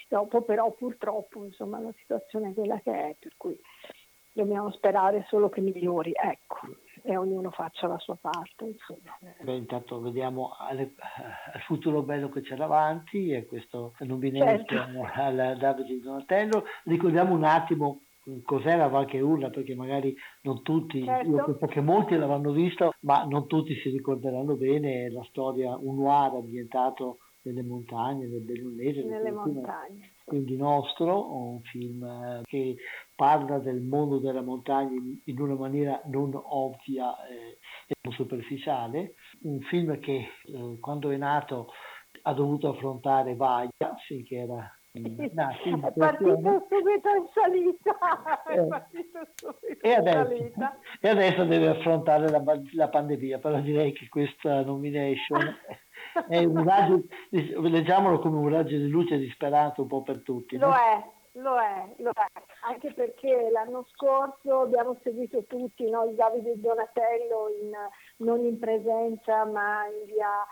dopo 0.08 0.43
però 0.43 0.71
purtroppo 0.71 1.43
insomma 1.43 1.78
la 1.82 1.91
situazione 1.97 2.52
è 2.52 2.54
quella 2.54 2.80
che 2.80 2.91
è 2.91 3.15
per 3.19 3.34
cui 3.36 3.60
dobbiamo 4.38 4.71
sperare 4.71 5.26
solo 5.28 5.50
che 5.50 5.62
migliori. 5.62 6.12
Ecco. 6.13 6.60
e 7.04 7.15
ognuno 7.15 7.52
faccia 7.52 7.88
la 7.88 7.97
sua 8.00 8.17
parte. 8.19 8.65
Insomma. 8.65 9.17
Beh, 9.41 9.56
intanto 9.56 10.02
vediamo 10.02 10.52
al 10.58 10.91
futuro 11.65 12.04
bello 12.04 12.30
che 12.30 12.41
c'è 12.41 12.56
davanti 12.56 13.32
e 13.32 13.45
questo 13.45 13.93
nominamento 14.00 14.76
certo. 14.76 15.08
al 15.13 15.58
Davide 15.58 16.02
Donatello. 16.02 16.65
Ricordiamo 16.84 17.34
un 17.34 17.45
attimo 17.45 18.02
cos'era 18.43 18.88
Valche 18.88 19.21
Urla 19.21 19.50
perché 19.50 19.73
magari 19.73 20.13
non 20.41 20.62
tutti, 20.63 21.02
certo. 21.02 21.30
io 21.30 21.45
penso 21.45 21.65
che 21.67 21.80
molti 21.80 22.17
l'avranno 22.17 22.52
visto, 22.52 22.93
ma 23.02 23.23
non 23.23 23.47
tutti 23.47 23.73
si 23.76 23.89
ricorderanno 23.89 24.56
bene 24.56 25.10
la 25.10 25.23
storia, 25.30 25.78
un 25.78 25.95
noir 25.95 26.34
ambientato 26.34 27.19
nelle 27.43 27.63
montagne, 27.63 28.28
nel 28.28 28.41
Bellunese. 28.41 29.04
Nelle 29.04 29.32
montagne. 29.32 30.12
Quindi 30.26 30.58
nostro, 30.58 31.34
un 31.34 31.62
film 31.62 32.04
eh, 32.04 32.41
che 32.43 32.76
parla 33.17 33.58
del 33.58 33.82
mondo 33.82 34.19
della 34.19 34.43
montagna 34.43 34.95
in 35.23 35.41
una 35.41 35.56
maniera 35.56 35.99
non 36.06 36.32
ovvia 36.34 37.15
eh, 37.25 37.58
e 37.88 37.95
non 38.03 38.13
superficiale. 38.13 39.15
Un 39.41 39.60
film 39.62 39.99
che 39.99 40.30
eh, 40.45 40.77
quando 40.80 41.10
è 41.10 41.17
nato 41.17 41.71
ha 42.21 42.34
dovuto 42.34 42.69
affrontare 42.69 43.36
Vaglia, 43.36 43.95
sì, 44.06 44.23
che 44.23 44.38
era 44.38 44.71
No, 44.97 45.56
sì, 45.62 45.69
è 45.69 45.93
partito 45.93 46.65
subito 46.67 47.10
in 47.10 47.27
salita, 47.34 48.41
è 48.47 48.60
eh. 48.60 48.67
partito 48.67 49.19
subito 49.36 49.86
e, 49.86 49.93
adesso, 49.93 50.17
in 50.17 50.25
salita. 50.25 50.80
e 50.99 51.10
adesso 51.10 51.43
deve 51.45 51.67
affrontare 51.67 52.30
la, 52.30 52.43
la, 52.71 52.89
pandemia, 52.89 53.38
però 53.38 53.60
direi 53.60 53.93
che 53.93 54.08
questa 54.10 54.63
nomination 54.63 55.56
è 56.27 56.43
un 56.43 56.63
raggio, 56.63 57.03
leggiamolo 57.30 58.19
come 58.19 58.38
un 58.38 58.49
raggio 58.49 58.77
di 58.77 58.88
luce 58.88 59.15
e 59.15 59.19
di 59.19 59.30
speranza 59.30 59.82
un 59.82 59.88
po' 59.88 60.01
per 60.01 60.23
tutti. 60.23 60.58
Lo 60.58 60.67
no? 60.67 60.73
è, 60.73 61.03
lo 61.38 61.60
è, 61.60 61.93
lo 61.97 62.12
è, 62.12 62.41
anche 62.67 62.93
perché 62.93 63.50
l'anno 63.52 63.86
scorso 63.93 64.62
abbiamo 64.62 64.97
seguito 65.04 65.43
tutti 65.45 65.89
no? 65.89 66.06
il 66.06 66.15
Davide 66.15 66.60
Donatello 66.60 67.50
in, 67.62 67.71
non 68.17 68.43
in 68.43 68.58
presenza 68.58 69.45
ma 69.45 69.86
in 69.86 70.06
via 70.06 70.45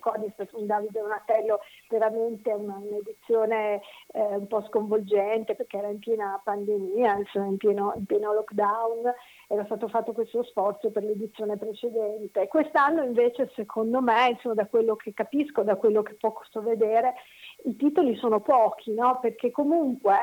Codis 0.00 0.34
un 0.52 0.66
Davide 0.66 1.00
Donatello 1.00 1.60
veramente 1.88 2.50
una, 2.52 2.76
un'edizione 2.76 3.80
eh, 4.12 4.36
un 4.36 4.46
po' 4.46 4.64
sconvolgente 4.68 5.54
perché 5.54 5.78
era 5.78 5.88
in 5.88 5.98
piena 5.98 6.40
pandemia, 6.42 7.18
insomma, 7.18 7.46
in, 7.46 7.56
pieno, 7.56 7.92
in 7.96 8.04
pieno 8.06 8.32
lockdown, 8.32 9.12
era 9.48 9.64
stato 9.64 9.88
fatto 9.88 10.12
questo 10.12 10.42
sforzo 10.44 10.90
per 10.90 11.04
l'edizione 11.04 11.56
precedente. 11.56 12.48
Quest'anno 12.48 13.02
invece 13.02 13.50
secondo 13.54 14.00
me, 14.00 14.30
insomma, 14.30 14.54
da 14.54 14.66
quello 14.66 14.96
che 14.96 15.12
capisco, 15.12 15.62
da 15.62 15.76
quello 15.76 16.02
che 16.02 16.14
posso 16.14 16.62
vedere, 16.62 17.14
i 17.64 17.76
titoli 17.76 18.16
sono 18.16 18.40
pochi, 18.40 18.92
no? 18.94 19.18
perché 19.20 19.50
comunque 19.50 20.14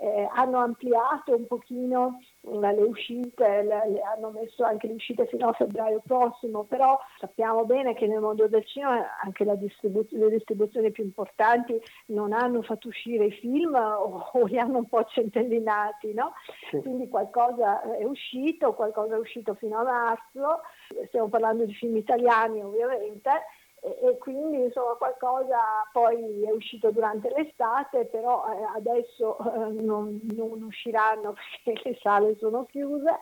eh, 0.00 0.26
hanno 0.32 0.58
ampliato 0.58 1.36
un 1.36 1.46
pochino 1.46 2.20
eh, 2.40 2.58
le 2.58 2.82
uscite, 2.82 3.62
le, 3.62 3.90
le, 3.90 4.00
hanno 4.00 4.30
messo 4.30 4.64
anche 4.64 4.86
le 4.86 4.94
uscite 4.94 5.26
fino 5.26 5.48
a 5.48 5.52
febbraio 5.52 6.00
prossimo, 6.04 6.64
però 6.64 6.98
sappiamo 7.18 7.66
bene 7.66 7.92
che 7.94 8.06
nel 8.06 8.20
mondo 8.20 8.48
del 8.48 8.64
cinema 8.64 9.18
anche 9.22 9.44
distribu- 9.58 10.10
le 10.12 10.30
distribuzioni 10.30 10.90
più 10.90 11.04
importanti 11.04 11.78
non 12.06 12.32
hanno 12.32 12.62
fatto 12.62 12.88
uscire 12.88 13.26
i 13.26 13.32
film 13.32 13.74
o, 13.74 14.26
o 14.32 14.46
li 14.46 14.58
hanno 14.58 14.78
un 14.78 14.88
po' 14.88 15.04
centellinati, 15.04 16.14
no? 16.14 16.32
sì. 16.70 16.80
quindi 16.80 17.08
qualcosa 17.08 17.82
è 17.82 18.04
uscito, 18.04 18.72
qualcosa 18.72 19.16
è 19.16 19.18
uscito 19.18 19.52
fino 19.54 19.80
a 19.80 19.82
marzo, 19.82 20.62
stiamo 21.08 21.28
parlando 21.28 21.66
di 21.66 21.74
film 21.74 21.96
italiani 21.96 22.62
ovviamente, 22.62 23.30
e, 23.80 24.18
quindi 24.18 24.62
insomma 24.64 24.92
qualcosa 24.94 25.58
poi 25.92 26.44
è 26.44 26.50
uscito 26.50 26.90
durante 26.90 27.30
l'estate, 27.34 28.06
però 28.06 28.44
eh, 28.52 28.76
adesso 28.76 29.38
eh, 29.38 29.70
non, 29.82 30.20
non, 30.34 30.62
usciranno 30.62 31.34
perché 31.64 31.90
le 31.90 31.98
sale 32.00 32.36
sono 32.38 32.66
chiuse. 32.66 33.18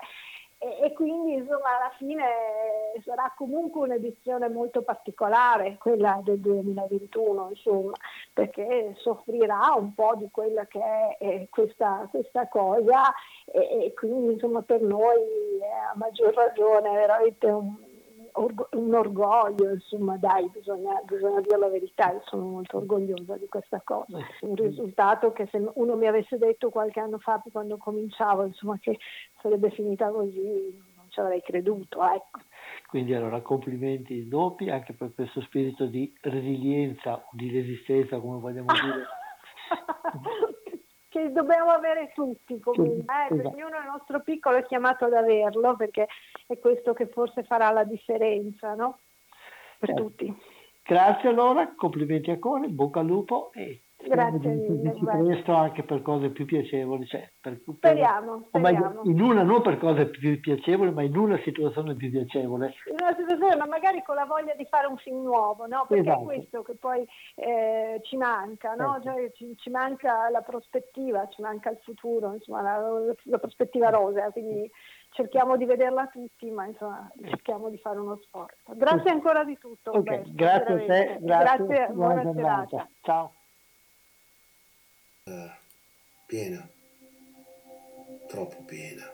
E, 0.60 0.86
e, 0.86 0.92
quindi 0.92 1.34
insomma 1.34 1.76
alla 1.76 1.92
fine 1.98 2.26
sarà 3.04 3.32
comunque 3.36 3.82
un'edizione 3.82 4.48
molto 4.48 4.82
particolare 4.82 5.76
quella 5.78 6.20
del 6.24 6.40
2021 6.40 7.50
insomma 7.50 7.92
perché 8.32 8.92
soffrirà 8.96 9.72
un 9.76 9.94
po' 9.94 10.16
di 10.16 10.28
quella 10.32 10.66
che 10.66 10.80
è, 10.80 11.16
è 11.18 11.46
questa, 11.48 12.08
questa, 12.10 12.48
cosa. 12.48 13.14
E, 13.44 13.84
e, 13.84 13.94
quindi 13.94 14.32
insomma 14.32 14.62
per 14.62 14.80
noi 14.80 15.20
è 15.60 15.92
a 15.92 15.94
maggior 15.94 16.34
ragione 16.34 16.90
veramente 16.90 17.46
un, 17.46 17.76
un 18.38 18.94
orgoglio, 18.94 19.70
insomma 19.70 20.16
dai, 20.16 20.48
bisogna, 20.50 21.00
bisogna, 21.04 21.40
dire 21.40 21.58
la 21.58 21.68
verità, 21.68 22.12
io 22.12 22.22
sono 22.24 22.44
molto 22.44 22.78
orgogliosa 22.78 23.36
di 23.36 23.46
questa 23.48 23.80
cosa. 23.82 24.18
Un 24.40 24.54
risultato 24.54 25.32
che 25.32 25.46
se 25.50 25.62
uno 25.74 25.96
mi 25.96 26.06
avesse 26.06 26.38
detto 26.38 26.70
qualche 26.70 27.00
anno 27.00 27.18
fa, 27.18 27.42
quando 27.50 27.76
cominciavo, 27.76 28.44
insomma, 28.44 28.78
che 28.78 28.98
sarebbe 29.40 29.70
finita 29.70 30.10
così, 30.10 30.76
non 30.96 31.06
ci 31.08 31.20
avrei 31.20 31.42
creduto. 31.42 32.02
Ecco. 32.02 32.40
Quindi 32.88 33.14
allora 33.14 33.40
complimenti 33.40 34.28
doppi 34.28 34.70
anche 34.70 34.92
per 34.92 35.12
questo 35.14 35.40
spirito 35.42 35.86
di 35.86 36.12
resilienza 36.20 37.14
o 37.14 37.28
di 37.32 37.50
resistenza, 37.50 38.18
come 38.18 38.38
vogliamo 38.38 38.72
dire. 38.72 39.06
che 41.22 41.32
dobbiamo 41.32 41.70
avere 41.70 42.12
tutti 42.14 42.58
comunque, 42.60 43.04
eh, 43.30 43.34
esatto. 43.34 43.48
ognuno 43.48 43.78
nel 43.78 43.88
nostro 43.90 44.20
piccolo 44.20 44.56
è 44.56 44.64
chiamato 44.64 45.06
ad 45.06 45.14
averlo 45.14 45.76
perché 45.76 46.06
è 46.46 46.58
questo 46.58 46.92
che 46.92 47.08
forse 47.08 47.42
farà 47.42 47.70
la 47.70 47.84
differenza, 47.84 48.74
no? 48.74 48.98
Per 49.78 49.88
certo. 49.88 50.02
tutti. 50.02 50.36
Grazie 50.82 51.28
allora, 51.28 51.74
complimenti 51.74 52.30
a 52.30 52.38
Cone, 52.38 52.68
bocca 52.68 53.00
al 53.00 53.06
lupo 53.06 53.50
e 53.52 53.82
Grazie 54.00 54.54
mille. 54.54 54.92
presto 55.02 55.52
anche 55.54 55.82
per 55.82 56.02
cose 56.02 56.30
più 56.30 56.44
piacevoli. 56.44 57.04
Cioè 57.06 57.30
per, 57.40 57.60
speriamo, 57.66 58.48
per, 58.50 58.60
speriamo. 58.60 59.02
in 59.04 59.20
una 59.20 59.42
non 59.42 59.60
per 59.60 59.78
cose 59.78 60.06
più 60.06 60.38
piacevoli, 60.38 60.92
ma 60.92 61.02
in 61.02 61.16
una 61.16 61.38
situazione 61.42 61.96
più 61.96 62.10
piacevole. 62.10 62.74
In 62.86 62.96
una 63.00 63.14
situazione, 63.16 63.56
ma 63.56 63.66
magari 63.66 64.02
con 64.04 64.14
la 64.14 64.24
voglia 64.24 64.54
di 64.54 64.64
fare 64.66 64.86
un 64.86 64.96
film 64.98 65.22
nuovo, 65.22 65.66
no? 65.66 65.84
Perché 65.88 66.08
esatto. 66.08 66.20
è 66.20 66.24
questo 66.24 66.62
che 66.62 66.74
poi 66.76 67.04
eh, 67.34 68.00
ci 68.04 68.16
manca, 68.16 68.74
no? 68.74 69.00
Certo. 69.02 69.18
Cioè, 69.18 69.32
ci, 69.32 69.56
ci, 69.56 69.70
manca 69.70 70.30
la 70.30 70.42
prospettiva, 70.42 71.26
ci 71.28 71.42
manca 71.42 71.70
il 71.70 71.78
futuro, 71.82 72.34
insomma, 72.34 72.62
la, 72.62 72.80
la 73.24 73.38
prospettiva 73.38 73.90
rosa, 73.90 74.30
quindi 74.30 74.70
cerchiamo 75.10 75.56
di 75.56 75.64
vederla 75.64 76.06
tutti, 76.06 76.50
ma 76.50 76.66
insomma 76.66 77.10
cerchiamo 77.26 77.68
di 77.68 77.78
fare 77.78 77.98
uno 77.98 78.16
sforzo. 78.22 78.74
Grazie 78.74 79.10
ancora 79.10 79.42
di 79.42 79.58
tutto. 79.58 79.96
Okay. 79.96 80.22
Grazie 80.34 80.74
a 80.74 80.78
te, 80.78 81.18
grazie, 81.20 81.66
grazie 81.66 81.88
buona, 81.92 82.22
buona 82.22 82.32
serata. 82.32 82.88
Ciao 83.00 83.32
piena, 86.26 86.68
troppo 88.28 88.62
piena. 88.64 89.10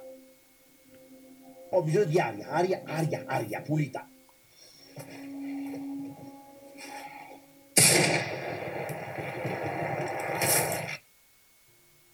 Ho 1.71 1.83
bisogno 1.83 2.05
di 2.05 2.19
aria, 2.19 2.49
aria, 2.49 2.83
aria, 2.85 3.25
aria 3.27 3.61
pulita. 3.61 4.09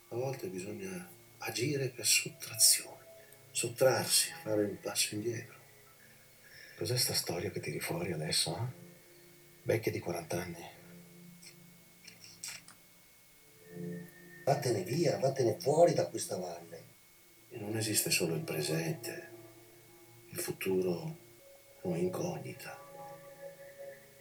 A 0.08 0.16
volte 0.16 0.48
bisogna 0.48 1.08
agire 1.38 1.88
per 1.88 2.06
sottrazione, 2.06 3.04
sottrarsi, 3.50 4.30
fare 4.42 4.64
un 4.64 4.78
passo 4.80 5.14
indietro. 5.14 5.58
Cos'è 6.76 6.96
sta 6.96 7.14
storia 7.14 7.50
che 7.50 7.60
tiri 7.60 7.80
fuori 7.80 8.12
adesso? 8.12 8.56
Eh? 8.56 8.88
Vecchia 9.64 9.92
di 9.92 9.98
40 9.98 10.40
anni. 10.40 10.79
Vattene 14.50 14.82
via, 14.82 15.16
vattene 15.16 15.60
fuori 15.60 15.94
da 15.94 16.08
questa 16.08 16.36
valle. 16.36 16.82
E 17.50 17.58
non 17.60 17.76
esiste 17.76 18.10
solo 18.10 18.34
il 18.34 18.40
presente. 18.40 19.28
Il 20.30 20.40
futuro 20.40 21.16
è 21.80 21.86
un'incognita. 21.86 22.76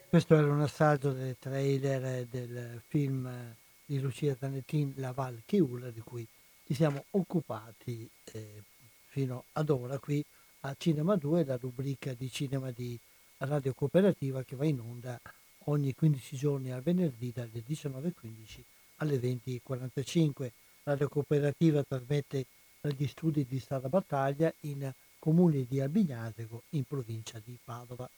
Questo 0.08 0.36
era 0.36 0.46
un 0.46 0.62
assaggio 0.62 1.14
del 1.14 1.36
trailer 1.40 2.28
del 2.28 2.80
film 2.86 3.56
di 3.84 4.00
Lucia 4.00 4.36
Zanettin, 4.40 4.94
La 4.98 5.14
Val 5.14 5.42
Chiula, 5.48 5.90
di 5.90 6.02
cui 6.02 6.28
ci 6.64 6.76
siamo 6.76 7.06
occupati 7.10 8.08
eh, 8.34 8.62
fino 9.08 9.46
ad 9.54 9.72
ora 9.72 9.98
qui 9.98 10.24
a 10.60 10.76
Cinema 10.78 11.16
2, 11.16 11.44
la 11.44 11.58
rubrica 11.58 12.14
di 12.14 12.30
cinema 12.30 12.70
di 12.70 13.00
Radio 13.38 13.74
Cooperativa 13.74 14.44
che 14.44 14.56
va 14.56 14.66
in 14.66 14.80
onda 14.80 15.20
ogni 15.66 15.96
15 15.96 16.36
giorni 16.36 16.72
al 16.72 16.84
venerdì 16.84 17.32
dalle 17.34 17.64
19.15 17.68 18.78
alle 19.00 19.18
20.45. 19.18 20.52
La 20.84 20.98
cooperativa 21.08 21.84
trasmette 21.84 22.46
dagli 22.82 23.08
studi 23.08 23.46
di 23.46 23.60
Strada 23.60 23.90
Battaglia 23.90 24.52
in 24.62 24.92
comune 25.20 25.66
di 25.68 25.82
Albignasego 25.82 26.64
in 26.70 26.84
provincia 26.86 27.40
di 27.44 27.58
Padova. 27.64 28.10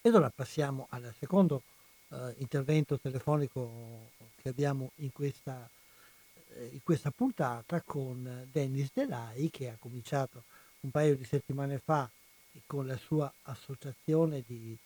Ed 0.00 0.14
ora 0.14 0.30
passiamo 0.30 0.86
al 0.90 1.12
secondo 1.18 1.62
eh, 2.10 2.34
intervento 2.38 2.98
telefonico 2.98 4.10
che 4.36 4.50
abbiamo 4.50 4.90
in 4.96 5.12
questa, 5.12 5.68
eh, 6.54 6.68
in 6.72 6.82
questa 6.82 7.10
puntata 7.10 7.80
con 7.82 8.46
Dennis 8.52 8.90
Delai 8.92 9.50
che 9.50 9.70
ha 9.70 9.76
cominciato 9.78 10.44
un 10.80 10.90
paio 10.90 11.16
di 11.16 11.24
settimane 11.24 11.78
fa 11.78 12.08
con 12.66 12.86
la 12.86 12.96
sua 12.96 13.32
associazione 13.42 14.44
di 14.46 14.76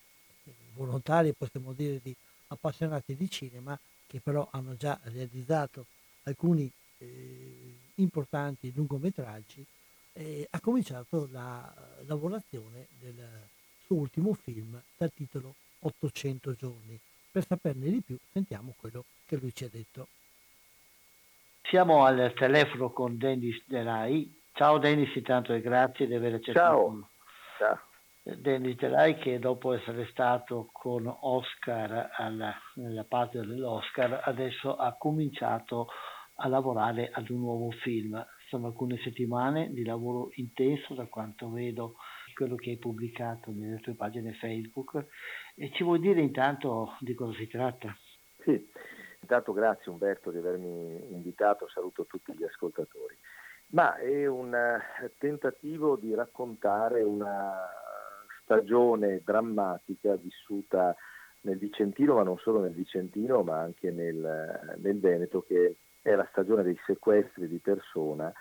eh, 0.44 0.52
volontari, 0.74 1.34
possiamo 1.34 1.72
dire, 1.72 2.00
di 2.02 2.14
appassionati 2.48 3.14
di 3.14 3.30
cinema 3.30 3.78
che 4.12 4.20
però 4.20 4.46
hanno 4.52 4.76
già 4.76 5.00
realizzato 5.04 5.86
alcuni 6.24 6.70
eh, 6.98 7.78
importanti 7.94 8.70
lungometraggi 8.74 9.64
eh, 10.12 10.46
ha 10.50 10.60
cominciato 10.60 11.28
la 11.32 11.72
lavorazione 12.06 12.88
del 13.00 13.26
suo 13.86 13.96
ultimo 13.96 14.34
film 14.34 14.78
dal 14.98 15.10
titolo 15.14 15.54
800 15.80 16.54
giorni. 16.54 17.00
Per 17.30 17.46
saperne 17.46 17.88
di 17.88 18.02
più 18.02 18.18
sentiamo 18.30 18.74
quello 18.78 19.04
che 19.24 19.36
lui 19.36 19.54
ci 19.54 19.64
ha 19.64 19.68
detto. 19.72 20.08
Siamo 21.62 22.04
al 22.04 22.34
telefono 22.36 22.90
con 22.90 23.16
Dennis 23.16 23.62
Delai. 23.64 24.40
Ciao 24.52 24.76
Dennis, 24.76 25.14
intanto 25.14 25.54
e 25.54 25.62
grazie 25.62 26.06
di 26.06 26.14
aver 26.14 26.34
accettato. 26.34 26.76
Ciao. 26.76 27.08
Ciao. 27.56 27.80
Dennis 28.24 28.76
Delai 28.76 29.16
che 29.16 29.40
dopo 29.40 29.72
essere 29.72 30.06
stato 30.06 30.68
con 30.72 31.06
Oscar 31.06 32.10
alla, 32.12 32.54
nella 32.76 33.02
parte 33.02 33.40
dell'Oscar 33.40 34.20
adesso 34.24 34.76
ha 34.76 34.94
cominciato 34.96 35.88
a 36.36 36.46
lavorare 36.46 37.10
ad 37.12 37.28
un 37.30 37.40
nuovo 37.40 37.70
film. 37.70 38.24
Sono 38.48 38.68
alcune 38.68 38.98
settimane 38.98 39.72
di 39.72 39.84
lavoro 39.84 40.30
intenso 40.34 40.94
da 40.94 41.06
quanto 41.06 41.50
vedo 41.50 41.96
quello 42.34 42.54
che 42.54 42.70
hai 42.70 42.78
pubblicato 42.78 43.50
nelle 43.50 43.80
tue 43.80 43.94
pagine 43.94 44.34
Facebook 44.34 45.04
e 45.56 45.72
ci 45.72 45.82
vuoi 45.82 45.98
dire 45.98 46.20
intanto 46.20 46.96
di 47.00 47.14
cosa 47.14 47.36
si 47.36 47.48
tratta? 47.48 47.94
Sì, 48.44 48.70
intanto 49.20 49.52
grazie 49.52 49.90
Umberto 49.90 50.30
di 50.30 50.38
avermi 50.38 51.12
invitato, 51.12 51.68
saluto 51.68 52.06
tutti 52.06 52.32
gli 52.34 52.44
ascoltatori. 52.44 53.18
Ma 53.70 53.96
è 53.96 54.26
un 54.26 54.54
tentativo 55.18 55.96
di 55.96 56.14
raccontare 56.14 57.02
una 57.02 57.81
stagione 58.52 59.22
drammatica 59.24 60.14
vissuta 60.16 60.94
nel 61.42 61.56
Vicentino, 61.56 62.14
ma 62.14 62.22
non 62.22 62.36
solo 62.38 62.60
nel 62.60 62.72
Vicentino, 62.72 63.42
ma 63.42 63.58
anche 63.60 63.90
nel, 63.90 64.76
nel 64.78 65.00
Veneto, 65.00 65.42
che 65.42 65.76
è 66.02 66.14
la 66.14 66.26
stagione 66.30 66.62
dei 66.62 66.78
sequestri 66.84 67.48
di 67.48 67.58
persona 67.58 68.32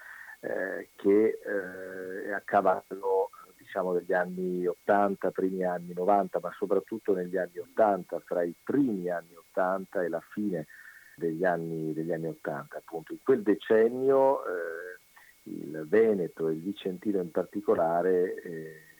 eh, 0.41 0.89
che 0.95 1.39
eh, 1.39 2.33
a 2.33 2.41
cavallo 2.43 3.29
diciamo, 3.57 3.93
degli 3.93 4.13
anni 4.13 4.67
80, 4.67 5.31
primi 5.31 5.63
anni 5.63 5.93
90, 5.93 6.39
ma 6.41 6.51
soprattutto 6.57 7.13
negli 7.13 7.37
anni 7.37 7.59
80, 7.59 8.19
fra 8.19 8.43
i 8.43 8.53
primi 8.61 9.09
anni 9.09 9.33
80 9.35 10.03
e 10.03 10.09
la 10.09 10.21
fine 10.31 10.67
degli 11.15 11.45
anni, 11.45 11.93
degli 11.93 12.11
anni 12.11 12.27
80. 12.27 12.77
Appunto. 12.77 13.13
In 13.13 13.19
quel 13.23 13.43
decennio 13.43 14.43
eh, 14.45 14.99
il 15.43 15.85
Veneto 15.87 16.49
e 16.49 16.53
il 16.53 16.61
Vicentino 16.61 17.21
in 17.21 17.31
particolare, 17.31 18.41
eh, 18.41 18.90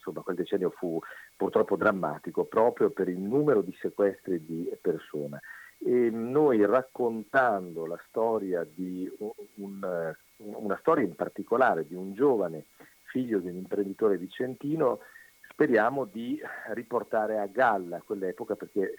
insomma 0.00 0.22
quel 0.22 0.36
decennio 0.36 0.70
fu 0.70 0.98
purtroppo 1.36 1.76
drammatico 1.76 2.44
proprio 2.44 2.90
per 2.90 3.08
il 3.08 3.18
numero 3.18 3.60
di 3.60 3.76
sequestri 3.78 4.44
di 4.44 4.70
persone. 4.80 5.40
E 5.78 6.10
noi 6.10 6.64
raccontando 6.64 7.86
la 7.86 7.98
storia 8.08 8.64
di 8.64 9.10
un, 9.56 10.14
una 10.36 10.78
storia 10.80 11.04
in 11.04 11.14
particolare 11.14 11.86
di 11.86 11.94
un 11.94 12.12
giovane 12.12 12.66
figlio 13.04 13.38
di 13.38 13.48
un 13.48 13.56
imprenditore 13.56 14.16
vicentino, 14.16 15.00
speriamo 15.48 16.04
di 16.04 16.40
riportare 16.72 17.38
a 17.38 17.46
galla 17.46 18.02
quell'epoca 18.02 18.56
perché 18.56 18.94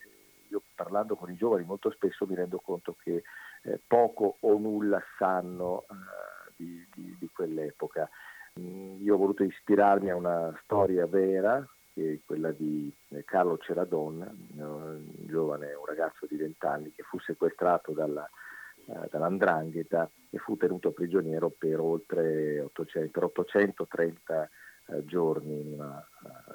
io 0.49 0.61
parlando 0.75 1.15
con 1.15 1.31
i 1.31 1.35
giovani 1.35 1.63
molto 1.63 1.91
spesso 1.91 2.25
mi 2.27 2.35
rendo 2.35 2.59
conto 2.59 2.95
che 3.01 3.23
eh, 3.63 3.79
poco 3.85 4.37
o 4.41 4.57
nulla 4.57 5.01
sanno 5.17 5.83
eh, 5.83 6.51
di, 6.55 6.85
di, 6.93 7.15
di, 7.17 7.29
quell'epoca. 7.33 8.09
Mm, 8.61 9.01
io 9.01 9.15
ho 9.15 9.17
voluto 9.17 9.43
ispirarmi 9.43 10.09
a 10.11 10.15
una 10.15 10.57
storia 10.63 11.07
vera, 11.07 11.67
che 11.93 12.13
è 12.13 12.19
quella 12.25 12.51
di 12.51 12.93
eh, 13.09 13.23
Carlo 13.25 13.57
Ceradon, 13.57 14.49
un 14.57 15.03
giovane, 15.27 15.73
un 15.73 15.85
ragazzo 15.85 16.27
di 16.29 16.37
20 16.37 16.65
anni 16.65 16.91
che 16.93 17.03
fu 17.03 17.19
sequestrato 17.19 17.91
dalla, 17.91 18.29
eh, 18.85 19.07
dall'andrangheta 19.09 20.09
e 20.29 20.37
fu 20.37 20.55
tenuto 20.55 20.91
prigioniero 20.91 21.49
per 21.49 21.79
oltre 21.79 22.61
800, 22.61 23.09
per 23.11 23.23
830 23.23 24.49
eh, 24.87 25.05
giorni 25.05 25.59
in 25.61 25.73
una 25.73 26.05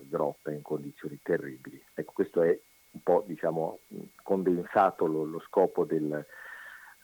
grotta 0.02 0.52
in 0.52 0.62
condizioni 0.62 1.18
terribili. 1.22 1.82
Ecco, 1.94 2.12
questo 2.12 2.42
è 2.42 2.58
un 2.92 3.02
po' 3.02 3.24
diciamo, 3.26 3.80
condensato 4.22 5.06
lo, 5.06 5.24
lo 5.24 5.40
scopo 5.40 5.84
del, 5.84 6.24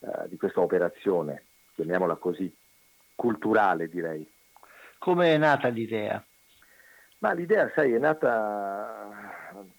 uh, 0.01 0.29
di 0.29 0.37
questa 0.37 0.61
operazione, 0.61 1.45
chiamiamola 1.75 2.17
così, 2.17 2.55
culturale 3.15 3.89
direi. 3.89 4.27
Come 5.03 5.35
è 5.35 5.37
nata 5.37 5.67
l'idea? 5.67 6.25
Ma 7.19 7.33
l'idea, 7.33 7.69
sai, 7.75 7.93
è 7.93 7.99
nata, 7.99 9.11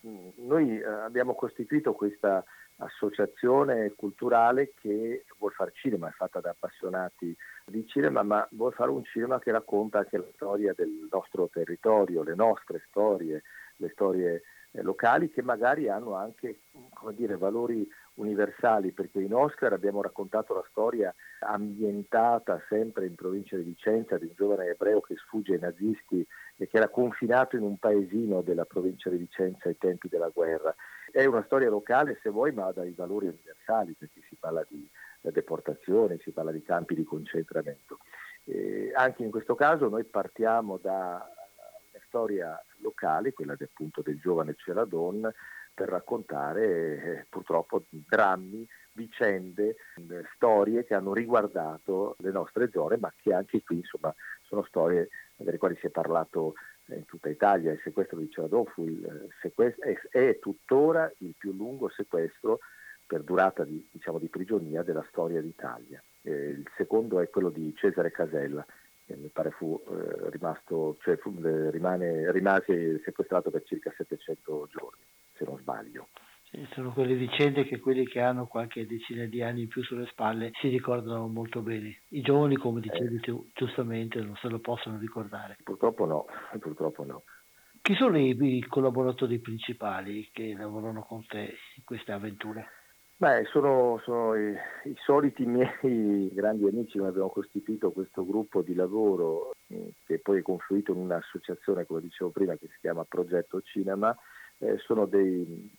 noi 0.01 0.83
abbiamo 0.83 1.33
costituito 1.33 1.93
questa 1.93 2.43
associazione 2.79 3.93
culturale 3.95 4.73
che 4.75 5.23
vuol 5.37 5.53
fare 5.53 5.71
cinema, 5.75 6.09
è 6.09 6.11
fatta 6.11 6.41
da 6.41 6.49
appassionati 6.49 7.33
di 7.65 7.87
cinema, 7.87 8.21
ma 8.23 8.45
vuol 8.51 8.73
fare 8.73 8.91
un 8.91 9.05
cinema 9.05 9.39
che 9.39 9.53
racconta 9.53 9.99
anche 9.99 10.17
la 10.17 10.27
storia 10.33 10.73
del 10.75 11.07
nostro 11.09 11.47
territorio, 11.47 12.21
le 12.21 12.35
nostre 12.35 12.83
storie, 12.89 13.43
le 13.77 13.89
storie 13.93 14.33
eh, 14.33 14.43
locali 14.81 15.29
che 15.29 15.41
magari 15.41 15.87
hanno 15.87 16.15
anche 16.15 16.59
dire, 17.11 17.37
valori 17.37 17.87
universali, 18.15 18.91
perché 18.91 19.19
in 19.19 19.33
Oscar 19.33 19.73
abbiamo 19.73 20.01
raccontato 20.01 20.53
la 20.53 20.65
storia 20.69 21.13
ambientata 21.39 22.61
sempre 22.69 23.05
in 23.05 23.15
provincia 23.15 23.57
di 23.57 23.63
Vicenza 23.63 24.17
di 24.17 24.25
un 24.25 24.33
giovane 24.35 24.67
ebreo 24.67 25.01
che 25.01 25.15
sfugge 25.15 25.53
ai 25.53 25.59
nazisti 25.59 26.25
e 26.55 26.67
che 26.67 26.77
era 26.77 26.89
confinato 26.89 27.55
in 27.55 27.63
un 27.63 27.77
paesino 27.77 28.41
della 28.41 28.65
provincia 28.65 29.09
di 29.09 29.17
Vicenza 29.17 29.67
ai 29.67 29.77
tempi 29.77 30.07
della 30.07 30.29
guerra. 30.29 30.73
È 31.11 31.23
una 31.25 31.43
storia 31.45 31.69
locale 31.69 32.19
se 32.21 32.29
vuoi, 32.29 32.51
ma 32.51 32.67
ha 32.67 32.71
dai 32.71 32.93
valori 32.93 33.27
universali, 33.27 33.93
perché 33.97 34.21
si 34.27 34.35
parla 34.39 34.65
di 34.67 34.89
deportazione, 35.21 36.19
si 36.21 36.31
parla 36.31 36.51
di 36.51 36.61
campi 36.63 36.95
di 36.95 37.03
concentramento. 37.03 37.99
E 38.45 38.91
anche 38.95 39.23
in 39.23 39.31
questo 39.31 39.55
caso 39.55 39.87
noi 39.89 40.03
partiamo 40.03 40.77
da 40.77 41.25
storia 42.13 42.63
locale, 42.77 43.33
quella 43.33 43.55
appunto 43.59 44.03
del 44.03 44.19
giovane 44.19 44.53
Ceradon, 44.55 45.33
per 45.73 45.89
raccontare 45.89 46.63
eh, 46.63 47.25
purtroppo 47.27 47.85
drammi, 47.89 48.67
vicende, 48.91 49.77
storie 50.35 50.85
che 50.85 50.93
hanno 50.93 51.13
riguardato 51.13 52.15
le 52.19 52.29
nostre 52.29 52.69
zone, 52.71 52.97
ma 52.97 53.11
che 53.19 53.33
anche 53.33 53.63
qui 53.63 53.77
insomma, 53.77 54.13
sono 54.43 54.63
storie 54.65 55.09
delle 55.35 55.57
quali 55.57 55.75
si 55.79 55.87
è 55.87 55.89
parlato 55.89 56.53
in 56.85 57.05
tutta 57.05 57.29
Italia. 57.29 57.71
Il 57.71 57.81
sequestro 57.83 58.19
di 58.19 58.29
Ceradon 58.29 58.65
fu 58.65 58.87
il 58.87 59.29
sequestro, 59.41 59.83
è, 59.83 59.99
è, 60.11 60.37
tuttora 60.37 61.11
il 61.19 61.33
più 61.35 61.51
lungo 61.53 61.89
sequestro 61.89 62.59
per 63.07 63.23
durata 63.23 63.63
di, 63.63 63.83
diciamo, 63.91 64.19
di 64.19 64.27
prigionia 64.27 64.83
della 64.83 65.05
storia 65.09 65.41
d'Italia. 65.41 65.99
Eh, 66.21 66.31
il 66.31 66.69
secondo 66.77 67.19
è 67.19 67.29
quello 67.31 67.49
di 67.49 67.73
Cesare 67.75 68.11
Casella, 68.11 68.63
che 69.13 69.19
mi 69.19 69.29
pare 69.29 69.51
fu 69.51 69.79
eh, 69.87 70.29
rimasto, 70.31 70.97
cioè 71.01 71.17
fu, 71.17 71.33
rimane, 71.39 72.31
rimase 72.31 72.99
sequestrato 73.03 73.51
per 73.51 73.63
circa 73.63 73.93
700 73.95 74.67
giorni, 74.71 75.03
se 75.33 75.45
non 75.45 75.57
sbaglio. 75.59 76.09
Sì, 76.49 76.67
sono 76.73 76.91
quelle 76.93 77.15
vicende 77.15 77.63
che 77.63 77.79
quelli 77.79 78.05
che 78.05 78.19
hanno 78.19 78.45
qualche 78.45 78.85
decina 78.85 79.25
di 79.25 79.41
anni 79.41 79.61
in 79.61 79.67
più 79.67 79.83
sulle 79.83 80.05
spalle 80.07 80.51
si 80.59 80.67
ricordano 80.67 81.27
molto 81.27 81.61
bene. 81.61 82.01
I 82.09 82.21
giovani, 82.21 82.55
come 82.57 82.79
dicevi 82.79 83.19
tu, 83.19 83.49
giustamente, 83.53 84.19
non 84.21 84.35
se 84.35 84.49
lo 84.49 84.59
possono 84.59 84.97
ricordare. 84.97 85.57
Purtroppo 85.63 86.05
no, 86.05 86.25
purtroppo 86.59 87.03
no. 87.05 87.23
Chi 87.81 87.95
sono 87.95 88.17
i, 88.17 88.35
i 88.39 88.65
collaboratori 88.65 89.39
principali 89.39 90.29
che 90.31 90.53
lavorano 90.53 91.03
con 91.03 91.25
te 91.25 91.55
in 91.75 91.83
queste 91.83 92.11
avventure? 92.11 92.82
Beh, 93.23 93.45
sono, 93.45 94.01
sono 94.03 94.35
i, 94.35 94.53
i, 94.83 94.95
soliti 95.05 95.45
miei 95.45 96.29
grandi 96.35 96.67
amici 96.67 96.99
che 96.99 97.05
abbiamo 97.05 97.29
costituito 97.29 97.91
questo 97.91 98.25
gruppo 98.25 98.61
di 98.61 98.75
lavoro 98.75 99.53
eh, 99.67 99.93
che 100.05 100.19
poi 100.19 100.39
è 100.39 100.41
confluito 100.41 100.91
in 100.91 100.97
un'associazione, 100.97 101.85
come 101.85 102.01
dicevo 102.01 102.31
prima, 102.31 102.57
che 102.57 102.67
si 102.67 102.79
chiama 102.81 103.05
Progetto 103.05 103.61
Cinema. 103.61 104.13
Eh, 104.57 104.77
sono 104.79 105.05
dei, 105.05 105.71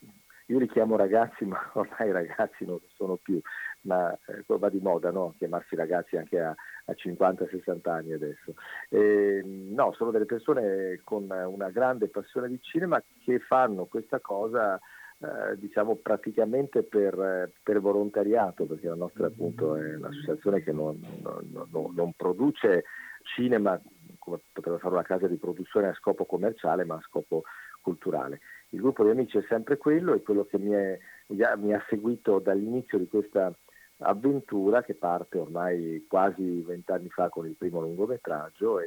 io 0.47 0.59
li 0.59 0.67
chiamo 0.71 0.97
ragazzi, 0.97 1.45
ma 1.45 1.59
ormai 1.75 2.13
ragazzi 2.13 2.65
non 2.65 2.81
sono 2.97 3.17
più, 3.17 3.39
ma 3.83 4.11
eh, 4.25 4.43
va 4.47 4.71
di 4.71 4.81
moda 4.81 5.11
no? 5.11 5.35
chiamarsi 5.37 5.77
ragazzi 5.77 6.17
anche 6.17 6.41
a, 6.41 6.49
a 6.49 6.93
50-60 6.93 7.91
anni 7.91 8.15
adesso. 8.15 8.55
Eh, 8.89 9.43
no, 9.45 9.93
sono 9.93 10.11
delle 10.11 10.25
persone 10.25 10.99
con 11.05 11.29
una 11.29 11.69
grande 11.69 12.09
passione 12.09 12.49
di 12.49 12.59
cinema 12.63 13.03
che 13.23 13.39
fanno 13.39 13.85
questa 13.85 14.19
cosa 14.21 14.81
eh, 15.25 15.59
diciamo 15.59 15.97
praticamente 15.97 16.83
per, 16.83 17.51
per, 17.63 17.81
volontariato, 17.81 18.65
perché 18.65 18.89
la 18.89 18.95
nostra 18.95 19.27
appunto 19.27 19.77
è 19.77 19.97
un'associazione 19.97 20.63
che 20.63 20.73
non, 20.73 21.01
non, 21.23 21.69
non, 21.71 21.93
non 21.95 22.13
produce 22.15 22.85
cinema 23.23 23.81
come 24.19 24.41
potrebbe 24.53 24.79
fare 24.79 24.95
una 24.95 25.03
casa 25.03 25.27
di 25.27 25.37
produzione 25.37 25.89
a 25.89 25.95
scopo 25.95 26.25
commerciale, 26.25 26.85
ma 26.85 26.95
a 26.97 27.05
scopo 27.07 27.43
culturale. 27.81 28.41
Il 28.71 28.81
gruppo 28.81 29.05
di 29.05 29.11
amici 29.11 29.39
è 29.39 29.45
sempre 29.49 29.77
quello, 29.77 30.15
è 30.15 30.23
quello 30.23 30.45
che 30.45 30.59
mi, 30.59 30.73
è, 30.73 30.99
mi 31.27 31.75
ha 31.75 31.85
seguito 31.89 32.39
dall'inizio 32.39 32.99
di 32.99 33.07
questa 33.07 33.53
avventura 33.99 34.83
che 34.83 34.95
parte 34.95 35.39
ormai 35.39 36.05
quasi 36.09 36.63
vent'anni 36.63 37.09
fa 37.11 37.29
con 37.29 37.47
il 37.47 37.55
primo 37.55 37.81
lungometraggio 37.81 38.81
e, 38.81 38.85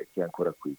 e 0.00 0.08
che 0.12 0.20
è 0.20 0.24
ancora 0.24 0.52
qui. 0.56 0.76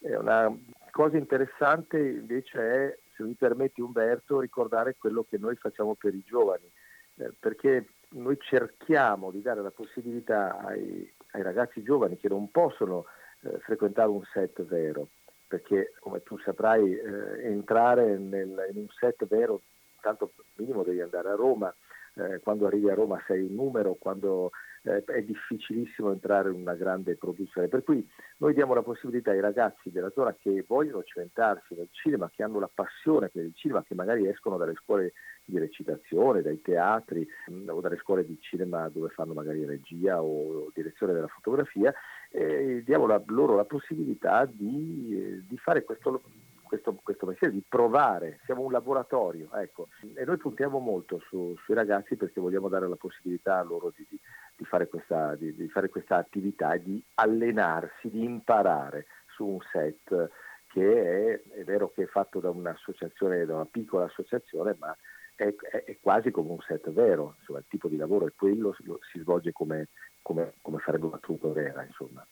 È 0.00 0.14
una 0.14 0.56
cosa 0.92 1.16
interessante 1.16 1.98
invece 1.98 2.58
è 2.58 2.98
se 3.18 3.24
mi 3.24 3.34
permetti 3.34 3.80
Umberto, 3.80 4.38
ricordare 4.38 4.94
quello 4.96 5.24
che 5.28 5.38
noi 5.38 5.56
facciamo 5.56 5.96
per 5.96 6.14
i 6.14 6.22
giovani, 6.24 6.70
eh, 7.16 7.32
perché 7.38 7.88
noi 8.10 8.38
cerchiamo 8.38 9.32
di 9.32 9.42
dare 9.42 9.60
la 9.60 9.72
possibilità 9.72 10.56
ai, 10.58 11.12
ai, 11.32 11.42
ragazzi 11.42 11.82
giovani 11.82 12.16
che 12.16 12.28
non 12.28 12.48
possono 12.52 13.06
eh, 13.40 13.58
frequentare 13.58 14.08
un 14.08 14.22
set 14.32 14.62
vero, 14.62 15.08
perché 15.48 15.94
come 15.98 16.22
tu 16.22 16.38
saprai 16.38 16.94
eh, 16.94 17.46
entrare 17.48 18.16
nel, 18.16 18.68
in 18.70 18.78
un 18.78 18.88
set 18.96 19.26
vero, 19.26 19.62
tanto 20.00 20.32
minimo 20.54 20.84
devi 20.84 21.00
andare 21.00 21.30
a 21.30 21.34
Roma, 21.34 21.74
eh, 22.18 22.40
quando 22.40 22.66
arrivi 22.66 22.90
a 22.90 22.94
Roma 22.94 23.22
sei 23.26 23.42
un 23.42 23.54
numero, 23.54 23.94
quando 23.94 24.50
eh, 24.82 25.04
è 25.04 25.22
difficilissimo 25.22 26.10
entrare 26.10 26.50
in 26.50 26.60
una 26.60 26.74
grande 26.74 27.16
produzione. 27.16 27.68
Per 27.68 27.82
cui 27.82 28.06
noi 28.38 28.54
diamo 28.54 28.74
la 28.74 28.82
possibilità 28.82 29.30
ai 29.30 29.40
ragazzi 29.40 29.90
della 29.90 30.10
zona 30.14 30.34
che 30.38 30.64
vogliono 30.66 31.02
cimentarsi 31.02 31.74
nel 31.74 31.88
cinema, 31.90 32.30
che 32.34 32.42
hanno 32.42 32.58
la 32.58 32.70
passione 32.72 33.28
per 33.28 33.44
il 33.44 33.54
cinema, 33.54 33.82
che 33.82 33.94
magari 33.94 34.26
escono 34.26 34.56
dalle 34.56 34.74
scuole 34.74 35.12
di 35.44 35.58
recitazione, 35.58 36.42
dai 36.42 36.60
teatri 36.60 37.26
mh, 37.46 37.54
mm, 37.54 37.68
o 37.68 37.80
dalle 37.80 37.96
scuole 37.96 38.24
di 38.24 38.38
cinema 38.40 38.88
dove 38.88 39.08
fanno 39.08 39.32
magari 39.32 39.64
regia 39.64 40.22
o, 40.22 40.64
o 40.64 40.70
direzione 40.74 41.12
della 41.12 41.28
fotografia, 41.28 41.92
eh, 42.30 42.82
diamo 42.84 43.06
la, 43.06 43.22
loro 43.26 43.56
la 43.56 43.64
possibilità 43.64 44.44
di, 44.44 45.08
eh, 45.12 45.44
di 45.46 45.56
fare 45.56 45.84
questo 45.84 46.22
questo, 46.68 46.94
questo, 47.02 47.26
mestiere, 47.26 47.52
di 47.52 47.64
provare, 47.66 48.38
siamo 48.44 48.62
un 48.62 48.70
laboratorio, 48.70 49.52
ecco. 49.54 49.88
e 50.14 50.24
noi 50.24 50.36
puntiamo 50.36 50.78
molto 50.78 51.18
su, 51.26 51.56
sui 51.64 51.74
ragazzi 51.74 52.16
perché 52.16 52.40
vogliamo 52.40 52.68
dare 52.68 52.86
la 52.86 52.96
possibilità 52.96 53.58
a 53.58 53.62
loro 53.62 53.92
di, 53.96 54.06
di, 54.08 54.20
di, 54.56 54.64
fare 54.64 54.86
questa, 54.86 55.34
di, 55.34 55.68
fare 55.68 55.88
questa, 55.88 56.16
attività 56.16 56.76
di 56.76 57.02
allenarsi, 57.14 58.08
di 58.08 58.22
imparare 58.22 59.06
su 59.34 59.46
un 59.46 59.58
set 59.72 60.30
che 60.68 61.42
è, 61.42 61.58
è 61.60 61.64
vero 61.64 61.90
che 61.90 62.04
è 62.04 62.06
fatto 62.06 62.38
da 62.38 62.50
un'associazione, 62.50 63.46
da 63.46 63.54
una 63.54 63.66
piccola 63.66 64.04
associazione, 64.04 64.76
ma 64.78 64.94
è, 65.34 65.54
è, 65.70 65.84
è, 65.84 65.98
quasi 66.00 66.30
come 66.30 66.50
un 66.50 66.60
set 66.60 66.90
vero, 66.90 67.36
insomma, 67.38 67.60
il 67.60 67.64
tipo 67.68 67.88
di 67.88 67.96
lavoro 67.96 68.26
è 68.26 68.32
quello, 68.36 68.76
si 69.10 69.18
svolge 69.20 69.52
come, 69.52 69.88
come, 70.22 70.54
come 70.60 70.78
farebbe 70.78 71.06
una 71.06 71.18
troupe 71.18 71.48
vera. 71.48 71.82
Insomma. 71.82 72.24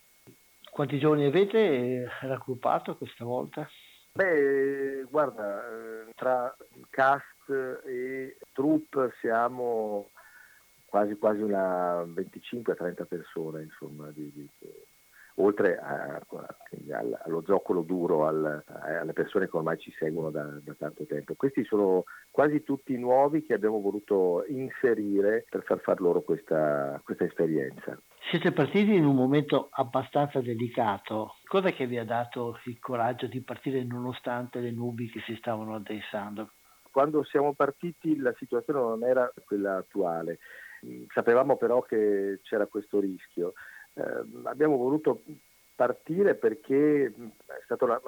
Quanti 0.70 0.98
giorni 0.98 1.24
avete 1.24 2.06
raggruppato 2.20 2.96
questa 2.98 3.24
volta? 3.24 3.66
Beh, 4.16 5.04
guarda, 5.10 5.68
eh, 5.68 6.12
tra 6.14 6.56
cast 6.88 7.50
e 7.84 8.38
troupe 8.54 9.12
siamo 9.20 10.08
quasi, 10.86 11.16
quasi 11.16 11.42
una 11.42 12.02
25-30 12.02 13.04
persone, 13.04 13.64
insomma, 13.64 14.10
di, 14.12 14.32
di, 14.32 14.48
oltre 15.34 15.76
a, 15.76 16.14
a, 16.14 17.04
allo 17.24 17.42
zoccolo 17.44 17.82
duro, 17.82 18.26
al, 18.26 18.64
alle 18.66 19.12
persone 19.12 19.50
che 19.50 19.56
ormai 19.58 19.76
ci 19.78 19.92
seguono 19.98 20.30
da, 20.30 20.44
da, 20.62 20.72
tanto 20.72 21.04
tempo. 21.04 21.34
Questi 21.34 21.62
sono 21.64 22.04
quasi 22.30 22.62
tutti 22.62 22.96
nuovi 22.96 23.42
che 23.42 23.52
abbiamo 23.52 23.82
voluto 23.82 24.46
inserire 24.48 25.44
per 25.46 25.62
far 25.62 25.80
far 25.80 26.00
loro 26.00 26.22
questa, 26.22 26.98
questa 27.04 27.24
esperienza. 27.24 28.00
Siete 28.28 28.50
partiti 28.50 28.92
in 28.92 29.04
un 29.04 29.14
momento 29.14 29.68
abbastanza 29.70 30.40
delicato. 30.40 31.36
Cosa 31.44 31.70
che 31.70 31.86
vi 31.86 31.96
ha 31.96 32.04
dato 32.04 32.58
il 32.64 32.80
coraggio 32.80 33.28
di 33.28 33.40
partire 33.40 33.84
nonostante 33.84 34.58
le 34.58 34.72
nubi 34.72 35.08
che 35.08 35.20
si 35.20 35.36
stavano 35.36 35.76
addensando? 35.76 36.50
Quando 36.90 37.22
siamo 37.22 37.54
partiti 37.54 38.16
la 38.16 38.34
situazione 38.36 38.80
non 38.80 39.04
era 39.04 39.32
quella 39.44 39.76
attuale. 39.76 40.40
Sapevamo 41.14 41.56
però 41.56 41.82
che 41.82 42.40
c'era 42.42 42.66
questo 42.66 42.98
rischio. 42.98 43.52
Eh, 43.94 44.24
abbiamo 44.46 44.76
voluto 44.76 45.22
partire 45.76 46.34
perché 46.34 47.06
è 47.06 47.62
stata 47.62 47.84
una, 47.84 48.00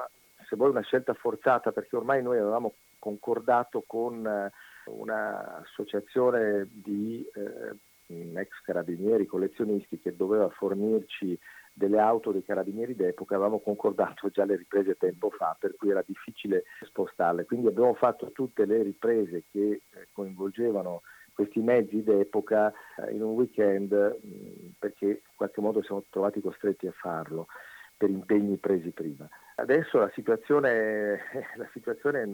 se 0.49 0.57
vuoi 0.57 0.71
una 0.71 0.83
scelta 0.83 1.15
forzata, 1.15 1.71
perché 1.71 1.95
ormai 1.95 2.25
noi 2.25 2.39
avevamo 2.39 2.75
concordato 2.99 3.85
con 3.87 4.27
eh, 4.27 4.51
un'associazione 4.87 6.69
di 6.73 7.25
eh, 7.35 7.77
ex 8.09 8.49
carabinieri 8.63 9.27
collezionisti 9.27 9.99
che 9.99 10.17
doveva 10.17 10.49
fornirci 10.49 11.39
delle 11.73 11.99
auto 12.01 12.33
dei 12.33 12.43
carabinieri 12.43 12.97
d'epoca, 12.97 13.37
avevamo 13.37 13.61
concordato 13.61 14.29
già 14.31 14.45
le 14.45 14.57
riprese 14.57 14.97
tempo 14.97 15.31
fa, 15.31 15.57
per 15.59 15.77
cui 15.77 15.91
era 15.91 16.03
difficile 16.05 16.65
spostarle. 16.83 17.45
Quindi 17.45 17.69
abbiamo 17.69 17.95
fatto 17.95 18.33
tutte 18.33 18.65
le 18.65 18.83
riprese 18.83 19.45
che 19.51 19.61
eh, 19.61 20.09
coinvolgevano 20.13 21.03
questi 21.33 21.61
mezzi 21.61 22.03
d'epoca 22.03 22.73
eh, 22.97 23.15
in 23.15 23.23
un 23.23 23.35
weekend 23.35 23.95
mm, 23.95 24.71
perché 24.79 25.05
in 25.07 25.37
qualche 25.37 25.61
modo 25.61 25.83
siamo 25.83 26.05
trovati 26.11 26.41
costretti 26.41 26.89
a 26.89 26.93
farlo 26.93 27.47
per 27.97 28.11
impegni 28.11 28.57
presi 28.57 28.91
prima. 28.91 29.29
Adesso 29.55 29.99
la 29.99 30.11
situazione, 30.15 31.21
la 31.57 31.69
situazione 31.73 32.23
è 32.23 32.27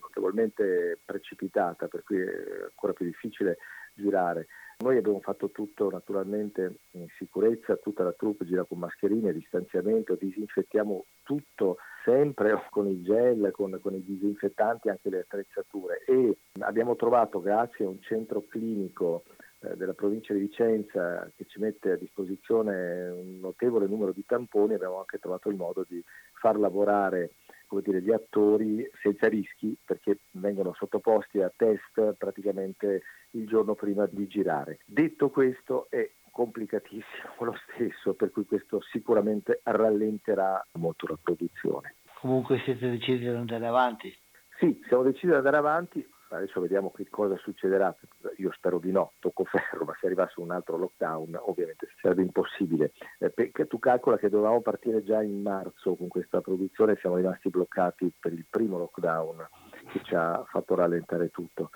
notevolmente 0.00 0.98
precipitata, 1.04 1.86
per 1.88 2.02
cui 2.02 2.18
è 2.18 2.62
ancora 2.64 2.94
più 2.94 3.04
difficile 3.04 3.58
girare. 3.94 4.46
Noi 4.80 4.96
abbiamo 4.96 5.20
fatto 5.20 5.50
tutto 5.50 5.90
naturalmente 5.90 6.78
in 6.92 7.06
sicurezza, 7.18 7.76
tutta 7.76 8.02
la 8.02 8.12
troupe 8.12 8.46
gira 8.46 8.64
con 8.64 8.78
mascherine, 8.78 9.32
distanziamento, 9.32 10.14
disinfettiamo 10.14 11.04
tutto 11.22 11.76
sempre 12.02 12.58
con 12.70 12.86
il 12.86 13.02
gel, 13.02 13.50
con, 13.52 13.78
con, 13.82 13.94
i 13.94 14.02
disinfettanti, 14.02 14.88
anche 14.88 15.10
le 15.10 15.20
attrezzature 15.20 16.02
e 16.06 16.34
abbiamo 16.60 16.96
trovato 16.96 17.40
grazie 17.40 17.84
a 17.84 17.88
un 17.88 18.00
centro 18.00 18.46
clinico 18.48 19.24
eh, 19.60 19.76
della 19.76 19.92
provincia 19.92 20.32
di 20.32 20.40
Vicenza 20.40 21.30
che 21.36 21.44
ci 21.46 21.60
mette 21.60 21.90
a 21.90 21.96
disposizione 21.96 23.10
un 23.10 23.38
notevole 23.40 23.86
numero 23.86 24.12
di 24.12 24.24
tamponi, 24.24 24.72
abbiamo 24.72 25.00
anche 25.00 25.18
trovato 25.18 25.50
il 25.50 25.56
modo 25.56 25.84
di 25.86 26.02
far 26.32 26.58
lavorare 26.58 27.32
come 27.66 27.82
dire, 27.82 28.02
gli 28.02 28.10
attori 28.10 28.84
senza 29.00 29.28
rischi 29.28 29.76
perché 29.84 30.18
vengono 30.32 30.74
sottoposti 30.74 31.40
a 31.40 31.52
test 31.54 32.14
praticamente 32.18 33.02
il 33.32 33.46
giorno 33.46 33.74
prima 33.74 34.06
di 34.06 34.26
girare. 34.26 34.80
Detto 34.84 35.30
questo 35.30 35.86
è 35.90 36.08
complicatissimo 36.30 37.34
lo 37.44 37.56
stesso, 37.72 38.14
per 38.14 38.30
cui 38.30 38.44
questo 38.44 38.80
sicuramente 38.90 39.60
rallenterà 39.64 40.64
molto 40.72 41.06
la 41.06 41.18
produzione. 41.20 41.96
Comunque 42.20 42.58
siete 42.64 42.90
decisi 42.90 43.26
ad 43.26 43.36
andare 43.36 43.66
avanti? 43.66 44.14
Sì, 44.58 44.78
siamo 44.86 45.02
decisi 45.02 45.28
ad 45.28 45.38
andare 45.38 45.56
avanti, 45.56 46.06
adesso 46.28 46.60
vediamo 46.60 46.90
che 46.90 47.08
cosa 47.08 47.36
succederà, 47.38 47.94
io 48.36 48.52
spero 48.52 48.78
di 48.78 48.92
no, 48.92 49.12
tocco 49.20 49.44
ferro, 49.44 49.84
ma 49.84 49.96
se 49.98 50.06
arrivasse 50.06 50.38
un 50.40 50.50
altro 50.50 50.76
lockdown 50.76 51.38
ovviamente 51.46 51.88
sarebbe 52.00 52.22
impossibile. 52.22 52.92
Eh, 53.18 53.30
perché 53.30 53.66
tu 53.66 53.78
calcola 53.78 54.18
che 54.18 54.28
dovevamo 54.28 54.60
partire 54.60 55.02
già 55.02 55.22
in 55.22 55.40
marzo 55.40 55.94
con 55.94 56.08
questa 56.08 56.42
produzione, 56.42 56.98
siamo 57.00 57.16
rimasti 57.16 57.48
bloccati 57.48 58.12
per 58.18 58.32
il 58.32 58.44
primo 58.48 58.76
lockdown 58.78 59.48
che 59.92 60.00
ci 60.02 60.14
ha 60.14 60.44
fatto 60.46 60.74
rallentare 60.74 61.30
tutto. 61.30 61.70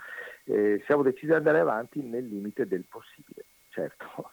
Eh, 0.44 0.82
siamo 0.86 1.02
decisi 1.02 1.32
ad 1.32 1.38
andare 1.38 1.60
avanti 1.60 2.02
nel 2.02 2.26
limite 2.26 2.66
del 2.66 2.84
possibile, 2.88 3.44
certo. 3.70 4.30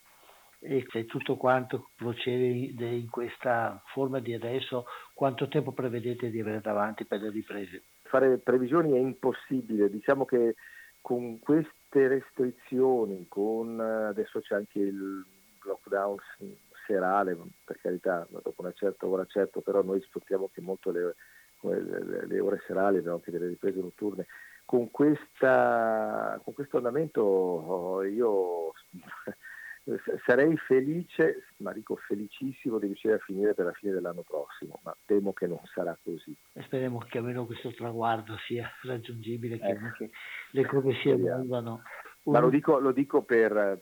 E 0.59 0.85
se 0.91 1.05
tutto 1.05 1.37
quanto 1.37 1.89
procede 1.95 2.85
in 2.85 3.09
questa 3.09 3.81
forma 3.87 4.19
di 4.19 4.33
adesso, 4.33 4.85
quanto 5.13 5.47
tempo 5.47 5.71
prevedete 5.71 6.29
di 6.29 6.39
avere 6.39 6.61
davanti 6.61 7.05
per 7.05 7.21
le 7.21 7.31
riprese? 7.31 7.81
fare 8.11 8.37
previsioni 8.39 8.91
è 8.91 8.97
impossibile, 8.97 9.89
diciamo 9.89 10.25
che 10.25 10.55
con 10.99 11.39
queste 11.39 12.09
restrizioni, 12.09 13.25
con 13.29 13.79
adesso 13.79 14.41
c'è 14.41 14.55
anche 14.55 14.79
il 14.79 15.25
lockdown 15.63 16.17
serale, 16.85 17.37
per 17.63 17.79
carità, 17.81 18.27
dopo 18.29 18.53
una 18.57 18.73
certa 18.73 19.07
ora 19.07 19.25
certo, 19.25 19.61
però 19.61 19.81
noi 19.81 20.01
sfruttiamo 20.01 20.49
che 20.53 20.59
molto 20.59 20.91
le, 20.91 21.15
le, 21.61 22.27
le 22.27 22.39
ore 22.41 22.61
serali, 22.67 22.97
abbiamo 22.97 23.15
anche 23.15 23.31
delle 23.31 23.47
riprese 23.47 23.79
notturne. 23.79 24.27
Con, 24.71 24.89
questa, 24.89 26.39
con 26.45 26.53
questo 26.53 26.77
andamento 26.77 27.21
oh, 27.21 28.03
io 28.05 28.71
sarei 30.25 30.55
felice, 30.55 31.47
ma 31.57 31.73
dico 31.73 31.97
felicissimo 31.97 32.79
di 32.79 32.85
riuscire 32.85 33.15
a 33.15 33.17
finire 33.17 33.53
per 33.53 33.65
la 33.65 33.73
fine 33.73 33.91
dell'anno 33.91 34.21
prossimo, 34.21 34.79
ma 34.83 34.95
temo 35.03 35.33
che 35.33 35.45
non 35.45 35.59
sarà 35.73 35.99
così. 36.01 36.33
E 36.53 36.61
speriamo 36.61 36.99
che 36.99 37.17
almeno 37.17 37.45
questo 37.45 37.73
traguardo 37.73 38.37
sia 38.47 38.71
raggiungibile, 38.83 39.59
che 39.59 40.03
eh. 40.05 40.09
le 40.51 40.65
cose 40.65 40.93
si 41.01 41.09
evolvano. 41.09 41.81
Ma 42.23 42.39
lo 42.39 42.49
dico, 42.49 42.79
lo 42.79 42.93
dico 42.93 43.23
per, 43.23 43.81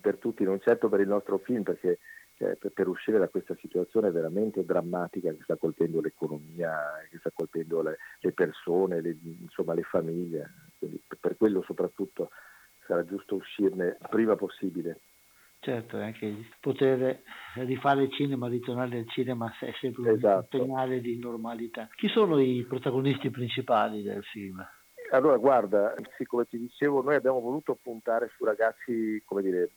per, 0.00 0.16
tutti, 0.16 0.42
non 0.42 0.58
certo 0.58 0.88
per 0.88 0.98
il 0.98 1.06
nostro 1.06 1.38
film, 1.38 1.62
perché 1.62 2.00
eh, 2.38 2.56
per, 2.56 2.72
per, 2.72 2.88
uscire 2.88 3.18
da 3.18 3.28
questa 3.28 3.54
situazione 3.56 4.10
veramente 4.10 4.64
drammatica 4.64 5.30
che 5.30 5.40
sta 5.42 5.56
colpendo 5.56 6.00
l'economia, 6.00 6.72
che 7.10 7.18
sta 7.18 7.30
colpendo 7.32 7.82
le, 7.82 7.98
le 8.20 8.32
persone, 8.32 9.00
le, 9.00 9.16
insomma 9.40 9.74
le 9.74 9.82
famiglie. 9.82 10.50
Quindi 10.78 11.00
per 11.20 11.36
quello 11.36 11.62
soprattutto 11.62 12.30
sarà 12.86 13.04
giusto 13.04 13.36
uscirne 13.36 13.96
prima 14.10 14.36
possibile. 14.36 15.00
Certo, 15.60 15.96
anche 15.96 16.50
poter 16.60 17.22
rifare 17.54 18.02
il 18.02 18.12
cinema, 18.12 18.48
ritornare 18.48 18.98
al 18.98 19.08
cinema 19.08 19.50
è 19.60 19.72
sempre 19.80 20.12
esatto. 20.12 20.58
un 20.58 20.66
segnale 20.66 21.00
di 21.00 21.18
normalità. 21.18 21.88
Chi 21.94 22.08
sono 22.08 22.38
i 22.38 22.66
protagonisti 22.68 23.30
principali 23.30 24.02
del 24.02 24.22
film? 24.24 24.62
Allora, 25.10 25.38
guarda, 25.38 25.94
sì, 26.16 26.24
come 26.26 26.44
ti 26.44 26.58
dicevo, 26.58 27.00
noi 27.00 27.14
abbiamo 27.14 27.40
voluto 27.40 27.78
puntare 27.80 28.30
su 28.36 28.44
ragazzi, 28.44 29.22
come 29.24 29.40
dire, 29.40 29.70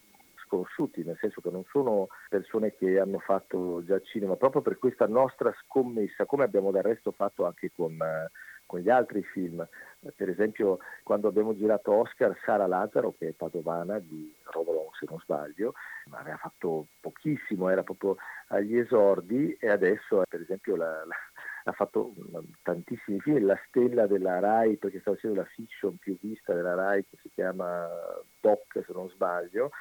sconosciuti, 0.47 1.03
nel 1.03 1.17
senso 1.19 1.41
che 1.41 1.51
non 1.51 1.63
sono 1.69 2.07
persone 2.29 2.73
che 2.75 2.99
hanno 2.99 3.19
fatto 3.19 3.83
già 3.83 3.99
cinema, 4.01 4.35
proprio 4.35 4.61
per 4.61 4.79
questa 4.79 5.05
nostra 5.05 5.53
scommessa, 5.63 6.25
come 6.25 6.43
abbiamo 6.43 6.71
del 6.71 6.83
resto 6.83 7.11
fatto 7.11 7.45
anche 7.45 7.71
con, 7.75 7.93
eh, 7.93 8.31
con 8.65 8.79
gli 8.79 8.89
altri 8.89 9.21
film. 9.23 9.67
Per 10.15 10.29
esempio, 10.29 10.79
quando 11.03 11.27
abbiamo 11.27 11.55
girato 11.55 11.91
Oscar, 11.91 12.37
Sara 12.43 12.67
Lazzaro, 12.67 13.13
che 13.17 13.29
è 13.29 13.31
padovana 13.31 13.99
di 13.99 14.33
Rovolon 14.51 14.89
se 14.97 15.05
non 15.09 15.19
sbaglio, 15.19 15.73
ma 16.09 16.19
aveva 16.19 16.37
fatto 16.37 16.87
pochissimo, 16.99 17.69
era 17.69 17.83
proprio 17.83 18.15
agli 18.47 18.77
esordi 18.77 19.55
e 19.59 19.69
adesso 19.69 20.23
per 20.27 20.41
esempio 20.41 20.75
la, 20.75 21.05
la, 21.05 21.15
ha 21.69 21.71
fatto 21.73 22.13
tantissimi 22.63 23.19
film, 23.19 23.45
la 23.45 23.59
stella 23.67 24.07
della 24.07 24.39
RAI 24.39 24.77
perché 24.77 24.99
sta 24.99 25.11
facendo 25.11 25.37
la 25.37 25.45
fiction 25.45 25.97
più 25.97 26.17
vista 26.19 26.53
della 26.53 26.75
RAI 26.75 27.05
che 27.09 27.17
si 27.21 27.29
chiama 27.33 27.87
Doc 28.39 28.61
se 28.73 28.93
non 28.93 29.09
sbaglio, 29.09 29.71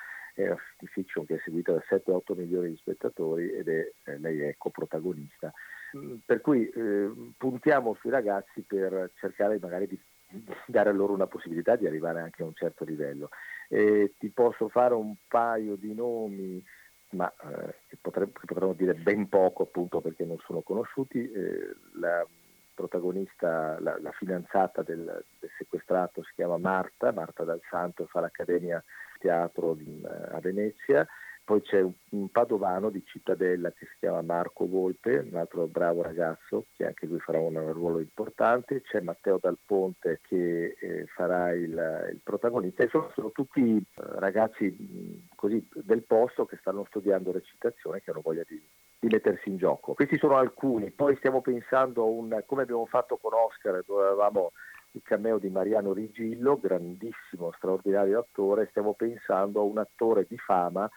è 0.42 0.46
una 0.46 0.60
fiction 0.90 1.24
che 1.26 1.36
è 1.36 1.40
seguita 1.44 1.72
da 1.72 1.82
7-8 1.88 2.36
milioni 2.36 2.70
di 2.70 2.76
spettatori 2.76 3.50
ed 3.50 3.68
è, 3.68 3.90
eh, 4.04 4.18
lei 4.18 4.40
è 4.40 4.54
coprotagonista. 4.58 5.52
Mm, 5.96 6.16
per 6.24 6.40
cui 6.40 6.68
eh, 6.68 7.10
puntiamo 7.36 7.94
sui 8.00 8.10
ragazzi 8.10 8.60
per 8.62 9.10
cercare 9.18 9.58
magari 9.58 9.86
di 9.86 9.98
dare 10.66 10.92
loro 10.92 11.12
una 11.12 11.26
possibilità 11.26 11.76
di 11.76 11.86
arrivare 11.86 12.20
anche 12.20 12.42
a 12.42 12.46
un 12.46 12.54
certo 12.54 12.84
livello. 12.84 13.30
E 13.68 14.14
ti 14.18 14.28
posso 14.28 14.68
fare 14.68 14.94
un 14.94 15.14
paio 15.26 15.76
di 15.76 15.94
nomi, 15.94 16.64
ma 17.10 17.30
eh, 17.30 17.74
che, 17.88 17.96
potremmo, 18.00 18.32
che, 18.32 18.46
potremmo, 18.46 18.74
dire 18.74 18.94
ben 18.94 19.28
poco 19.28 19.62
appunto 19.62 20.00
perché 20.00 20.24
non 20.24 20.38
sono 20.44 20.60
conosciuti. 20.60 21.30
Eh, 21.30 21.76
la 21.94 22.26
protagonista, 22.74 23.80
la, 23.80 23.98
la 24.00 24.12
fidanzata 24.12 24.82
del, 24.82 25.24
del, 25.40 25.50
sequestrato 25.56 26.22
si 26.22 26.32
chiama 26.34 26.58
Marta, 26.58 27.10
Marta 27.10 27.42
Dal 27.42 27.62
Santo 27.70 28.04
fa 28.06 28.20
l'Accademia 28.20 28.84
Teatro 29.18 29.76
in, 29.78 30.06
a 30.30 30.38
Venezia. 30.40 31.06
Poi 31.46 31.62
c'è 31.62 31.80
un, 31.80 31.92
un, 32.08 32.28
padovano 32.28 32.90
di 32.90 33.04
Cittadella 33.06 33.70
che 33.70 33.86
si 33.86 33.94
chiama 34.00 34.20
Marco 34.20 34.66
Volpe, 34.66 35.28
un 35.30 35.38
altro 35.38 35.68
bravo 35.68 36.02
ragazzo 36.02 36.64
che 36.76 36.84
anche 36.86 37.06
lui 37.06 37.20
farà 37.20 37.38
un 37.38 37.72
ruolo 37.72 38.00
importante, 38.00 38.82
c'è 38.82 39.00
Matteo 39.00 39.38
Dal 39.40 39.56
Ponte 39.64 40.18
che 40.26 40.76
eh, 40.76 41.06
farà 41.06 41.52
il, 41.52 42.08
il, 42.10 42.18
protagonista, 42.20 42.82
insomma 42.82 43.12
sono 43.14 43.30
tutti 43.30 43.76
eh, 43.76 43.84
ragazzi 43.94 45.24
così, 45.36 45.64
del 45.72 46.02
posto 46.02 46.46
che 46.46 46.56
stanno 46.56 46.84
studiando 46.88 47.30
recitazione 47.30 47.98
e 47.98 48.02
che 48.02 48.10
hanno 48.10 48.22
voglia 48.22 48.42
di, 48.44 48.60
di 48.98 49.06
mettersi 49.06 49.48
in 49.48 49.56
gioco. 49.56 49.94
Questi 49.94 50.18
sono 50.18 50.38
alcuni, 50.38 50.90
poi 50.90 51.14
stiamo 51.18 51.42
pensando 51.42 52.02
a 52.02 52.06
un, 52.06 52.42
come 52.44 52.62
abbiamo 52.62 52.86
fatto 52.86 53.18
con 53.18 53.34
Oscar, 53.34 53.84
dove 53.86 54.04
avevamo 54.04 54.50
il 54.96 55.02
cameo 55.02 55.38
di 55.38 55.50
Mariano 55.50 55.92
Rigillo, 55.92 56.58
grandissimo, 56.58 57.52
straordinario 57.56 58.18
attore, 58.18 58.68
stiamo 58.70 58.94
pensando 58.94 59.60
a 59.60 59.64
un 59.64 59.78
attore 59.78 60.26
di 60.26 60.38
fama 60.38 60.90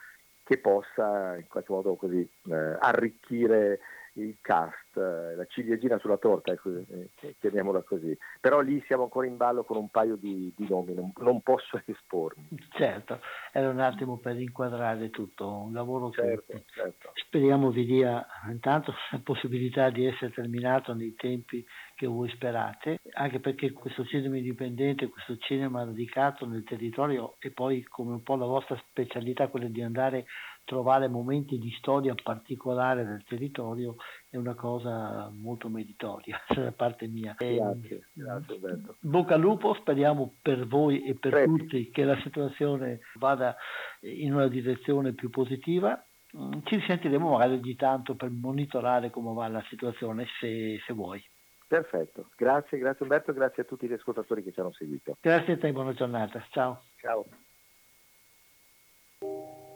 che 0.43 0.57
possa 0.57 1.35
in 1.37 1.45
qualche 1.47 1.71
modo 1.71 1.95
così 1.95 2.27
eh, 2.49 2.77
arricchire 2.79 3.79
il 4.13 4.37
cast, 4.41 4.97
eh, 4.97 5.35
la 5.35 5.45
ciliegina 5.45 5.97
sulla 5.99 6.17
torta, 6.17 6.51
ecco, 6.51 6.69
eh, 6.75 7.35
chiamiamola 7.39 7.81
così. 7.83 8.17
Però 8.39 8.59
lì 8.59 8.81
siamo 8.87 9.03
ancora 9.03 9.27
in 9.27 9.37
ballo 9.37 9.63
con 9.63 9.77
un 9.77 9.89
paio 9.89 10.15
di, 10.15 10.51
di 10.55 10.67
nomi, 10.67 10.93
non, 10.93 11.11
non, 11.17 11.41
posso 11.41 11.81
espormi. 11.85 12.47
Certo, 12.71 13.19
era 13.51 13.69
un 13.69 13.79
attimo 13.79 14.17
per 14.17 14.39
inquadrare 14.39 15.09
tutto, 15.09 15.47
un 15.47 15.73
lavoro 15.73 16.09
certo, 16.11 16.43
che 16.47 16.63
certo. 16.67 17.11
speriamo 17.13 17.71
vi 17.71 17.85
dia 17.85 18.25
intanto 18.49 18.93
la 19.11 19.19
possibilità 19.23 19.89
di 19.89 20.05
essere 20.05 20.31
terminato 20.31 20.93
nei 20.93 21.13
tempi 21.15 21.65
che 21.99 22.07
voi 22.07 22.29
sperate, 22.29 23.01
anche 23.15 23.41
perché 23.41 23.73
questo 23.73 24.05
cinema 24.05 24.37
indipendente, 24.37 25.09
questo 25.09 25.35
cinema 25.35 25.83
radicato 25.83 26.45
nel 26.45 26.63
territorio 26.63 27.35
e 27.39 27.51
poi 27.51 27.83
come 27.83 28.13
un 28.13 28.23
po' 28.23 28.37
la 28.37 28.45
vostra 28.45 28.81
specialità 28.87 29.49
quella 29.49 29.67
di 29.67 29.81
andare 29.81 30.19
a 30.19 30.23
trovare 30.63 31.09
momenti 31.09 31.59
di 31.59 31.69
storia 31.71 32.15
particolare 32.15 33.03
del 33.03 33.25
territorio 33.25 33.97
è 34.29 34.37
una 34.37 34.55
cosa 34.55 35.29
molto 35.29 35.67
meritoria 35.67 36.39
da 36.55 36.71
parte 36.71 37.07
mia. 37.07 37.35
Grazie, 37.37 38.07
grazie 38.13 38.53
Alberto. 38.53 38.95
Bocca 39.01 39.33
al 39.33 39.41
lupo, 39.41 39.73
speriamo 39.73 40.35
per 40.41 40.67
voi 40.67 41.03
e 41.03 41.15
per 41.15 41.31
Preti. 41.31 41.49
tutti 41.49 41.89
che 41.89 42.05
la 42.05 42.17
situazione 42.21 43.01
vada 43.15 43.57
in 44.03 44.33
una 44.33 44.47
direzione 44.47 45.11
più 45.11 45.29
positiva. 45.29 46.01
Mm, 46.37 46.59
ci 46.63 46.79
sentiremo 46.87 47.31
magari 47.31 47.55
ogni 47.55 47.75
tanto 47.75 48.15
per 48.15 48.29
monitorare 48.29 49.09
come 49.09 49.33
va 49.33 49.49
la 49.49 49.65
situazione 49.67 50.27
se, 50.39 50.79
se 50.85 50.93
vuoi. 50.93 51.21
Perfetto, 51.70 52.32
grazie, 52.36 52.80
grazie 52.80 53.03
Umberto, 53.03 53.32
grazie 53.32 53.61
a 53.61 53.65
tutti 53.65 53.88
gli 53.88 53.93
ascoltatori 53.93 54.43
che 54.43 54.51
ci 54.51 54.59
hanno 54.59 54.72
seguito. 54.72 55.17
Grazie 55.22 55.53
a 55.53 55.57
te, 55.59 55.72
buona 55.72 55.93
giornata, 55.93 56.43
ciao. 56.49 56.86
Ciao. 56.95 57.28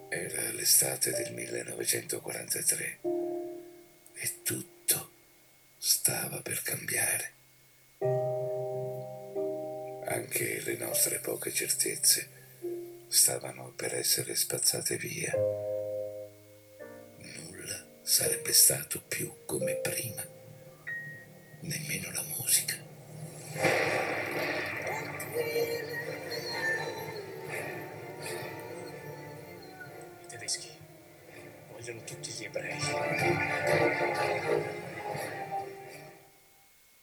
Era 0.08 0.50
l'estate 0.50 1.12
del 1.12 1.32
1943 1.32 2.98
e 4.12 4.42
tutto 4.42 5.10
stava 5.78 6.40
per 6.42 6.62
cambiare. 6.62 7.32
Anche 10.08 10.62
le 10.64 10.76
nostre 10.76 11.20
poche 11.20 11.52
certezze 11.52 12.28
stavano 13.06 13.72
per 13.76 13.94
essere 13.94 14.34
spazzate 14.34 14.96
via. 14.96 15.32
Nulla 17.36 17.84
sarebbe 18.02 18.52
stato 18.52 19.00
più 19.06 19.32
come 19.46 19.76
prima 19.76 20.33
nemmeno 21.64 22.10
la 22.12 22.22
musica. 22.36 22.74
I 30.22 30.26
tedeschi 30.26 30.68
vogliono 31.72 32.04
tutti 32.04 32.30
gli 32.30 32.44
ebrei. 32.44 32.78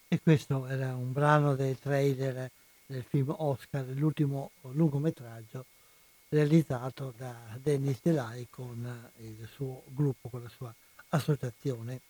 E 0.07 0.22
questo 0.22 0.68
era 0.68 0.95
un 0.95 1.12
brano 1.12 1.55
del 1.55 1.80
trailer 1.80 2.51
del 2.86 3.03
film 3.03 3.34
Oscar, 3.38 3.86
l'ultimo 3.88 4.51
lungometraggio 4.62 5.66
realizzato 6.30 7.14
da 7.18 7.36
Dennis 7.62 7.99
Delay 8.01 8.47
con 8.49 9.12
il 9.18 9.47
suo 9.53 9.84
gruppo, 9.88 10.30
con 10.30 10.43
la 10.43 10.49
sua 10.49 10.74
associazione 11.09 12.01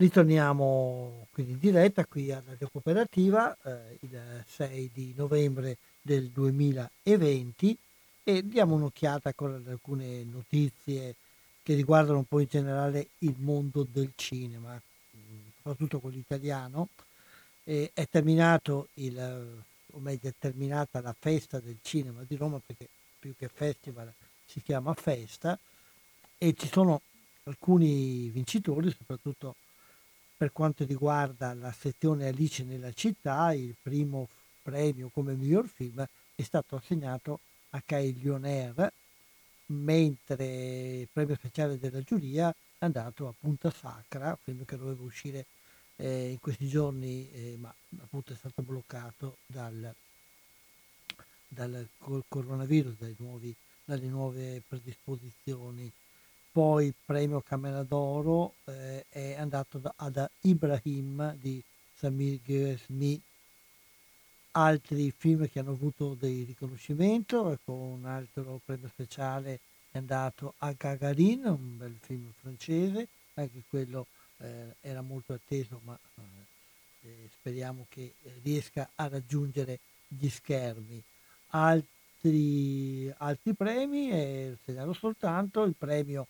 Ritorniamo 0.00 1.26
quindi 1.32 1.54
in 1.54 1.58
diretta 1.58 2.06
qui 2.06 2.30
a 2.30 2.40
Radio 2.46 2.68
Cooperativa 2.70 3.56
eh, 3.64 3.98
il 4.02 4.44
6 4.46 4.90
di 4.94 5.12
novembre 5.16 5.78
del 6.00 6.28
2020 6.28 7.76
e 8.22 8.46
diamo 8.46 8.76
un'occhiata 8.76 9.32
con 9.32 9.60
alcune 9.66 10.22
notizie 10.22 11.16
che 11.64 11.74
riguardano 11.74 12.18
un 12.18 12.26
po' 12.26 12.38
in 12.38 12.46
generale 12.48 13.08
il 13.18 13.34
mondo 13.38 13.84
del 13.90 14.12
cinema, 14.14 14.80
soprattutto 15.56 15.98
quello 15.98 16.18
italiano. 16.18 16.90
E 17.64 17.90
è 17.92 18.06
terminato 18.08 18.90
il, 18.94 19.18
o 19.18 19.98
meglio 19.98 20.28
è 20.28 20.34
terminata 20.38 21.00
la 21.00 21.16
festa 21.18 21.58
del 21.58 21.78
cinema 21.82 22.22
di 22.24 22.36
Roma 22.36 22.60
perché 22.64 22.88
più 23.18 23.34
che 23.36 23.48
festival 23.52 24.14
si 24.46 24.62
chiama 24.62 24.94
festa 24.94 25.58
e 26.38 26.54
ci 26.54 26.68
sono 26.70 27.00
alcuni 27.42 28.28
vincitori, 28.28 28.92
soprattutto 28.96 29.56
per 30.38 30.52
quanto 30.52 30.84
riguarda 30.84 31.52
la 31.52 31.72
sezione 31.72 32.28
Alice 32.28 32.62
nella 32.62 32.92
città, 32.92 33.52
il 33.52 33.74
primo 33.82 34.28
premio 34.62 35.08
come 35.08 35.34
miglior 35.34 35.66
film 35.66 36.06
è 36.36 36.42
stato 36.42 36.76
assegnato 36.76 37.40
a 37.70 37.82
Kyle 37.84 38.16
Lioner, 38.20 38.92
mentre 39.66 40.98
il 41.00 41.08
premio 41.12 41.34
speciale 41.34 41.76
della 41.80 42.02
giuria 42.02 42.50
è 42.50 42.84
andato 42.84 43.26
a 43.26 43.34
Punta 43.36 43.72
Sacra, 43.72 44.38
film 44.40 44.64
che 44.64 44.76
doveva 44.76 45.02
uscire 45.02 45.44
eh, 45.96 46.30
in 46.30 46.38
questi 46.38 46.68
giorni, 46.68 47.28
eh, 47.32 47.56
ma 47.58 47.74
appunto 48.00 48.32
è 48.32 48.36
stato 48.36 48.62
bloccato 48.62 49.38
dal, 49.44 49.92
dal 51.48 51.88
coronavirus, 52.28 52.94
nuovi, 53.16 53.52
dalle 53.84 54.06
nuove 54.06 54.62
predisposizioni 54.68 55.90
poi 56.58 56.92
premio 57.06 57.40
Camera 57.40 57.84
d'Oro 57.84 58.54
eh, 58.64 59.04
è 59.10 59.34
andato 59.34 59.78
da, 59.78 59.94
ad 59.94 60.28
Ibrahim 60.40 61.36
di 61.36 61.62
Samir 61.94 62.40
Gresmi. 62.44 63.22
Altri 64.50 65.14
film 65.16 65.48
che 65.48 65.60
hanno 65.60 65.70
avuto 65.70 66.16
dei 66.18 66.42
riconoscimenti, 66.42 67.36
ecco, 67.36 67.72
un 67.74 68.04
altro 68.06 68.60
premio 68.64 68.88
speciale 68.88 69.60
è 69.92 69.98
andato 69.98 70.54
a 70.58 70.74
Gagarin, 70.76 71.44
un 71.44 71.76
bel 71.76 71.96
film 72.00 72.32
francese, 72.40 73.06
anche 73.34 73.62
quello 73.70 74.06
eh, 74.38 74.74
era 74.80 75.00
molto 75.00 75.34
atteso, 75.34 75.80
ma 75.84 75.96
eh, 77.02 77.28
speriamo 77.38 77.86
che 77.88 78.14
riesca 78.42 78.90
a 78.96 79.06
raggiungere 79.06 79.78
gli 80.08 80.28
schermi. 80.28 81.00
Altri, 81.50 83.14
altri 83.18 83.54
premi, 83.54 84.10
eh, 84.10 84.56
segnalo 84.64 84.92
soltanto 84.92 85.62
il 85.62 85.76
premio 85.78 86.26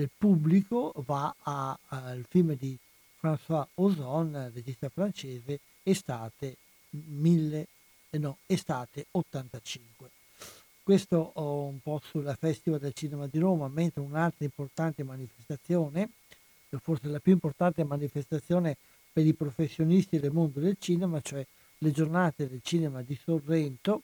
del 0.00 0.10
pubblico 0.16 0.94
va 1.04 1.34
al 1.42 2.24
film 2.26 2.56
di 2.56 2.76
François 3.20 3.66
Ozon, 3.74 4.50
regista 4.54 4.88
francese, 4.88 5.60
Estate, 5.82 6.56
1000, 6.90 7.66
eh 8.08 8.18
no, 8.18 8.38
estate 8.46 9.06
85. 9.10 10.10
Questo 10.82 11.32
un 11.34 11.80
po' 11.82 12.00
sulla 12.02 12.34
Festival 12.34 12.80
del 12.80 12.94
Cinema 12.94 13.26
di 13.26 13.38
Roma, 13.38 13.68
mentre 13.68 14.00
un'altra 14.00 14.44
importante 14.44 15.02
manifestazione, 15.02 16.08
forse 16.80 17.08
la 17.08 17.18
più 17.18 17.32
importante 17.32 17.84
manifestazione 17.84 18.76
per 19.12 19.26
i 19.26 19.34
professionisti 19.34 20.18
del 20.18 20.32
mondo 20.32 20.60
del 20.60 20.76
cinema, 20.78 21.20
cioè 21.20 21.44
le 21.78 21.90
giornate 21.90 22.48
del 22.48 22.60
cinema 22.62 23.02
di 23.02 23.18
Sorrento, 23.22 24.02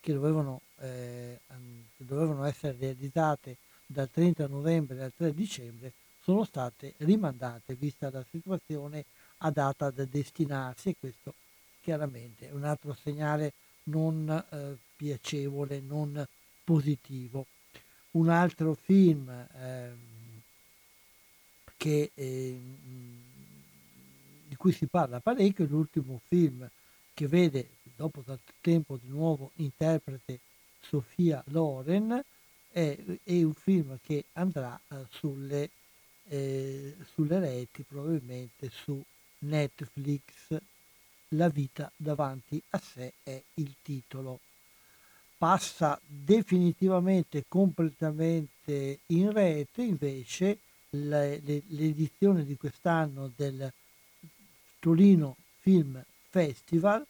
che 0.00 0.12
dovevano 0.12 0.60
eh, 0.78 1.40
che 1.96 2.04
dovevano 2.04 2.44
essere 2.44 2.76
realizzate 2.78 3.56
dal 3.92 4.10
30 4.10 4.48
novembre 4.48 5.02
al 5.02 5.12
3 5.16 5.34
dicembre 5.34 5.92
sono 6.22 6.44
state 6.44 6.94
rimandate 6.98 7.74
vista 7.74 8.10
la 8.10 8.24
situazione 8.28 9.04
a 9.38 9.50
data 9.50 9.90
da 9.90 10.04
destinarsi 10.04 10.90
e 10.90 10.96
questo 10.98 11.34
chiaramente 11.80 12.48
è 12.48 12.52
un 12.52 12.64
altro 12.64 12.94
segnale 12.94 13.52
non 13.84 14.28
eh, 14.50 14.76
piacevole, 14.96 15.80
non 15.80 16.24
positivo. 16.62 17.46
Un 18.12 18.28
altro 18.28 18.74
film 18.74 19.28
eh, 19.28 19.90
che, 21.76 22.10
eh, 22.14 22.60
di 24.46 24.56
cui 24.56 24.72
si 24.72 24.86
parla 24.86 25.18
parecchio 25.20 25.64
è 25.64 25.68
l'ultimo 25.68 26.20
film 26.28 26.68
che 27.14 27.26
vede 27.26 27.68
dopo 27.96 28.20
tanto 28.20 28.52
tempo 28.60 28.98
di 29.00 29.08
nuovo 29.08 29.50
interprete 29.56 30.38
Sofia 30.80 31.42
Loren 31.48 32.22
è, 32.72 32.98
è 33.22 33.42
un 33.42 33.54
film 33.54 33.98
che 34.02 34.24
andrà 34.32 34.78
eh, 34.88 35.04
sulle, 35.10 35.70
eh, 36.28 36.96
sulle 37.12 37.38
reti 37.38 37.82
probabilmente 37.82 38.70
su 38.70 39.02
Netflix 39.40 40.58
La 41.30 41.48
vita 41.48 41.90
davanti 41.96 42.62
a 42.70 42.78
sé 42.78 43.14
è 43.22 43.42
il 43.54 43.74
titolo. 43.82 44.40
Passa 45.38 45.98
definitivamente, 46.04 47.44
completamente 47.48 49.00
in 49.06 49.32
rete 49.32 49.82
invece 49.82 50.58
le, 50.90 51.40
le, 51.40 51.62
l'edizione 51.68 52.44
di 52.44 52.56
quest'anno 52.56 53.32
del 53.34 53.72
Torino 54.78 55.36
Film 55.60 56.04
Festival 56.28 57.04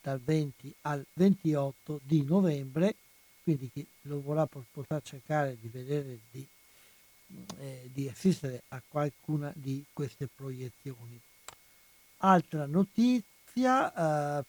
dal 0.00 0.20
20 0.20 0.74
al 0.82 1.04
28 1.14 2.00
di 2.02 2.22
novembre, 2.22 2.96
quindi 3.44 3.70
chi 3.70 3.86
lo 4.02 4.22
vorrà 4.22 4.46
potrà 4.46 5.00
cercare 5.02 5.56
di 5.60 5.68
vedere 5.68 6.18
di, 6.30 6.46
eh, 7.58 7.90
di 7.92 8.08
assistere 8.08 8.62
a 8.68 8.82
qualcuna 8.88 9.52
di 9.54 9.84
queste 9.92 10.28
proiezioni. 10.34 11.20
Altra 12.18 12.64
notizia 12.64 14.40
eh, 14.40 14.44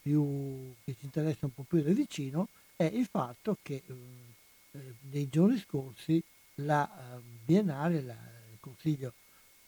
più, 0.00 0.72
che 0.84 0.94
ci 0.96 1.04
interessa 1.04 1.46
un 1.46 1.52
po' 1.52 1.64
più 1.64 1.82
da 1.82 1.90
vicino 1.90 2.48
è 2.76 2.84
il 2.84 3.06
fatto 3.06 3.58
che 3.60 3.82
eh, 3.84 3.94
eh 4.70 4.94
nei 5.10 5.28
giorni 5.28 5.58
scorsi 5.58 6.22
la 6.56 6.88
eh, 6.88 7.20
Biennale, 7.44 8.00
la, 8.02 8.16
il 8.52 8.58
Consiglio 8.60 9.12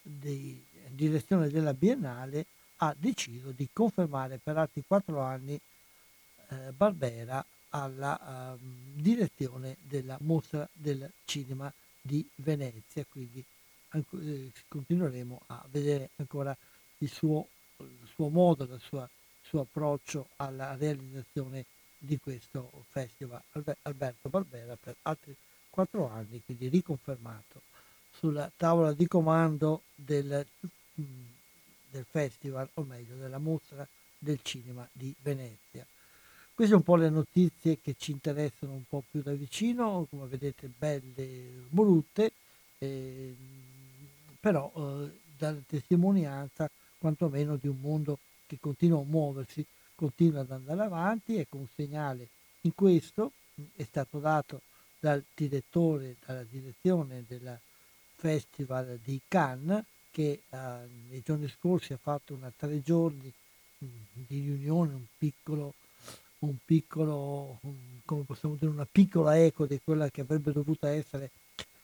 di 0.01 0.65
direzione 0.87 1.49
della 1.49 1.73
Biennale 1.73 2.45
ha 2.77 2.95
deciso 2.97 3.51
di 3.51 3.67
confermare 3.71 4.39
per 4.41 4.57
altri 4.57 4.83
quattro 4.87 5.19
anni 5.21 5.59
eh, 6.49 6.71
Barbera 6.71 7.45
alla 7.71 8.53
uh, 8.53 8.57
direzione 8.93 9.77
della 9.81 10.17
mostra 10.21 10.67
del 10.73 11.11
cinema 11.25 11.71
di 12.01 12.27
Venezia, 12.35 13.05
quindi 13.09 13.43
eh, 13.93 14.51
continueremo 14.67 15.41
a 15.47 15.65
vedere 15.69 16.09
ancora 16.17 16.55
il 16.99 17.09
suo, 17.09 17.47
il 17.77 18.07
suo 18.13 18.29
modo, 18.29 18.63
il 18.63 18.79
suo, 18.79 19.09
suo, 19.41 19.61
approccio 19.61 20.29
alla 20.37 20.75
realizzazione 20.75 21.65
di 21.97 22.17
questo 22.19 22.85
festival 22.89 23.41
Alberto 23.83 24.29
Barbera 24.29 24.75
per 24.75 24.95
altri 25.03 25.35
quattro 25.69 26.09
anni, 26.09 26.41
quindi 26.43 26.67
riconfermato 26.67 27.61
sulla 28.11 28.51
tavola 28.55 28.93
di 28.93 29.07
comando 29.07 29.83
del, 29.95 30.45
mm, 30.99 31.25
del 31.89 32.05
festival, 32.09 32.69
o 32.75 32.83
meglio 32.83 33.15
della 33.15 33.37
mostra 33.37 33.87
del 34.17 34.39
cinema 34.41 34.87
di 34.91 35.13
Venezia. 35.21 35.85
Queste 36.53 36.75
sono 36.75 36.77
un 36.77 36.83
po' 36.83 36.95
le 36.95 37.09
notizie 37.09 37.79
che 37.81 37.95
ci 37.97 38.11
interessano 38.11 38.73
un 38.73 38.83
po' 38.87 39.03
più 39.09 39.21
da 39.21 39.31
vicino, 39.31 40.05
come 40.09 40.27
vedete 40.27 40.69
belle, 40.77 41.63
brutte, 41.69 42.31
eh, 42.77 43.33
però 44.39 44.71
eh, 44.75 45.11
dalla 45.37 45.61
testimonianza 45.65 46.69
quantomeno 46.99 47.55
di 47.55 47.67
un 47.67 47.79
mondo 47.79 48.19
che 48.45 48.57
continua 48.59 48.99
a 48.99 49.05
muoversi, 49.05 49.65
continua 49.95 50.41
ad 50.41 50.51
andare 50.51 50.81
avanti 50.83 51.37
e 51.37 51.47
con 51.49 51.61
un 51.61 51.67
segnale 51.73 52.27
in 52.61 52.75
questo 52.75 53.31
è 53.75 53.83
stato 53.83 54.19
dato 54.19 54.61
dal 54.99 55.23
direttore, 55.33 56.15
dalla 56.23 56.43
direzione 56.43 57.23
del 57.27 57.57
Festival 58.15 58.99
di 59.03 59.19
Cannes 59.27 59.83
che 60.11 60.43
eh, 60.47 60.57
nei 61.09 61.21
giorni 61.23 61.47
scorsi 61.47 61.93
ha 61.93 61.97
fatto 61.97 62.33
una 62.33 62.51
tre 62.55 62.81
giorni 62.83 63.31
mh, 63.79 63.85
di 64.27 64.39
riunione, 64.41 64.93
un 64.93 65.05
piccolo 65.17 65.73
un 66.41 66.55
piccolo, 66.63 67.59
come 68.05 68.23
possiamo 68.23 68.55
dire, 68.59 68.71
una 68.71 68.87
piccola 68.89 69.37
eco 69.37 69.65
di 69.65 69.79
quella 69.83 70.09
che 70.09 70.21
avrebbe 70.21 70.51
dovuto 70.51 70.87
essere 70.87 71.31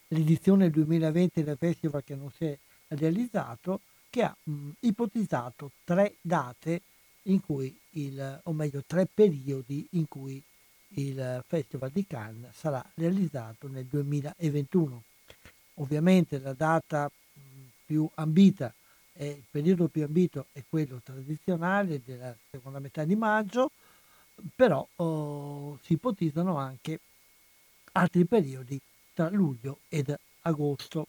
l'edizione 0.10 0.70
2020 0.70 1.44
del 1.44 1.58
festival 1.58 2.04
che 2.04 2.16
non 2.16 2.32
si 2.32 2.46
è 2.46 2.58
realizzato, 2.90 3.82
che 4.10 4.24
ha 4.24 4.36
mh, 4.42 4.70
ipotizzato 4.82 5.72
tre 5.84 6.16
date 6.22 6.82
in 7.24 7.42
cui 7.42 7.76
il, 7.92 8.40
o 8.44 8.54
meglio 8.54 8.84
tre 8.86 9.08
periodi 9.12 9.86
in 9.92 10.08
cui 10.08 10.42
il 10.90 11.44
Festival 11.46 11.92
di 11.92 12.06
Cannes 12.08 12.56
sarà 12.56 12.84
realizzato 12.96 13.68
nel 13.68 13.86
2021. 13.86 15.04
Ovviamente 15.76 16.40
la 16.40 16.54
data 16.54 17.12
più 17.86 18.10
ambita, 18.16 18.74
è, 19.12 19.24
il 19.24 19.44
periodo 19.50 19.88
più 19.88 20.04
ambito 20.04 20.48
è 20.54 20.64
quello 20.68 21.02
tradizionale 21.04 22.02
della 22.04 22.36
seconda 22.50 22.80
metà 22.80 23.04
di 23.04 23.16
maggio, 23.16 23.72
però 24.56 24.88
oh, 24.98 25.80
si 25.84 25.94
ipotizzano 25.94 26.58
anche 26.58 27.00
altri 27.94 28.26
periodi 28.26 28.80
tra 29.14 29.30
luglio 29.30 29.80
ed 29.90 30.16
agosto. 30.42 31.08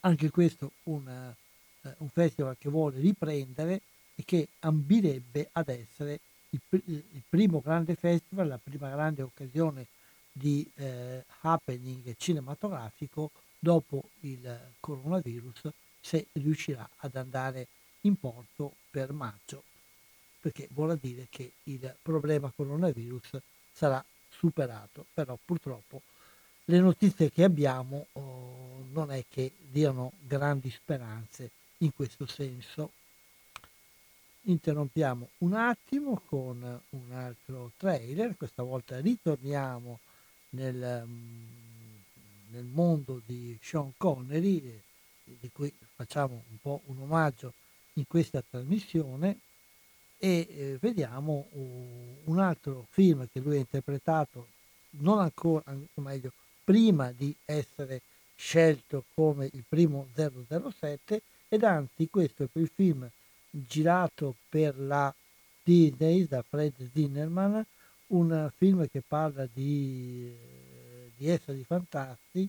Anche 0.00 0.30
questo 0.30 0.72
un, 0.84 1.08
eh, 1.08 1.94
un 1.98 2.08
festival 2.08 2.56
che 2.58 2.68
vuole 2.68 2.98
riprendere 2.98 3.80
e 4.14 4.24
che 4.24 4.48
ambirebbe 4.60 5.48
ad 5.52 5.68
essere 5.68 6.20
il, 6.50 6.60
il, 6.70 7.22
primo 7.28 7.60
grande 7.60 7.94
festival, 7.94 8.48
la 8.48 8.60
prima 8.62 8.90
grande 8.90 9.22
occasione 9.22 9.86
di 10.30 10.68
eh, 10.74 11.24
happening 11.42 12.14
cinematografico 12.16 13.30
dopo 13.58 14.10
il 14.20 14.72
coronavirus 14.80 15.68
se 16.00 16.26
riuscirà 16.32 16.88
ad 16.98 17.14
andare 17.14 17.68
in 18.02 18.16
porto 18.16 18.74
per 18.90 19.12
maggio 19.12 19.62
perché 20.44 20.68
vuol 20.72 20.98
dire 20.98 21.26
che 21.30 21.52
il 21.62 21.96
problema 22.02 22.52
coronavirus 22.54 23.38
sarà 23.72 24.04
superato, 24.28 25.06
però 25.14 25.38
purtroppo 25.42 26.02
le 26.64 26.80
notizie 26.80 27.30
che 27.30 27.44
abbiamo 27.44 28.08
oh, 28.12 28.84
non 28.92 29.10
è 29.10 29.24
che 29.26 29.52
diano 29.70 30.12
grandi 30.20 30.68
speranze 30.68 31.50
in 31.78 31.94
questo 31.94 32.26
senso. 32.26 32.90
Interrompiamo 34.42 35.30
un 35.38 35.54
attimo 35.54 36.20
con 36.26 36.80
un 36.90 37.12
altro 37.12 37.70
trailer, 37.78 38.36
questa 38.36 38.62
volta 38.62 39.00
ritorniamo 39.00 39.98
nel, 40.50 41.04
mm, 41.06 41.96
nel 42.50 42.64
mondo 42.64 43.22
di 43.24 43.58
Sean 43.62 43.94
Connery, 43.96 44.58
eh, 44.58 45.36
di 45.40 45.50
cui 45.50 45.72
facciamo 45.94 46.42
un 46.50 46.58
po' 46.60 46.82
un 46.88 47.00
omaggio 47.00 47.54
in 47.94 48.06
questa 48.06 48.44
trasmissione 48.46 49.38
e 50.24 50.46
eh, 50.48 50.78
vediamo 50.80 51.48
uh, 51.50 52.20
un 52.24 52.38
altro 52.38 52.86
film 52.88 53.28
che 53.30 53.40
lui 53.40 53.56
ha 53.56 53.58
interpretato 53.58 54.46
non 55.00 55.18
ancora, 55.18 55.64
o 55.66 56.00
meglio, 56.00 56.32
prima 56.64 57.12
di 57.12 57.34
essere 57.44 58.00
scelto 58.34 59.04
come 59.12 59.50
il 59.52 59.64
primo 59.68 60.06
007 60.14 61.20
ed 61.50 61.62
anzi 61.62 62.08
questo 62.08 62.44
è 62.44 62.48
il 62.52 62.70
film 62.74 63.06
girato 63.50 64.34
per 64.48 64.78
la 64.78 65.14
Disney 65.62 66.26
da 66.26 66.40
Fred 66.40 66.72
Zinnerman, 66.94 67.62
un 68.08 68.50
film 68.56 68.88
che 68.88 69.02
parla 69.06 69.46
di, 69.52 70.26
eh, 70.26 71.10
di 71.16 71.28
esseri 71.28 71.62
fantastici 71.64 72.48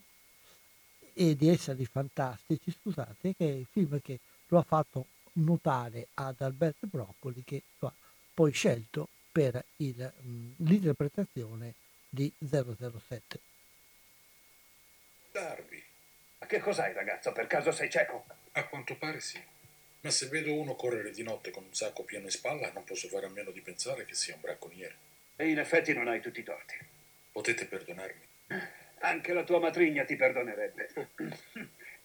e 1.14 1.36
di 1.36 1.50
esseri 1.50 1.86
fantastici, 1.86 2.72
scusate, 2.72 3.36
che 3.36 3.50
è 3.50 3.54
il 3.54 3.68
film 3.70 4.00
che 4.02 4.20
lo 4.48 4.60
ha 4.60 4.64
fatto 4.64 5.08
notare 5.36 6.08
ad 6.16 6.42
Alberto 6.42 6.88
Broccoli 6.88 7.44
che 7.44 7.64
lo 7.80 7.88
ha 7.88 7.94
poi 8.34 8.52
scelto 8.52 9.10
per 9.32 9.64
il, 9.78 10.14
l'interpretazione 10.58 11.74
di 12.10 12.32
007. 12.38 13.40
Darby. 15.32 15.84
Ma 16.40 16.46
che 16.46 16.60
cos'hai 16.60 16.94
ragazzo? 16.94 17.32
Per 17.32 17.48
caso 17.48 17.72
sei 17.72 17.90
cieco? 17.90 18.26
A 18.54 18.66
quanto 18.66 18.96
pare 18.96 19.20
sì. 19.20 19.42
Ma 20.02 20.10
se 20.10 20.28
vedo 20.28 20.54
uno 20.54 20.76
correre 20.76 21.12
di 21.12 21.24
notte 21.24 21.52
con 21.52 21.64
un 21.64 21.74
sacco 21.74 22.04
pieno 22.04 22.26
in 22.26 22.32
spalla 22.32 22.72
non 22.72 22.84
posso 22.84 23.08
fare 23.08 23.26
a 23.26 23.30
meno 23.30 23.52
di 23.52 23.62
pensare 23.62 24.06
che 24.06 24.14
sia 24.14 24.36
un 24.36 24.42
bracconiere. 24.42 24.96
E 25.36 25.50
in 25.50 25.60
effetti 25.60 25.94
non 25.94 26.08
hai 26.08 26.22
tutti 26.22 26.40
i 26.40 26.44
torti. 26.44 26.76
Potete 27.32 27.66
perdonarmi. 27.66 28.22
Anche 29.00 29.34
la 29.34 29.44
tua 29.44 29.60
matrigna 29.60 30.06
ti 30.06 30.16
perdonerebbe. 30.16 30.90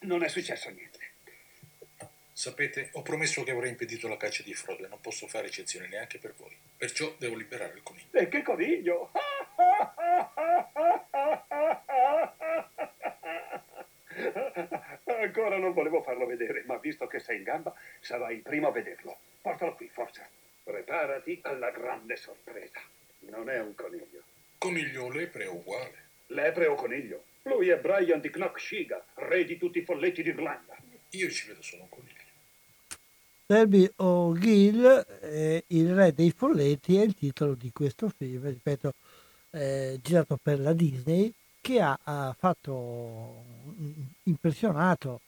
Non 0.00 0.24
è 0.24 0.28
successo 0.28 0.70
niente. 0.70 0.98
Sapete, 2.40 2.88
ho 2.92 3.02
promesso 3.02 3.42
che 3.42 3.50
avrei 3.50 3.68
impedito 3.68 4.08
la 4.08 4.16
caccia 4.16 4.42
di 4.42 4.54
Frodo 4.54 4.86
e 4.86 4.88
non 4.88 4.98
posso 5.02 5.26
fare 5.26 5.48
eccezione 5.48 5.88
neanche 5.88 6.16
per 6.16 6.32
voi. 6.38 6.56
Perciò 6.74 7.14
devo 7.18 7.36
liberare 7.36 7.74
il 7.74 7.82
coniglio. 7.82 8.08
E 8.12 8.28
che 8.28 8.40
coniglio? 8.40 9.10
Ancora 15.04 15.58
non 15.58 15.74
volevo 15.74 16.00
farlo 16.00 16.24
vedere, 16.24 16.62
ma 16.64 16.78
visto 16.78 17.06
che 17.06 17.18
sei 17.18 17.36
in 17.36 17.42
gamba, 17.42 17.74
sarai 18.00 18.36
il 18.36 18.40
primo 18.40 18.68
a 18.68 18.72
vederlo. 18.72 19.18
Portalo 19.42 19.74
qui, 19.74 19.90
forza. 19.92 20.26
Preparati 20.62 21.40
alla 21.42 21.70
grande 21.70 22.16
sorpresa. 22.16 22.80
Non 23.18 23.50
è 23.50 23.60
un 23.60 23.74
coniglio. 23.74 24.22
Coniglio 24.56 25.04
o 25.04 25.10
lepre 25.10 25.44
è 25.44 25.48
uguale. 25.48 26.04
Lepre 26.28 26.68
o 26.68 26.74
coniglio? 26.74 27.24
Lui 27.42 27.68
è 27.68 27.76
Brian 27.76 28.22
di 28.22 28.30
Knock-Shiga, 28.30 29.04
re 29.16 29.44
di 29.44 29.58
tutti 29.58 29.80
i 29.80 29.84
folletti 29.84 30.22
d'Irlanda. 30.22 30.78
Io 31.10 31.28
ci 31.28 31.48
vedo 31.48 31.60
solo 31.60 31.82
un 31.82 31.88
coniglio. 31.90 32.09
Derby 33.50 33.90
O'Gill, 33.96 35.04
eh, 35.22 35.64
il 35.66 35.92
re 35.92 36.14
dei 36.14 36.30
folletti, 36.30 36.98
è 36.98 37.02
il 37.02 37.16
titolo 37.16 37.54
di 37.54 37.72
questo 37.72 38.08
film, 38.08 38.44
ripeto, 38.44 38.94
eh, 39.50 39.98
girato 40.00 40.38
per 40.40 40.60
la 40.60 40.72
Disney, 40.72 41.34
che 41.60 41.80
ha, 41.80 41.98
ha 42.00 42.32
fatto 42.38 43.42
impressionato 44.22 45.22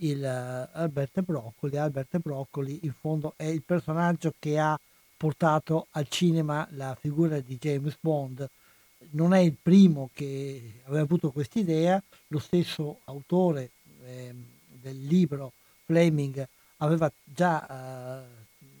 il 0.00 0.20
uh, 0.20 0.76
Albert 0.76 1.22
Broccoli. 1.22 1.78
Albert 1.78 2.18
Broccoli 2.18 2.80
in 2.82 2.92
fondo 2.92 3.32
è 3.36 3.44
il 3.44 3.62
personaggio 3.62 4.34
che 4.38 4.58
ha 4.58 4.78
portato 5.16 5.86
al 5.92 6.08
cinema 6.10 6.68
la 6.72 6.94
figura 7.00 7.40
di 7.40 7.56
James 7.56 7.96
Bond. 7.98 8.46
Non 9.12 9.32
è 9.32 9.38
il 9.38 9.56
primo 9.60 10.10
che 10.12 10.82
aveva 10.84 11.04
avuto 11.04 11.30
quest'idea, 11.30 12.02
lo 12.26 12.38
stesso 12.38 12.98
autore 13.04 13.70
eh, 14.04 14.34
del 14.78 15.06
libro 15.06 15.52
Fleming 15.86 16.46
aveva 16.82 17.10
già 17.24 17.66
eh, 17.66 18.24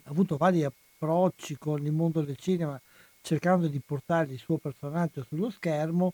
avuto 0.04 0.36
vari 0.36 0.64
approcci 0.64 1.56
con 1.56 1.84
il 1.84 1.92
mondo 1.92 2.20
del 2.20 2.36
cinema 2.36 2.80
cercando 3.22 3.68
di 3.68 3.80
portare 3.80 4.32
il 4.32 4.38
suo 4.38 4.58
personaggio 4.58 5.24
sullo 5.24 5.48
schermo, 5.48 6.12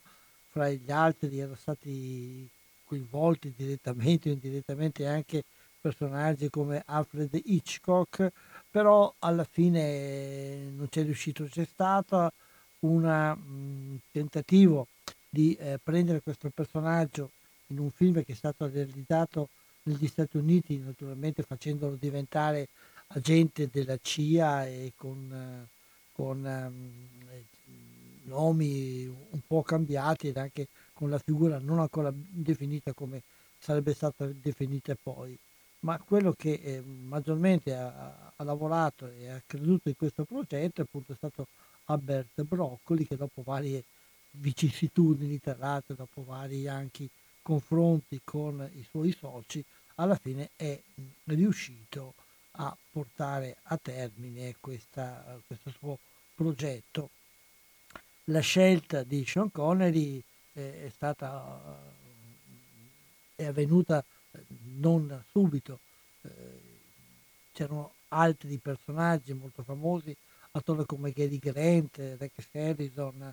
fra 0.50 0.68
gli 0.70 0.90
altri 0.90 1.38
erano 1.38 1.56
stati 1.56 2.48
coinvolti 2.84 3.52
direttamente 3.56 4.28
o 4.28 4.32
indirettamente 4.32 5.06
anche 5.06 5.44
personaggi 5.80 6.50
come 6.50 6.82
Alfred 6.84 7.30
Hitchcock, 7.44 8.30
però 8.70 9.12
alla 9.20 9.44
fine 9.44 10.70
non 10.76 10.88
c'è 10.90 11.02
riuscito, 11.02 11.44
c'è 11.44 11.64
stato 11.64 12.32
un 12.80 13.98
tentativo 14.12 14.86
di 15.28 15.54
eh, 15.54 15.78
prendere 15.82 16.20
questo 16.20 16.50
personaggio 16.50 17.30
in 17.68 17.78
un 17.78 17.90
film 17.90 18.22
che 18.24 18.32
è 18.32 18.36
stato 18.36 18.68
realizzato 18.68 19.48
negli 19.88 20.06
Stati 20.06 20.36
Uniti, 20.36 20.78
naturalmente 20.78 21.42
facendolo 21.42 21.96
diventare 21.98 22.68
agente 23.08 23.68
della 23.72 23.98
CIA 24.00 24.66
e 24.66 24.92
con, 24.96 25.66
con 26.12 26.44
um, 26.44 27.08
nomi 28.24 29.06
un 29.06 29.40
po' 29.46 29.62
cambiati 29.62 30.28
ed 30.28 30.36
anche 30.36 30.68
con 30.92 31.08
la 31.08 31.18
figura 31.18 31.58
non 31.58 31.78
ancora 31.78 32.12
definita 32.14 32.92
come 32.92 33.22
sarebbe 33.58 33.94
stata 33.94 34.26
definita 34.26 34.96
poi. 35.00 35.36
Ma 35.80 35.98
quello 35.98 36.34
che 36.36 36.60
eh, 36.62 36.82
maggiormente 36.82 37.74
ha, 37.74 38.32
ha, 38.34 38.44
lavorato 38.44 39.08
e 39.08 39.28
ha 39.28 39.40
creduto 39.46 39.88
in 39.88 39.96
questo 39.96 40.24
progetto 40.24 40.82
appunto 40.82 41.12
è 41.12 41.16
stato 41.16 41.46
Albert 41.84 42.42
Broccoli 42.42 43.06
che 43.06 43.16
dopo 43.16 43.42
varie 43.42 43.84
vicissitudini, 44.32 45.40
tra 45.40 45.56
l'altro 45.56 45.94
dopo 45.94 46.24
vari 46.24 46.68
anche 46.68 47.08
confronti 47.42 48.20
con 48.24 48.68
i 48.74 48.84
suoi 48.90 49.14
soci, 49.18 49.64
alla 50.00 50.16
fine 50.16 50.50
è 50.56 50.80
riuscito 51.24 52.14
a 52.52 52.76
portare 52.90 53.58
a 53.64 53.76
termine 53.76 54.56
questa, 54.60 55.40
questo 55.46 55.70
suo 55.70 55.98
progetto. 56.34 57.10
La 58.24 58.40
scelta 58.40 59.02
di 59.02 59.24
Sean 59.26 59.50
Connery 59.50 60.22
eh, 60.54 60.86
è 60.86 60.88
stata 60.90 61.96
è 63.34 63.44
avvenuta 63.44 64.04
non 64.78 65.24
subito, 65.30 65.78
eh, 66.22 66.30
c'erano 67.52 67.92
altri 68.08 68.56
personaggi 68.56 69.32
molto 69.32 69.62
famosi, 69.62 70.14
attori 70.52 70.84
come 70.84 71.12
Gary 71.12 71.38
Grant, 71.38 71.96
Rex 72.18 72.32
Harrison, 72.52 73.32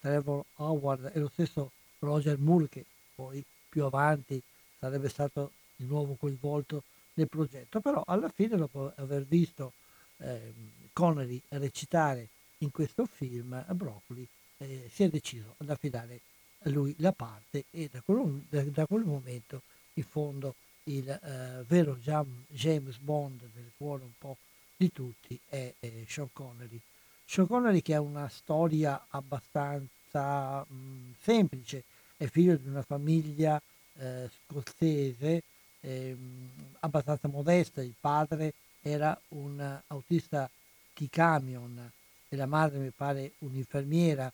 Trevor 0.00 0.42
Howard 0.56 1.10
e 1.12 1.18
lo 1.18 1.28
stesso 1.30 1.70
Roger 1.98 2.38
Moore 2.38 2.68
che 2.70 2.86
poi 3.14 3.44
più 3.68 3.84
avanti 3.84 4.42
sarebbe 4.78 5.10
stato 5.10 5.52
di 5.82 5.88
nuovo 5.88 6.14
coinvolto 6.14 6.84
nel 7.14 7.28
progetto, 7.28 7.80
però 7.80 8.02
alla 8.06 8.28
fine 8.28 8.56
dopo 8.56 8.92
aver 8.96 9.24
visto 9.24 9.72
eh, 10.18 10.52
Connery 10.92 11.40
recitare 11.48 12.28
in 12.58 12.70
questo 12.70 13.06
film, 13.06 13.64
Broccoli 13.74 14.26
eh, 14.58 14.88
si 14.92 15.02
è 15.02 15.08
deciso 15.08 15.54
ad 15.58 15.70
affidare 15.70 16.20
a 16.64 16.70
lui 16.70 16.94
la 16.98 17.12
parte 17.12 17.64
e 17.70 17.88
da 17.90 18.00
quel, 18.00 18.44
da, 18.48 18.62
da 18.62 18.86
quel 18.86 19.04
momento 19.04 19.62
in 19.94 20.04
fondo 20.04 20.54
il 20.84 21.08
eh, 21.08 21.64
vero 21.66 21.96
James 21.96 22.96
Bond 22.98 23.40
del 23.52 23.70
cuore 23.76 24.04
un 24.04 24.12
po' 24.16 24.36
di 24.76 24.90
tutti 24.92 25.38
è, 25.48 25.72
è 25.78 26.04
Sean 26.06 26.28
Connery. 26.32 26.80
Sean 27.24 27.46
Connery 27.46 27.82
che 27.82 27.94
ha 27.94 28.00
una 28.00 28.28
storia 28.28 29.06
abbastanza 29.08 30.64
mh, 30.64 31.14
semplice, 31.20 31.84
è 32.16 32.26
figlio 32.26 32.56
di 32.56 32.68
una 32.68 32.82
famiglia 32.82 33.60
eh, 33.98 34.28
scozzese 34.46 35.42
ehm, 35.82 36.50
abbastanza 36.80 37.28
modesta, 37.28 37.82
il 37.82 37.94
padre 37.98 38.54
era 38.80 39.18
un 39.28 39.80
autista 39.88 40.50
di 40.94 41.08
camion 41.08 41.90
e 42.28 42.36
la 42.36 42.46
madre 42.46 42.78
mi 42.78 42.90
pare 42.90 43.32
un'infermiera. 43.38 44.32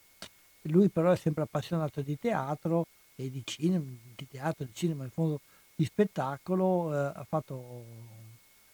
Lui 0.62 0.88
però 0.88 1.12
è 1.12 1.16
sempre 1.16 1.42
appassionato 1.42 2.00
di 2.00 2.18
teatro 2.18 2.86
e 3.14 3.30
di 3.30 3.42
cinema, 3.44 3.84
di 4.16 4.28
teatro, 4.28 4.64
di 4.64 4.74
cinema, 4.74 5.04
in 5.04 5.10
fondo 5.10 5.40
di 5.74 5.84
spettacolo, 5.84 6.92
eh, 6.92 7.12
ha, 7.14 7.26
fatto, 7.28 7.84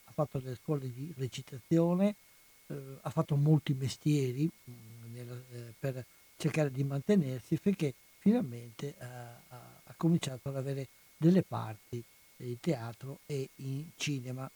ha 0.04 0.12
fatto 0.12 0.40
le 0.42 0.54
scuole 0.56 0.92
di 0.92 1.12
recitazione, 1.16 2.14
eh, 2.66 2.98
ha 3.00 3.10
fatto 3.10 3.36
molti 3.36 3.74
mestieri 3.74 4.50
mm, 4.70 5.14
nel, 5.14 5.44
eh, 5.52 5.74
per 5.78 6.04
cercare 6.36 6.70
di 6.70 6.82
mantenersi 6.82 7.56
finché 7.56 7.94
finalmente 8.18 8.94
ha, 8.98 9.40
ha 9.84 9.94
cominciato 9.96 10.48
ad 10.48 10.56
avere 10.56 10.88
delle 11.16 11.42
parti 11.42 12.02
in 12.46 12.60
teatro 12.60 13.18
e 13.26 13.48
in 13.56 13.90
cinema. 13.96 14.50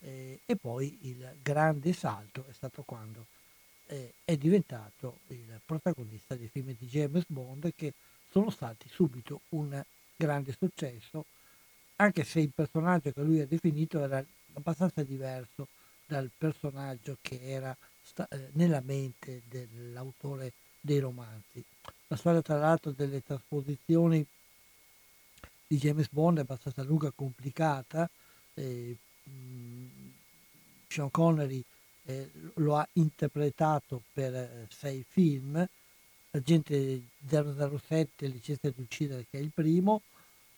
Eh, 0.00 0.40
e 0.44 0.56
poi 0.56 0.98
il 1.02 1.36
grande 1.42 1.92
salto 1.92 2.44
è 2.48 2.52
stato 2.52 2.82
quando 2.82 3.26
eh, 3.86 4.12
è 4.24 4.36
diventato 4.36 5.20
il 5.28 5.60
protagonista 5.64 6.34
dei 6.34 6.48
film 6.48 6.74
di 6.78 6.86
James 6.86 7.24
Bond 7.26 7.72
che 7.74 7.92
sono 8.30 8.50
stati 8.50 8.88
subito 8.88 9.42
un 9.50 9.82
grande 10.16 10.54
successo, 10.58 11.24
anche 11.96 12.24
se 12.24 12.40
il 12.40 12.52
personaggio 12.54 13.12
che 13.12 13.22
lui 13.22 13.40
ha 13.40 13.46
definito 13.46 14.02
era 14.02 14.24
abbastanza 14.54 15.02
diverso 15.02 15.68
dal 16.06 16.30
personaggio 16.36 17.16
che 17.20 17.40
era 17.40 17.76
sta- 18.02 18.28
eh, 18.28 18.48
nella 18.52 18.80
mente 18.80 19.42
dell'autore 19.48 20.52
dei 20.80 20.98
romanzi. 20.98 21.64
La 22.08 22.16
storia 22.16 22.42
tra 22.42 22.58
l'altro 22.58 22.90
delle 22.90 23.22
trasposizioni 23.22 24.24
di 25.74 25.80
James 25.80 26.08
Bond 26.10 26.38
è 26.38 26.42
abbastanza 26.42 26.82
lunga 26.82 27.08
e 27.08 27.12
complicata. 27.14 28.08
Eh, 28.54 28.96
Sean 30.86 31.10
Connery 31.10 31.62
eh, 32.04 32.30
lo 32.54 32.76
ha 32.76 32.86
interpretato 32.94 34.02
per 34.12 34.34
eh, 34.34 34.66
sei 34.70 35.04
film, 35.08 35.66
Agente 36.30 37.02
007, 37.28 38.26
Licenza 38.26 38.68
di 38.68 38.80
uccidere 38.80 39.26
che 39.28 39.38
è 39.38 39.40
il 39.40 39.50
primo, 39.52 40.02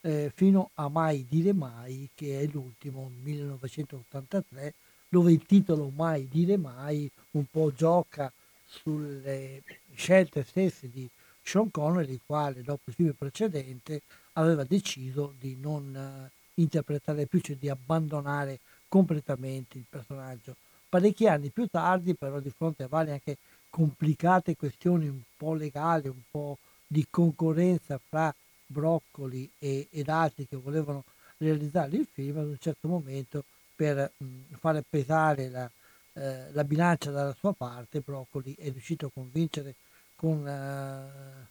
eh, 0.03 0.31
fino 0.35 0.71
a 0.75 0.89
Mai 0.89 1.25
dire 1.29 1.53
mai 1.53 2.11
che 2.15 2.41
è 2.41 2.47
l'ultimo, 2.47 3.11
1983, 3.23 4.75
dove 5.09 5.33
il 5.33 5.45
titolo 5.47 5.91
Mai 5.95 6.29
dire 6.29 6.57
mai 6.59 7.11
un 7.33 7.45
po' 7.51 7.73
gioca 7.73 8.31
sulle 8.67 9.63
scelte 9.95 10.43
stesse 10.43 10.91
di 10.91 11.09
Sean 11.43 11.71
Connery, 11.71 12.13
il 12.13 12.21
quale 12.27 12.63
dopo 12.63 12.83
il 12.87 12.95
film 12.95 13.13
precedente 13.13 14.03
aveva 14.37 14.65
deciso 14.65 15.35
di 15.39 15.57
non 15.61 15.95
uh, 15.95 16.61
interpretare 16.61 17.27
più, 17.27 17.41
cioè 17.41 17.57
di 17.57 17.69
abbandonare 17.69 18.61
completamente 18.89 19.79
il 19.79 19.85
personaggio. 19.89 20.57
Parecchi 20.89 21.27
anni 21.27 21.51
più 21.51 21.67
tardi, 21.67 22.15
però, 22.15 22.41
di 22.41 22.51
fronte 22.51 22.85
a 22.85 22.89
varie 22.89 23.13
anche 23.13 23.37
complicate 23.69 24.57
questioni 24.57 25.09
un 25.09 25.21
po' 25.37 25.55
legali, 25.55 26.09
un 26.09 26.23
po' 26.31 26.59
di 26.87 27.07
concorrenza 27.11 27.99
fra 28.09 28.35
Broccoli 28.67 29.51
e, 29.59 29.89
ed 29.91 30.09
altri 30.09 30.47
che 30.47 30.57
volevano 30.57 31.05
realizzare 31.39 31.97
il 31.97 32.07
film, 32.11 32.39
ad 32.39 32.47
un 32.47 32.59
certo 32.59 32.89
momento 32.89 33.45
per 33.75 34.11
mh, 34.17 34.55
fare 34.59 34.83
pesare 34.89 35.49
la, 35.49 35.71
eh, 36.15 36.51
la, 36.53 36.65
bilancia 36.65 37.11
dalla 37.11 37.35
sua 37.39 37.53
parte, 37.53 38.01
Broccoli 38.01 38.55
è 38.59 38.71
riuscito 38.71 39.07
a 39.07 39.11
convincere 39.13 39.75
con 40.15 40.47
eh, 40.49 41.47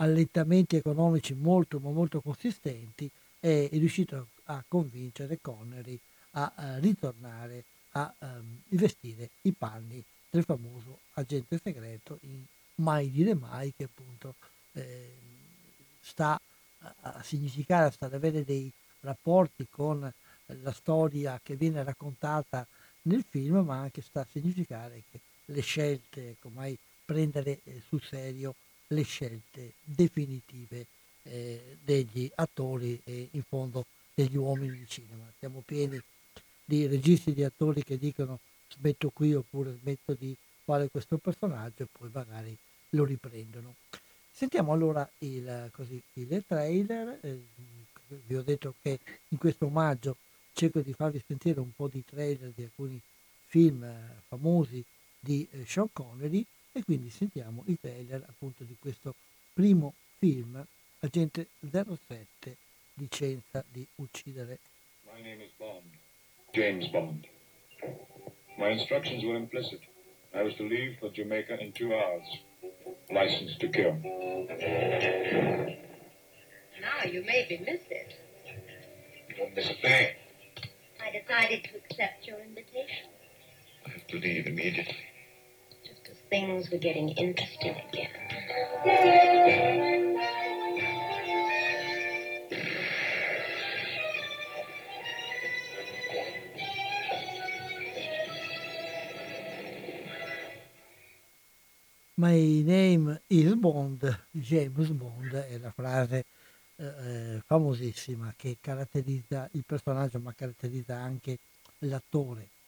allentamenti 0.00 0.76
economici 0.76 1.34
molto 1.34 1.78
ma 1.78 1.90
molto 1.90 2.20
consistenti 2.20 3.10
è 3.38 3.68
riuscito 3.72 4.28
a 4.44 4.62
convincere 4.66 5.38
Connery 5.40 5.98
a, 6.32 6.52
a 6.54 6.78
ritornare 6.78 7.64
a 7.92 8.12
um, 8.18 8.60
rivestire 8.68 9.30
i 9.42 9.52
panni 9.52 10.02
del 10.28 10.44
famoso 10.44 11.00
agente 11.14 11.58
segreto 11.62 12.18
in 12.22 12.44
mai 12.76 13.10
dire 13.10 13.34
mai, 13.34 13.72
che 13.76 13.84
appunto 13.84 14.34
eh, 14.72 15.12
sta 16.00 16.40
a, 16.78 16.94
a 17.00 17.22
significare, 17.22 17.90
sta 17.90 18.06
ad 18.06 18.14
avere 18.14 18.44
dei 18.44 18.70
rapporti 19.00 19.66
con 19.68 20.10
la 20.46 20.72
storia 20.72 21.40
che 21.42 21.56
viene 21.56 21.82
raccontata 21.82 22.66
nel 23.02 23.24
film, 23.28 23.58
ma 23.58 23.78
anche 23.78 24.02
sta 24.02 24.20
a 24.20 24.26
significare 24.30 25.02
che 25.10 25.20
le 25.46 25.60
scelte, 25.62 26.30
ecco, 26.30 26.48
mai 26.48 26.76
prendere 27.04 27.60
eh, 27.64 27.82
sul 27.86 28.02
serio 28.02 28.54
le 28.92 29.02
scelte 29.02 29.74
definitive 29.84 30.86
eh, 31.22 31.76
degli 31.82 32.30
attori 32.34 33.00
e 33.04 33.28
in 33.32 33.42
fondo 33.42 33.86
degli 34.14 34.36
uomini 34.36 34.78
di 34.78 34.86
cinema. 34.88 35.24
Siamo 35.38 35.62
pieni 35.64 36.00
di 36.64 36.86
registi 36.86 37.32
di 37.32 37.44
attori 37.44 37.82
che 37.82 37.98
dicono 37.98 38.38
smetto 38.68 39.10
qui 39.10 39.34
oppure 39.34 39.76
smetto 39.80 40.14
di 40.14 40.36
fare 40.64 40.88
questo 40.88 41.18
personaggio 41.18 41.84
e 41.84 41.88
poi 41.90 42.10
magari 42.12 42.56
lo 42.90 43.04
riprendono. 43.04 43.74
Sentiamo 44.32 44.72
allora 44.72 45.08
il, 45.18 45.70
così, 45.72 46.00
il 46.14 46.44
trailer, 46.46 47.18
eh, 47.20 47.38
vi 48.26 48.34
ho 48.34 48.42
detto 48.42 48.74
che 48.80 48.98
in 49.28 49.38
questo 49.38 49.66
omaggio 49.66 50.16
cerco 50.52 50.80
di 50.80 50.92
farvi 50.92 51.22
sentire 51.26 51.60
un 51.60 51.72
po' 51.74 51.88
di 51.88 52.04
trailer 52.04 52.52
di 52.54 52.64
alcuni 52.64 53.00
film 53.46 53.84
eh, 53.84 54.22
famosi 54.28 54.82
di 55.18 55.46
eh, 55.50 55.64
Sean 55.66 55.88
Connery 55.92 56.44
e 56.72 56.82
quindi 56.84 57.10
sentiamo 57.10 57.64
il 57.66 57.78
trailer 57.80 58.24
appunto 58.28 58.64
di 58.64 58.76
questo 58.78 59.14
primo 59.52 59.94
film 60.18 60.64
Agente 61.00 61.48
07 61.60 62.56
licenza 62.94 63.64
di 63.66 63.86
uccidere. 63.96 64.58
My 65.12 65.22
name 65.22 65.42
is 65.42 65.50
Bond, 65.56 65.96
James 66.52 66.86
Bond. 66.88 67.26
My 68.58 68.70
instructions 68.70 69.24
were 69.24 69.36
implicit. 69.36 69.80
I 70.34 70.42
was 70.42 70.54
to 70.56 70.64
leave 70.64 70.98
for 70.98 71.10
Jamaica 71.10 71.58
in 71.58 71.72
two 71.72 71.92
hours. 71.92 72.26
License 73.08 73.56
to 73.58 73.68
kill. 73.68 73.96
Now 76.80 77.04
you 77.04 77.24
maybe 77.24 77.58
miss 77.64 77.82
it. 77.88 78.14
You 79.28 79.36
don't 79.36 79.54
miss 79.54 79.70
a 79.70 79.74
thing. 79.74 80.14
I 81.00 81.10
decided 81.10 81.64
to 81.64 81.76
accept 81.78 82.26
your 82.26 82.38
invitation. 82.40 83.08
I 83.86 83.90
have 83.90 84.06
to 84.08 84.18
leave 84.18 84.46
immediately. 84.46 85.09
Things 86.30 86.70
were 86.70 86.78
getting 86.78 87.08
interesting 87.08 87.74
again. 87.88 88.08
My 102.14 102.62
name 102.62 103.20
is 103.28 103.54
Bond, 103.56 104.26
James 104.30 104.90
Bond 104.90 105.34
è 105.34 105.58
la 105.58 105.72
frase 105.72 106.26
eh, 106.76 106.84
eh, 106.84 107.42
famosissima 107.44 108.34
che 108.36 108.58
caratterizza 108.60 109.48
il 109.52 109.64
personaggio 109.66 110.20
ma 110.20 110.32
caratterizza 110.32 110.94
anche 110.94 111.38
l'attore. 111.80 112.59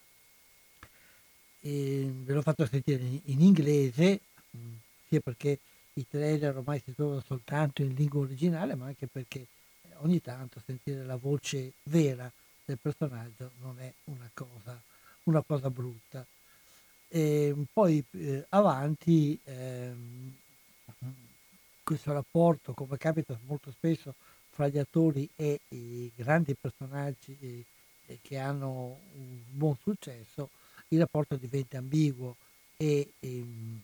E 1.64 2.12
ve 2.24 2.32
l'ho 2.32 2.42
fatto 2.42 2.66
sentire 2.66 3.02
in, 3.02 3.20
in 3.24 3.40
inglese, 3.40 4.20
mm, 4.56 4.74
sia 5.08 5.20
perché 5.20 5.58
i 5.94 6.06
trailer 6.08 6.56
ormai 6.56 6.80
si 6.84 6.94
trovano 6.94 7.22
soltanto 7.24 7.82
in 7.82 7.94
lingua 7.94 8.22
originale, 8.22 8.74
ma 8.74 8.86
anche 8.86 9.06
perché 9.06 9.46
ogni 9.98 10.20
tanto 10.20 10.60
sentire 10.64 11.04
la 11.04 11.16
voce 11.16 11.72
vera 11.84 12.30
del 12.64 12.78
personaggio 12.80 13.50
non 13.60 13.78
è 13.78 13.92
una 14.04 14.28
cosa, 14.34 14.80
una 15.24 15.42
cosa 15.42 15.70
brutta. 15.70 16.24
E 17.08 17.54
poi 17.72 18.02
eh, 18.12 18.46
avanti 18.48 19.38
ehm, 19.44 20.34
questo 21.82 22.12
rapporto, 22.12 22.72
come 22.72 22.96
capita 22.96 23.38
molto 23.46 23.70
spesso 23.70 24.14
fra 24.50 24.68
gli 24.68 24.78
attori 24.78 25.28
e 25.36 25.60
i 25.68 26.10
grandi 26.14 26.54
personaggi 26.58 27.36
eh, 28.06 28.18
che 28.22 28.38
hanno 28.38 28.98
un 29.14 29.38
buon 29.50 29.76
successo, 29.82 30.50
il 30.92 30.98
rapporto 30.98 31.36
diventa 31.36 31.78
ambiguo 31.78 32.36
e 32.76 33.14
ehm, 33.18 33.80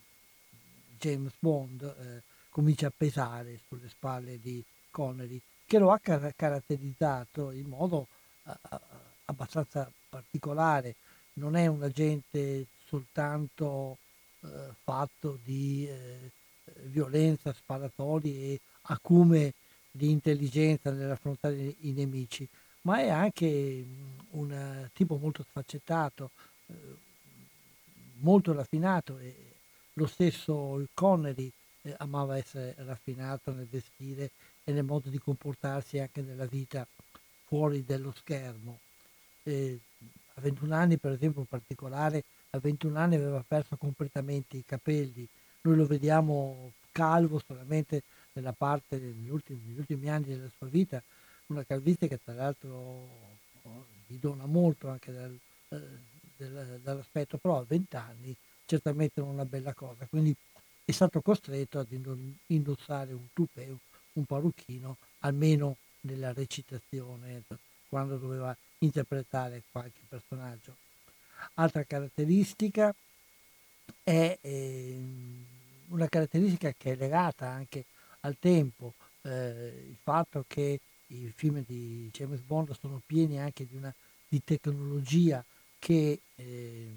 James 0.99 1.33
Bond 1.39 1.83
eh, 1.83 2.23
comincia 2.51 2.89
a 2.89 2.93
pesare 2.97 3.61
sulle 3.67 3.89
spalle 3.89 4.39
di 4.41 4.63
Connery, 4.91 5.41
che 5.67 5.79
lo 5.79 5.91
ha 5.91 5.99
car- 5.99 6.35
caratterizzato 6.35 7.51
in 7.51 7.69
modo 7.69 8.09
uh, 8.43 8.53
abbastanza 9.27 9.91
particolare. 10.09 10.97
Non 11.35 11.57
è 11.57 11.67
un 11.67 11.83
agente 11.83 12.67
soltanto 12.87 13.99
eh, 14.41 14.49
fatto 14.83 15.39
di 15.45 15.87
eh, 15.87 16.31
violenza, 16.85 17.53
sparatori 17.53 18.53
e 18.53 18.61
acume 18.83 19.53
di 19.91 20.11
intelligenza 20.11 20.91
nell'affrontare 20.91 21.77
i 21.81 21.93
nemici, 21.93 22.49
ma 22.83 23.01
è 23.01 23.09
anche 23.09 23.85
un 24.31 24.89
tipo 24.93 25.17
molto 25.17 25.45
sfaccettato, 25.49 26.25
eh, 26.27 26.48
molto 28.21 28.53
raffinato 28.53 29.19
e 29.19 29.35
lo 29.95 30.07
stesso 30.07 30.87
Connery 30.95 31.51
eh, 31.83 31.95
amava 31.99 32.37
essere 32.37 32.75
raffinato 32.79 33.53
nel 33.53 33.67
vestire 33.67 34.31
e 34.65 34.73
nel 34.73 34.85
modo 34.85 35.09
di 35.09 35.19
comportarsi 35.19 35.99
anche 35.99 36.23
nella 36.23 36.47
vita 36.47 36.87
fuori 37.47 37.85
dello 37.85 38.13
schermo. 38.17 38.79
Eh, 39.43 39.79
a 40.35 40.41
21 40.41 40.75
anni, 40.75 40.99
per 40.99 41.13
esempio, 41.13 41.41
in 41.41 41.47
particolare, 41.47 42.23
a 42.51 42.59
21 42.59 42.99
anni 42.99 43.17
aveva 43.17 43.43
perso 43.47 43.77
completamente 43.77 44.57
i 44.57 44.65
capelli. 44.65 45.27
Noi 45.63 45.77
lo 45.77 45.87
vediamo 45.87 46.73
calvo 46.93 47.41
solamente 47.45 48.03
nella 48.35 48.53
parte 48.53 49.01
degli 49.01 49.29
ultimi, 49.29 49.61
negli 49.67 49.79
ultimi 49.79 50.09
anni 50.09 50.27
della 50.27 50.51
sua 50.57 50.69
vita, 50.69 51.03
una 51.47 51.65
calvizie 51.65 52.09
che 52.09 52.21
tra 52.23 52.35
l'altro 52.35 53.27
gli 54.07 54.17
dona 54.17 54.47
molto 54.47 54.89
anche 54.89 55.13
dal, 55.13 55.39
eh, 55.71 55.81
dall'aspetto, 56.39 57.39
però 57.39 57.59
a 57.59 57.65
20 57.67 57.97
anni 57.97 58.37
certamente 58.67 59.21
non 59.21 59.31
è 59.31 59.33
una 59.35 59.45
bella 59.45 59.75
cosa. 59.75 60.07
Quindi 60.09 60.35
è 60.85 60.93
stato 60.93 61.21
costretto 61.21 61.79
ad 61.79 61.89
indossare 62.47 63.13
un 63.13 63.27
tupè, 63.33 63.67
un 64.13 64.25
parrucchino, 64.25 64.97
almeno 65.21 65.77
nella 66.03 66.33
recitazione, 66.33 67.43
quando 67.89 68.17
doveva 68.17 68.57
interpretare 68.79 69.63
qualche 69.71 70.01
personaggio. 70.09 70.77
Altra 71.55 71.83
caratteristica 71.85 72.95
è 74.03 74.39
eh, 74.41 75.01
una 75.89 76.09
caratteristica 76.09 76.73
che 76.77 76.93
è 76.93 76.97
legata 76.97 77.49
anche 77.49 77.85
al 78.21 78.37
tempo, 78.39 78.95
eh, 79.23 79.87
il 79.89 79.97
fatto 80.03 80.45
che 80.47 80.81
i 81.09 81.33
film 81.35 81.65
di 81.67 82.11
James 82.13 82.41
Bond 82.41 82.77
sono 82.79 83.01
pieni 83.05 83.39
anche 83.39 83.67
di, 83.67 83.77
una, 83.77 83.93
di 84.29 84.43
tecnologia 84.45 85.43
che 85.79 86.21
eh, 86.35 86.93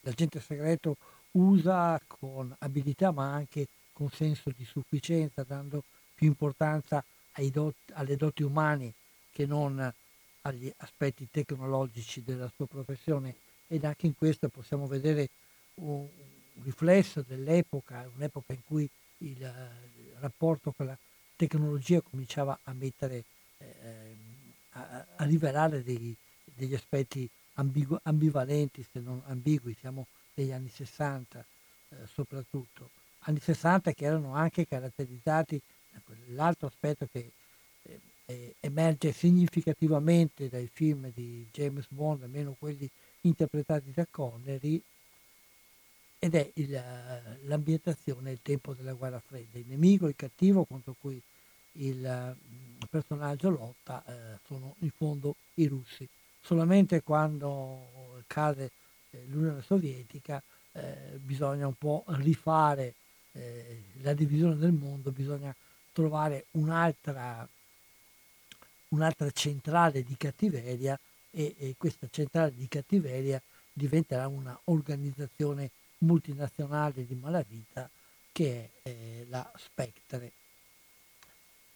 l'agente 0.00 0.40
segreto 0.40 0.96
usa 1.32 2.00
con 2.06 2.54
abilità 2.58 3.10
ma 3.12 3.32
anche 3.32 3.68
con 3.92 4.10
senso 4.10 4.50
di 4.56 4.64
sufficienza, 4.64 5.42
dando 5.42 5.84
più 6.14 6.26
importanza 6.26 7.04
dot, 7.50 7.74
alle 7.92 8.16
doti 8.16 8.42
umane 8.42 8.92
che 9.32 9.46
non 9.46 9.92
agli 10.42 10.72
aspetti 10.78 11.28
tecnologici 11.30 12.22
della 12.24 12.50
sua 12.54 12.66
professione. 12.66 13.34
Ed 13.68 13.84
anche 13.84 14.06
in 14.06 14.16
questo 14.16 14.48
possiamo 14.48 14.86
vedere 14.86 15.28
un, 15.74 16.00
un 16.00 16.62
riflesso 16.62 17.22
dell'epoca, 17.26 18.10
un'epoca 18.16 18.52
in 18.52 18.64
cui 18.66 18.88
il, 19.18 19.36
il, 19.36 20.14
rapporto 20.18 20.72
con 20.72 20.86
la 20.86 20.98
tecnologia 21.36 22.00
cominciava 22.00 22.58
a 22.64 22.72
mettere, 22.72 23.24
eh, 23.58 24.16
a, 24.70 25.06
a, 25.16 25.24
rivelare 25.24 25.82
dei, 25.82 26.14
degli 26.44 26.74
aspetti 26.74 27.28
ambigu- 27.60 28.00
ambivalenti, 28.02 28.84
se 28.90 29.00
non 29.00 29.22
ambigui, 29.26 29.76
siamo 29.78 30.06
negli 30.34 30.50
anni 30.50 30.68
60 30.68 31.44
eh, 31.90 32.06
soprattutto, 32.06 32.90
anni 33.20 33.40
60 33.40 33.92
che 33.92 34.04
erano 34.04 34.34
anche 34.34 34.66
caratterizzati 34.66 35.60
da 35.92 36.00
quell'altro 36.04 36.68
aspetto 36.68 37.06
che 37.10 37.30
eh, 38.26 38.54
emerge 38.60 39.12
significativamente 39.12 40.48
dai 40.48 40.68
film 40.72 41.10
di 41.12 41.46
James 41.52 41.86
Bond, 41.88 42.22
almeno 42.22 42.54
quelli 42.58 42.88
interpretati 43.22 43.90
da 43.92 44.06
Connery, 44.10 44.80
ed 46.22 46.34
è 46.34 46.50
il, 46.54 46.82
l'ambientazione, 47.46 48.30
il 48.32 48.40
tempo 48.42 48.74
della 48.74 48.92
guerra 48.92 49.20
fredda. 49.26 49.58
Il 49.58 49.64
nemico, 49.66 50.06
il 50.06 50.16
cattivo 50.16 50.64
contro 50.64 50.94
cui 51.00 51.20
il 51.72 52.36
personaggio 52.88 53.48
lotta 53.48 54.04
eh, 54.06 54.38
sono 54.46 54.74
in 54.80 54.90
fondo 54.90 55.34
i 55.54 55.66
russi. 55.66 56.06
Solamente 56.40 57.02
quando 57.02 58.22
cade 58.26 58.70
eh, 59.10 59.24
l'Unione 59.26 59.62
Sovietica 59.62 60.42
eh, 60.72 61.18
bisogna 61.18 61.66
un 61.66 61.74
po' 61.74 62.04
rifare 62.08 62.94
eh, 63.32 63.82
la 64.02 64.14
divisione 64.14 64.56
del 64.56 64.72
mondo, 64.72 65.10
bisogna 65.10 65.54
trovare 65.92 66.46
un'altra 66.52 67.46
un'altra 68.90 69.30
centrale 69.30 70.02
di 70.02 70.16
cattiveria 70.16 70.98
e, 71.30 71.54
e 71.58 71.74
questa 71.76 72.08
centrale 72.10 72.54
di 72.54 72.66
cattiveria 72.68 73.40
diventerà 73.72 74.26
un'organizzazione 74.26 75.70
multinazionale 75.98 77.06
di 77.06 77.14
malavita 77.14 77.88
che 78.32 78.70
è 78.82 78.88
eh, 78.88 79.26
la 79.28 79.50
Spectre. 79.56 80.32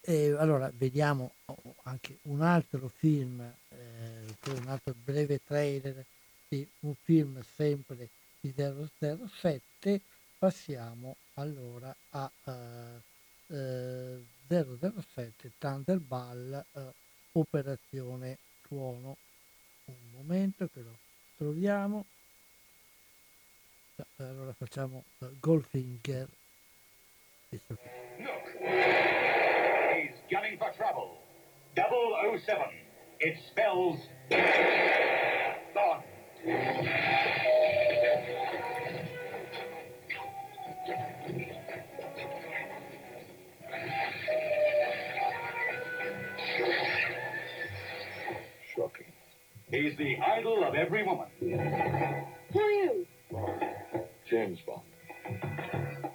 E 0.07 0.33
allora 0.33 0.71
vediamo 0.75 1.33
anche 1.85 2.19
un 2.25 2.43
altro 2.43 2.89
film, 2.95 3.41
eh, 3.41 4.37
un 4.49 4.67
altro 4.67 4.95
breve 5.03 5.41
trailer 5.43 6.05
di 6.47 6.69
un 6.81 6.95
film 6.95 7.43
sempre 7.57 8.11
di 8.39 8.53
007. 8.55 10.03
Passiamo 10.39 11.17
allora 11.35 11.95
a 12.11 12.31
uh, 12.45 13.55
uh, 13.55 14.25
007 14.47 15.53
Thunderball 15.57 16.67
uh, 16.73 16.93
Operazione 17.33 18.37
Tuono. 18.61 19.17
Un 19.87 19.95
momento 20.17 20.69
che 20.71 20.83
lo 20.83 20.99
troviamo. 21.39 22.05
Allora 24.17 24.53
facciamo 24.53 25.03
uh, 25.21 25.29
Goldfinger. 25.41 26.29
No. 28.19 29.23
Gunning 30.31 30.59
for 30.59 30.71
trouble. 30.77 31.19
007. 31.77 32.65
It 33.21 33.37
spells 33.51 33.99
Bond. 35.75 36.03
Shocking. 48.75 49.07
He's 49.71 49.97
the 49.99 50.17
idol 50.19 50.65
of 50.65 50.75
every 50.75 51.05
woman. 51.05 51.27
Who 52.53 52.61
are 52.61 52.71
you? 52.71 53.07
James 54.29 54.59
Bond. 54.67 54.83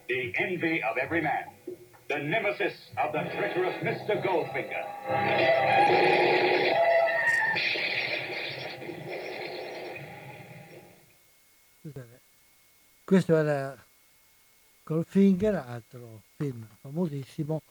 The 0.08 0.34
envy 0.38 0.82
of 0.84 0.98
every 0.98 1.22
man. 1.22 1.46
The 2.10 2.18
nemesis 2.18 2.74
of 2.98 3.12
the 3.12 3.22
treacherous 3.38 3.76
Mr. 3.84 4.20
Goldfinger. 4.24 4.84
Scusate. 11.84 12.20
Questo 13.04 13.38
era 13.38 13.78
Goldfinger, 14.82 15.54
altro 15.54 16.24
film 16.36 16.68
famosissimo. 16.82 17.62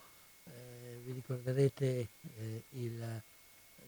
Eh, 0.45 1.01
vi 1.03 1.11
ricorderete 1.11 2.07
eh, 2.37 2.63
il, 2.69 3.21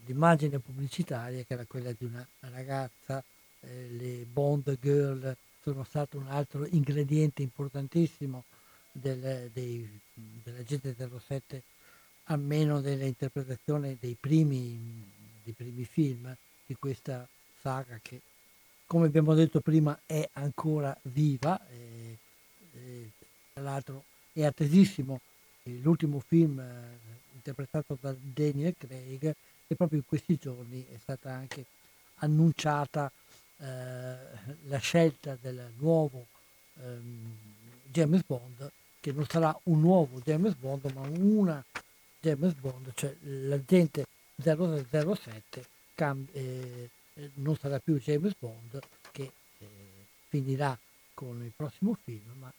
l'immagine 0.03 0.59
pubblicitaria 0.59 1.43
che 1.43 1.53
era 1.53 1.63
quella 1.65 1.93
di 1.97 2.03
una 2.03 2.27
ragazza, 2.51 3.23
eh, 3.61 3.87
le 3.91 4.25
Bond 4.25 4.77
Girl 4.81 5.33
sono 5.61 5.85
stato 5.85 6.17
un 6.17 6.27
altro 6.27 6.67
ingrediente 6.71 7.41
importantissimo 7.41 8.43
del, 8.91 9.49
dei, 9.53 9.87
dell'agente 10.43 10.95
07, 10.95 11.63
almeno 12.25 12.79
nell'interpretazione 12.79 13.97
dei 13.99 14.15
primi, 14.19 15.09
dei 15.43 15.53
primi 15.53 15.85
film 15.85 16.35
di 16.65 16.75
questa 16.75 17.27
saga 17.61 17.99
che 18.01 18.21
come 18.91 19.05
abbiamo 19.05 19.33
detto 19.33 19.61
prima 19.61 19.97
è 20.05 20.27
ancora 20.33 20.95
viva, 21.03 21.57
e, 21.69 22.17
e, 22.73 23.09
tra 23.53 23.63
l'altro 23.63 24.03
è 24.33 24.43
attesissimo 24.43 25.21
l'ultimo 25.63 26.19
film 26.19 26.59
eh, 26.59 26.99
interpretato 27.33 27.97
da 28.01 28.13
Daniel 28.19 28.75
Craig 28.77 29.33
e 29.67 29.75
proprio 29.75 29.99
in 29.99 30.05
questi 30.05 30.37
giorni 30.37 30.85
è 30.91 30.97
stata 31.01 31.31
anche 31.31 31.63
annunciata 32.15 33.09
eh, 33.57 33.65
la 34.67 34.77
scelta 34.79 35.37
del 35.39 35.71
nuovo 35.77 36.25
ehm, 36.81 37.37
James 37.89 38.23
Bond 38.25 38.71
che 39.01 39.11
non 39.11 39.25
sarà 39.27 39.57
un 39.63 39.81
nuovo 39.81 40.21
James 40.21 40.53
Bond 40.55 40.89
ma 40.93 41.01
una 41.01 41.63
James 42.21 42.53
Bond, 42.53 42.91
cioè 42.93 43.13
l'agente 43.21 44.05
007 44.41 45.65
cam- 45.95 46.27
eh, 46.31 46.89
non 47.35 47.57
sarà 47.57 47.79
più 47.79 47.99
James 47.99 48.33
Bond 48.37 48.79
che 49.11 49.31
eh, 49.57 49.67
finirà 50.27 50.77
con 51.13 51.43
il 51.43 51.51
prossimo 51.55 51.97
film, 52.03 52.31
ma 52.39 52.53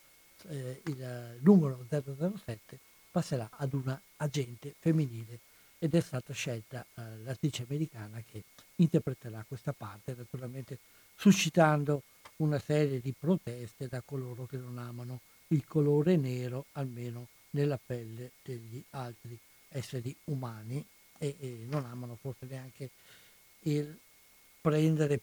eh, 0.48 0.82
il 0.86 1.38
numero 1.40 1.86
007 1.88 2.78
passerà 3.10 3.48
ad 3.52 3.72
una 3.72 3.98
agente 4.16 4.74
femminile 4.78 5.38
ed 5.78 5.94
è 5.94 6.00
stata 6.00 6.32
scelta 6.32 6.84
eh, 6.94 7.02
l'attrice 7.24 7.64
americana 7.68 8.22
che 8.28 8.42
interpreterà 8.76 9.44
questa 9.46 9.72
parte, 9.72 10.14
naturalmente 10.16 10.78
suscitando 11.14 12.02
una 12.36 12.58
serie 12.58 13.00
di 13.00 13.14
proteste 13.16 13.86
da 13.86 14.02
coloro 14.04 14.46
che 14.46 14.56
non 14.56 14.78
amano 14.78 15.20
il 15.52 15.64
colore 15.66 16.16
nero, 16.16 16.66
almeno 16.72 17.28
nella 17.50 17.78
pelle 17.84 18.32
degli 18.42 18.82
altri 18.90 19.38
esseri 19.68 20.14
umani 20.24 20.84
e, 21.18 21.36
e 21.38 21.64
non 21.68 21.84
amano 21.84 22.16
forse 22.20 22.46
neanche 22.46 22.90
il 23.60 23.98
prendere 24.60 25.20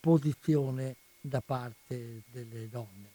posizione 0.00 0.96
da 1.20 1.40
parte 1.40 2.22
delle 2.30 2.68
donne. 2.68 3.08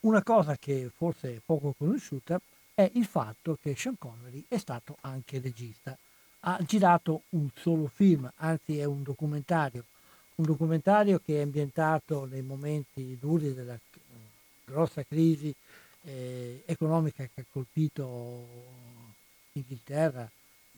Una 0.00 0.22
cosa 0.22 0.56
che 0.56 0.90
forse 0.94 1.36
è 1.36 1.40
poco 1.44 1.74
conosciuta 1.76 2.40
è 2.74 2.88
il 2.94 3.06
fatto 3.06 3.58
che 3.60 3.74
Sean 3.74 3.98
Connery 3.98 4.44
è 4.46 4.58
stato 4.58 4.98
anche 5.00 5.40
regista. 5.40 5.96
Ha 6.40 6.62
girato 6.64 7.22
un 7.30 7.48
solo 7.56 7.88
film, 7.88 8.30
anzi 8.36 8.78
è 8.78 8.84
un 8.84 9.02
documentario, 9.02 9.84
un 10.36 10.44
documentario 10.44 11.20
che 11.24 11.38
è 11.38 11.42
ambientato 11.42 12.26
nei 12.26 12.42
momenti 12.42 13.16
duri 13.18 13.54
della 13.54 13.78
grossa 14.64 15.02
crisi 15.04 15.54
eh, 16.02 16.62
economica 16.66 17.24
che 17.24 17.40
ha 17.40 17.44
colpito 17.50 18.46
l'Inghilterra 19.52 20.28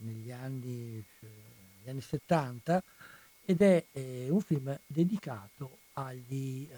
negli 0.01 0.31
anni, 0.31 1.05
negli 1.21 1.89
anni 1.89 2.01
70 2.01 2.83
ed 3.45 3.63
è 3.63 3.85
eh, 3.93 4.27
un 4.31 4.41
film 4.41 4.79
dedicato 4.87 5.79
agli, 5.95 6.69
eh, 6.71 6.77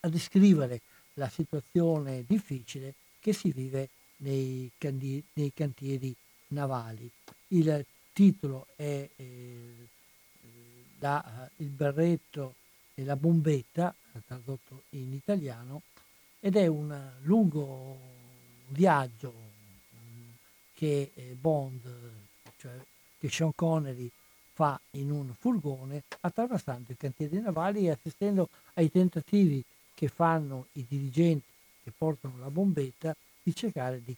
a 0.00 0.08
descrivere 0.08 0.80
la 1.14 1.28
situazione 1.28 2.24
difficile 2.26 2.94
che 3.20 3.32
si 3.32 3.50
vive 3.50 3.88
nei, 4.18 4.70
candi- 4.76 5.22
nei 5.34 5.52
cantieri 5.54 6.14
navali. 6.48 7.08
Il 7.48 7.84
titolo 8.12 8.66
è 8.76 9.08
eh, 9.16 9.88
da, 11.04 11.50
Il 11.56 11.68
berretto 11.68 12.54
e 12.94 13.04
la 13.04 13.14
bombetta, 13.14 13.94
tradotto 14.26 14.84
in 14.90 15.12
italiano, 15.12 15.82
ed 16.40 16.56
è 16.56 16.66
un 16.66 16.98
lungo 17.24 17.98
viaggio 18.68 19.32
che 20.72 21.12
Bond, 21.38 21.82
cioè 22.56 22.72
che 23.18 23.28
Sean 23.28 23.52
Connery 23.54 24.10
fa 24.54 24.80
in 24.92 25.10
un 25.10 25.34
furgone 25.38 26.04
attraversando 26.20 26.92
i 26.92 26.96
cantieri 26.96 27.38
navali 27.38 27.86
e 27.86 27.90
assistendo 27.90 28.48
ai 28.74 28.90
tentativi 28.90 29.62
che 29.92 30.08
fanno 30.08 30.68
i 30.72 30.86
dirigenti 30.88 31.44
che 31.82 31.92
portano 31.96 32.38
la 32.38 32.50
bombetta 32.50 33.14
di 33.42 33.54
cercare 33.54 34.02
di, 34.02 34.16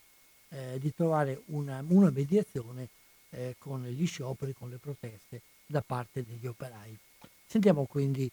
eh, 0.50 0.78
di 0.78 0.94
trovare 0.94 1.42
una, 1.46 1.82
una 1.88 2.10
mediazione 2.10 2.88
eh, 3.30 3.56
con 3.58 3.84
gli 3.84 4.06
scioperi, 4.06 4.52
con 4.52 4.70
le 4.70 4.76
proteste 4.76 5.42
da 5.66 5.82
parte 5.82 6.24
degli 6.24 6.46
operai. 6.46 6.96
Sentiamo 7.44 7.86
quindi 7.86 8.30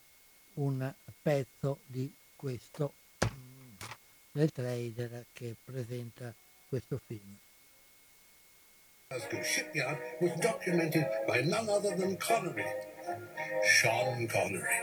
un 0.56 0.94
pezzo 1.22 1.80
di 1.86 2.14
questo 2.36 2.94
nel 4.32 4.52
trailer 4.52 5.26
che 5.34 5.56
presenta 5.64 6.34
questo 6.68 7.00
film. 7.06 7.38
Glasgow 9.10 9.44
shipyard 9.44 10.00
was 10.22 10.34
documented 10.40 11.06
by 11.28 11.42
none 11.44 11.70
other 11.70 11.96
than 11.96 12.18
Connery, 12.18 12.66
Sean 13.64 14.28
Connery. 14.28 14.82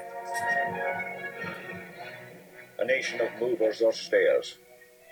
A 2.79 2.85
nation 2.85 3.21
of 3.21 3.29
movers 3.41 3.81
or 3.81 3.93
stayers. 3.93 4.57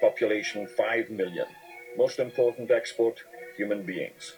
Population 0.00 0.68
5 0.68 1.10
million. 1.10 1.46
Most 1.96 2.20
important 2.20 2.70
export, 2.70 3.24
human 3.56 3.82
beings. 3.82 4.36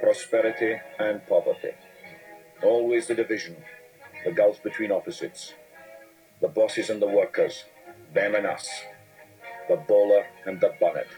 Prosperity 0.00 0.76
and 0.98 1.26
poverty. 1.26 1.72
Always 2.62 3.06
the 3.06 3.14
division, 3.14 3.56
the 4.24 4.32
gulf 4.32 4.62
between 4.62 4.92
opposites. 4.92 5.54
The 6.40 6.48
bosses 6.48 6.90
and 6.90 7.02
the 7.02 7.06
workers, 7.06 7.64
them 8.14 8.34
and 8.34 8.46
us. 8.46 8.68
The 9.68 9.76
bowler 9.76 10.24
and 10.46 10.60
the 10.60 10.72
bonnet. 10.80 11.08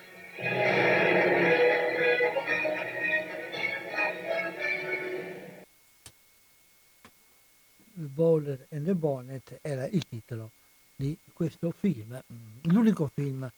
Il 7.98 8.08
Bowler 8.08 8.66
and 8.70 8.86
the 8.86 8.94
Bonnet 8.94 9.58
era 9.60 9.86
il 9.86 10.08
titolo 10.08 10.52
di 10.96 11.18
questo 11.34 11.70
film, 11.70 12.18
l'unico 12.62 13.10
film 13.12 13.50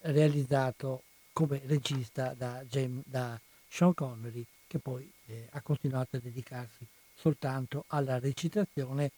realizzato 0.00 1.02
come 1.32 1.60
regista 1.66 2.34
da, 2.36 2.64
James, 2.68 3.04
da 3.06 3.38
Sean 3.68 3.94
Connery, 3.94 4.44
che 4.66 4.78
poi 4.78 5.10
eh, 5.26 5.48
ha 5.50 5.60
continuato 5.60 6.16
a 6.16 6.20
dedicarsi 6.20 6.86
soltanto 7.14 7.84
alla 7.88 8.18
recitazione 8.18 9.10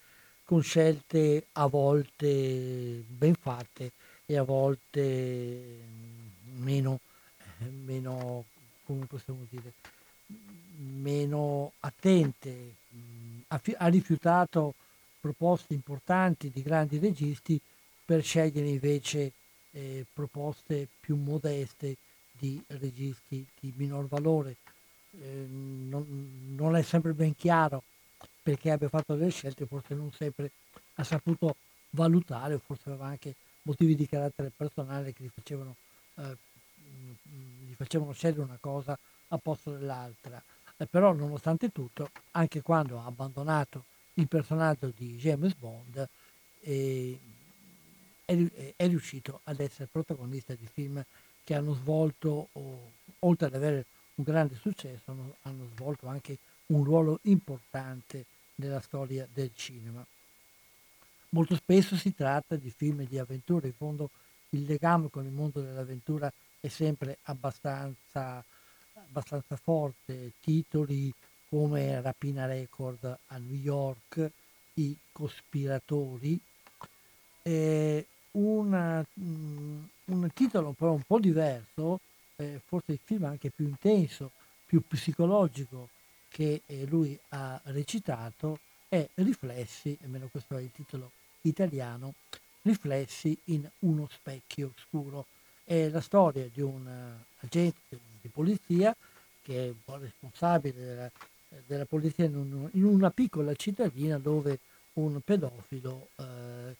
con 0.45 0.63
scelte 0.63 1.47
a 1.53 1.67
volte 1.67 3.03
ben 3.07 3.35
fatte 3.35 3.93
e 4.27 4.37
a 4.37 4.43
volte 4.43 5.81
meno, 6.55 7.01
meno 7.85 8.45
come 8.85 9.07
possiamo 9.07 9.45
dire, 9.51 9.73
meno 10.77 11.73
attente. 11.81 12.75
Ha 13.49 13.87
rifiutato 13.89 14.75
proposte 15.21 15.75
importanti 15.75 16.51
di 16.51 16.63
grandi 16.63 16.99
registi 16.99 17.61
per 18.05 18.23
scegliere 18.23 18.69
invece 18.69 19.33
eh, 19.73 20.07
proposte 20.13 20.87
più 21.01 21.17
modeste 21.17 21.97
di 22.39 22.63
registi 22.69 23.45
di 23.59 23.73
minor 23.77 24.07
valore. 24.07 24.57
Eh, 25.21 25.47
non, 25.49 26.55
non, 26.57 26.77
è 26.77 26.83
sempre 26.83 27.13
ben 27.13 27.35
chiaro 27.35 27.83
perché 28.43 28.71
abbia 28.71 28.89
fatto 28.89 29.15
delle 29.15 29.31
scelte, 29.31 29.67
forse 29.67 29.95
non 29.95 30.13
sempre 30.13 30.51
ha 30.95 31.05
saputo 31.05 31.57
valutare, 31.91 32.59
forse 32.59 32.91
aveva 32.91 33.07
anche 33.07 33.35
motivi 33.63 33.95
di 33.95 34.07
carattere 34.07 34.53
personale 34.55 35.13
che 35.13 35.25
gli 35.25 35.31
facevano, 35.35 35.75
eh, 36.17 36.37
gli 37.23 37.75
facevano 37.75 38.13
scegliere 38.13 38.43
una 38.43 38.59
cosa 38.61 38.97
a 39.29 39.39
posto 39.39 39.73
dell'altra. 39.73 40.43
Eh, 40.77 40.87
però 40.87 41.13
nonostante 41.13 41.71
tutto, 41.71 42.11
anche 42.33 42.61
quando 42.63 43.01
ha 43.01 43.07
abbandonato 43.07 43.85
il 44.15 44.29
personaggio 44.29 44.93
di 44.95 45.17
James 45.17 45.55
Bond, 45.55 46.09
eh, 46.61 47.19
è, 48.25 48.75
è, 48.77 48.87
riuscito 48.87 49.41
ad 49.45 49.61
essere 49.61 49.89
protagonista 49.91 50.55
di 50.55 50.67
film 50.71 51.03
che 51.45 51.55
hanno 51.55 51.75
svolto, 51.75 52.49
oh, 52.53 52.91
oltre 53.21 53.47
ad 53.47 53.55
avere 53.55 53.87
un 54.17 54.25
grande 54.25 54.55
successo, 54.57 55.11
hanno, 55.11 55.37
hanno 55.43 55.69
svolto 55.75 56.07
anche 56.07 56.39
un 56.67 56.85
ruolo 56.85 57.21
importante 57.23 58.27
nella 58.57 58.81
storia 58.81 59.27
del 59.33 59.51
cinema. 59.55 60.05
Molto 61.31 61.55
spesso 61.55 61.97
si 61.97 62.15
tratta 62.15 62.57
di 62.57 62.71
film 62.71 63.07
di 63.07 63.19
avventura, 63.19 63.67
in 63.67 63.75
fondo 63.75 64.11
il 64.51 64.65
legame 64.65 65.11
con 65.11 65.25
il 65.25 65.33
mondo 65.33 65.61
dell'avventura 65.61 66.33
è 66.61 66.69
sempre 66.69 67.19
abbastanza, 67.25 68.43
abbastanza 68.95 69.57
forte, 69.57 70.33
titoli 70.41 71.13
come 71.49 72.01
Rapina 72.01 72.47
Record 72.47 73.19
a 73.27 73.37
New 73.39 73.55
York, 73.55 74.31
I 74.75 74.97
cospiratori, 75.13 76.39
eh, 77.43 78.07
una, 78.33 79.05
um, 79.15 79.89
un 80.07 80.31
titolo 80.33 80.73
però 80.73 80.93
un 80.93 81.03
po' 81.03 81.19
diverso, 81.19 82.01
eh, 82.37 82.61
forse 82.65 82.93
il 82.93 83.01
film 83.03 83.25
anche 83.25 83.51
più 83.51 83.67
intenso, 83.67 84.31
più 84.65 84.83
psicologico 84.87 85.89
che 86.29 86.63
eh, 86.67 86.85
lui 86.87 87.19
ha 87.31 87.61
recitato 87.65 88.61
è 88.89 89.09
Riflessi, 89.15 89.97
almeno 90.03 90.29
questo 90.31 90.57
è 90.57 90.63
il 90.63 90.71
titolo 90.73 91.11
italiano, 91.43 92.15
Riflessi 92.63 93.37
in 93.45 93.69
uno 93.81 94.09
specchio 94.11 94.73
scuro. 94.77 95.27
È 95.65 95.89
la 95.89 96.01
storia 96.01 96.49
di 96.53 96.61
un 96.61 96.87
uh, 96.87 97.45
agente 97.45 97.99
di 98.21 98.29
polizia 98.29 98.95
che 99.43 99.65
è 99.65 99.69
un 99.69 99.83
po' 99.85 99.97
responsabile 99.97 100.79
della, 100.79 101.11
della 101.67 101.85
polizia 101.85 102.25
in, 102.25 102.37
un, 102.37 102.69
in, 102.73 102.85
una 102.85 103.11
piccola 103.11 103.55
cittadina 103.55 104.19
dove 104.19 104.61
un 104.95 105.21
pedofilo 105.21 106.09
eh, 106.17 106.77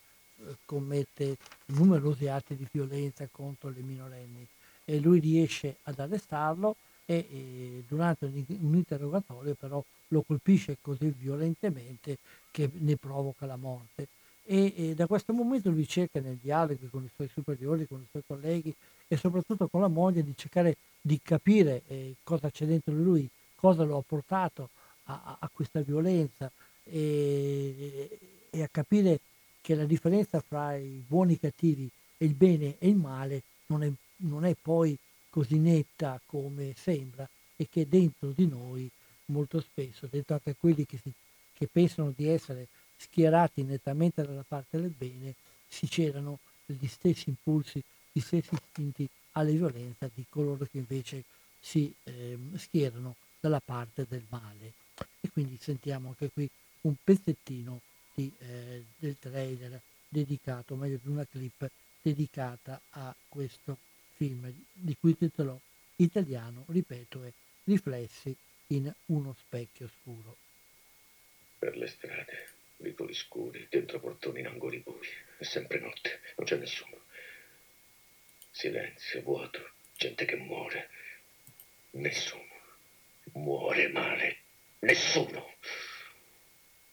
commette 0.65 1.37
numerosi 1.67 2.27
atti 2.27 2.55
di 2.55 2.67
violenza 2.71 3.27
contro 3.31 3.69
le 3.69 3.81
minorenni 3.81 4.47
e 4.89 4.99
lui 4.99 5.19
riesce 5.19 5.75
ad 5.83 5.99
arrestarlo 5.99 6.77
e, 7.05 7.27
e 7.29 7.83
durante 7.87 8.25
un, 8.25 8.43
un 8.61 8.75
interrogatorio 8.75 9.53
però 9.53 9.83
lo 10.09 10.21
colpisce 10.21 10.77
così 10.79 11.13
violentemente 11.17 12.17
che 12.51 12.69
ne 12.71 12.95
provoca 12.95 13.45
la 13.45 13.57
morte. 13.57 14.07
E, 14.45 14.73
e, 14.77 14.95
da 14.95 15.07
questo 15.07 15.33
momento 15.33 15.69
lui 15.69 15.85
cerca 15.85 16.21
nei 16.21 16.39
dialoghi 16.41 16.87
con 16.89 17.03
i 17.03 17.09
suoi 17.13 17.27
superiori, 17.27 17.85
con 17.85 17.99
i 17.99 18.07
suoi 18.09 18.23
colleghi 18.25 18.73
e 19.09 19.17
soprattutto 19.17 19.67
con 19.67 19.81
la 19.81 19.89
moglie 19.89 20.23
di 20.23 20.33
cercare 20.37 20.77
di 21.01 21.19
capire 21.21 21.81
eh, 21.87 22.15
cosa 22.23 22.49
c'è 22.49 22.65
dentro 22.65 22.93
di 22.93 23.03
lui, 23.03 23.29
cosa 23.55 23.83
lo 23.83 23.97
ha 23.97 24.03
portato 24.05 24.69
a, 25.05 25.37
a 25.39 25.49
questa 25.51 25.81
violenza 25.81 26.49
e, 26.83 28.17
e, 28.49 28.63
a 28.63 28.69
capire 28.69 29.19
che 29.59 29.75
la 29.75 29.85
differenza 29.85 30.39
fra 30.39 30.75
i 30.75 31.03
buoni 31.05 31.33
e 31.33 31.35
i 31.35 31.39
cattivi 31.39 31.89
e 32.17 32.25
il 32.25 32.33
bene 32.33 32.75
e 32.79 32.87
il 32.87 32.95
male 32.95 33.41
non 33.67 33.83
è, 33.83 33.91
non 34.17 34.45
è 34.45 34.55
poi 34.59 34.97
così 35.29 35.57
netta 35.57 36.19
come 36.25 36.73
sembra 36.75 37.27
e 37.55 37.67
che 37.69 37.87
dentro 37.87 38.31
di 38.31 38.47
noi 38.47 38.89
molto 39.25 39.59
spesso, 39.61 40.07
dentro 40.09 40.35
anche 40.35 40.55
quelli 40.55 40.85
che, 40.85 40.97
si, 41.01 41.11
che 41.53 41.67
pensano 41.67 42.13
di 42.15 42.27
essere 42.27 42.67
schierati 42.95 43.63
nettamente 43.63 44.25
dalla 44.25 44.45
parte 44.47 44.79
del 44.79 44.93
bene, 44.97 45.35
si 45.67 45.87
c'erano 45.87 46.39
gli 46.65 46.87
stessi 46.87 47.29
impulsi, 47.29 47.81
gli 48.11 48.19
stessi 48.19 48.53
istinti 48.53 49.07
alle 49.33 49.51
violenze 49.51 50.09
di 50.13 50.25
coloro 50.27 50.65
che 50.65 50.77
invece 50.77 51.23
si 51.59 51.93
eh, 52.03 52.37
schierano 52.55 53.15
dalla 53.39 53.61
parte 53.63 54.05
del 54.07 54.23
male. 54.29 54.73
E 55.19 55.29
quindi 55.29 55.57
sentiamo 55.59 56.09
anche 56.09 56.29
qui 56.31 56.49
un 56.81 56.95
pezzettino 57.03 57.81
di, 58.13 58.31
eh, 58.39 58.83
del 58.97 59.17
trailer 59.19 59.79
dedicato, 60.07 60.73
o 60.73 60.77
meglio 60.77 60.99
di 61.01 61.09
una 61.09 61.25
clip 61.25 61.69
dedicata 62.01 62.79
a 62.91 63.13
questo 63.27 63.77
film, 64.17 64.51
di 64.73 64.97
cui 64.99 65.11
il 65.11 65.17
titolo 65.17 65.61
italiano, 65.97 66.65
ripeto, 66.67 67.23
è 67.23 67.31
Riflessi 67.63 68.35
in 68.67 68.91
uno 69.07 69.35
specchio 69.37 69.89
scuro. 70.01 70.37
Per 71.59 71.75
le 71.75 71.87
strade, 71.87 72.47
vicoli 72.77 73.13
scuri, 73.13 73.67
dentro 73.69 73.99
portoni 73.99 74.39
in 74.39 74.47
angoli 74.47 74.79
bui, 74.79 75.07
è 75.37 75.43
sempre 75.43 75.79
notte, 75.79 76.21
non 76.37 76.47
c'è 76.47 76.55
nessuno. 76.55 77.01
Silenzio, 78.51 79.21
vuoto, 79.21 79.71
gente 79.97 80.25
che 80.25 80.37
muore. 80.37 80.89
Nessuno. 81.91 82.55
Muore 83.33 83.89
male. 83.89 84.37
Nessuno. 84.79 85.55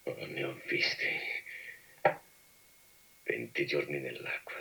Oh, 0.02 0.26
ne 0.26 0.44
ho 0.44 0.60
visti. 0.66 1.06
Venti 3.22 3.64
giorni 3.64 4.00
nell'acqua, 4.00 4.60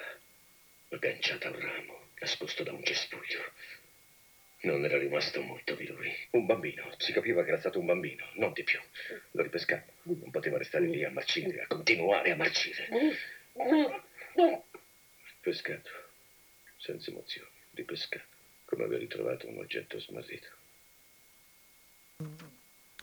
agganciata 0.89 1.47
a 1.47 1.51
un 1.51 1.59
ramo, 1.59 2.02
nascosto 2.23 2.63
da 2.63 2.71
un 2.71 2.83
cespuglio. 2.83 3.41
Non 4.61 4.85
era 4.85 4.97
rimasto 4.97 5.41
molto 5.41 5.75
di 5.75 5.85
lui. 5.87 6.09
Un 6.31 6.45
bambino. 6.45 6.89
Si 6.97 7.11
capiva 7.11 7.43
che 7.43 7.49
era 7.49 7.59
stato 7.59 7.79
un 7.79 7.85
bambino, 7.85 8.25
non 8.35 8.53
di 8.53 8.63
più. 8.63 8.79
Lo 9.31 9.43
ripescava. 9.43 9.83
Non 10.03 10.31
poteva 10.31 10.57
restare 10.57 10.87
lì 10.87 11.03
a 11.03 11.11
marcire, 11.11 11.61
a 11.61 11.67
continuare 11.67 12.31
a 12.31 12.37
marcire. 12.37 12.87
Pescato. 15.41 15.89
Senza 16.77 17.11
emozioni. 17.11 17.49
Ripescato. 17.71 18.23
Come 18.65 18.85
aver 18.85 18.99
ritrovato 18.99 19.49
un 19.49 19.57
oggetto 19.57 19.99
smarrito. 19.99 20.47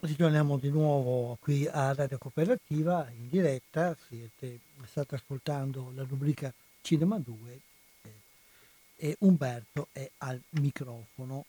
Ritorniamo 0.00 0.56
di 0.56 0.70
nuovo 0.70 1.36
qui 1.42 1.66
a 1.66 1.92
Radio 1.92 2.16
Cooperativa 2.16 3.06
in 3.14 3.28
diretta. 3.28 3.94
Siete, 4.08 4.60
state 4.86 5.16
ascoltando 5.16 5.92
la 5.94 6.06
rubrica 6.08 6.50
Cinema 6.80 7.18
2 7.18 7.68
e 9.02 9.16
Umberto 9.20 9.88
è 9.92 10.08
al 10.18 10.40
microfono. 10.50 11.46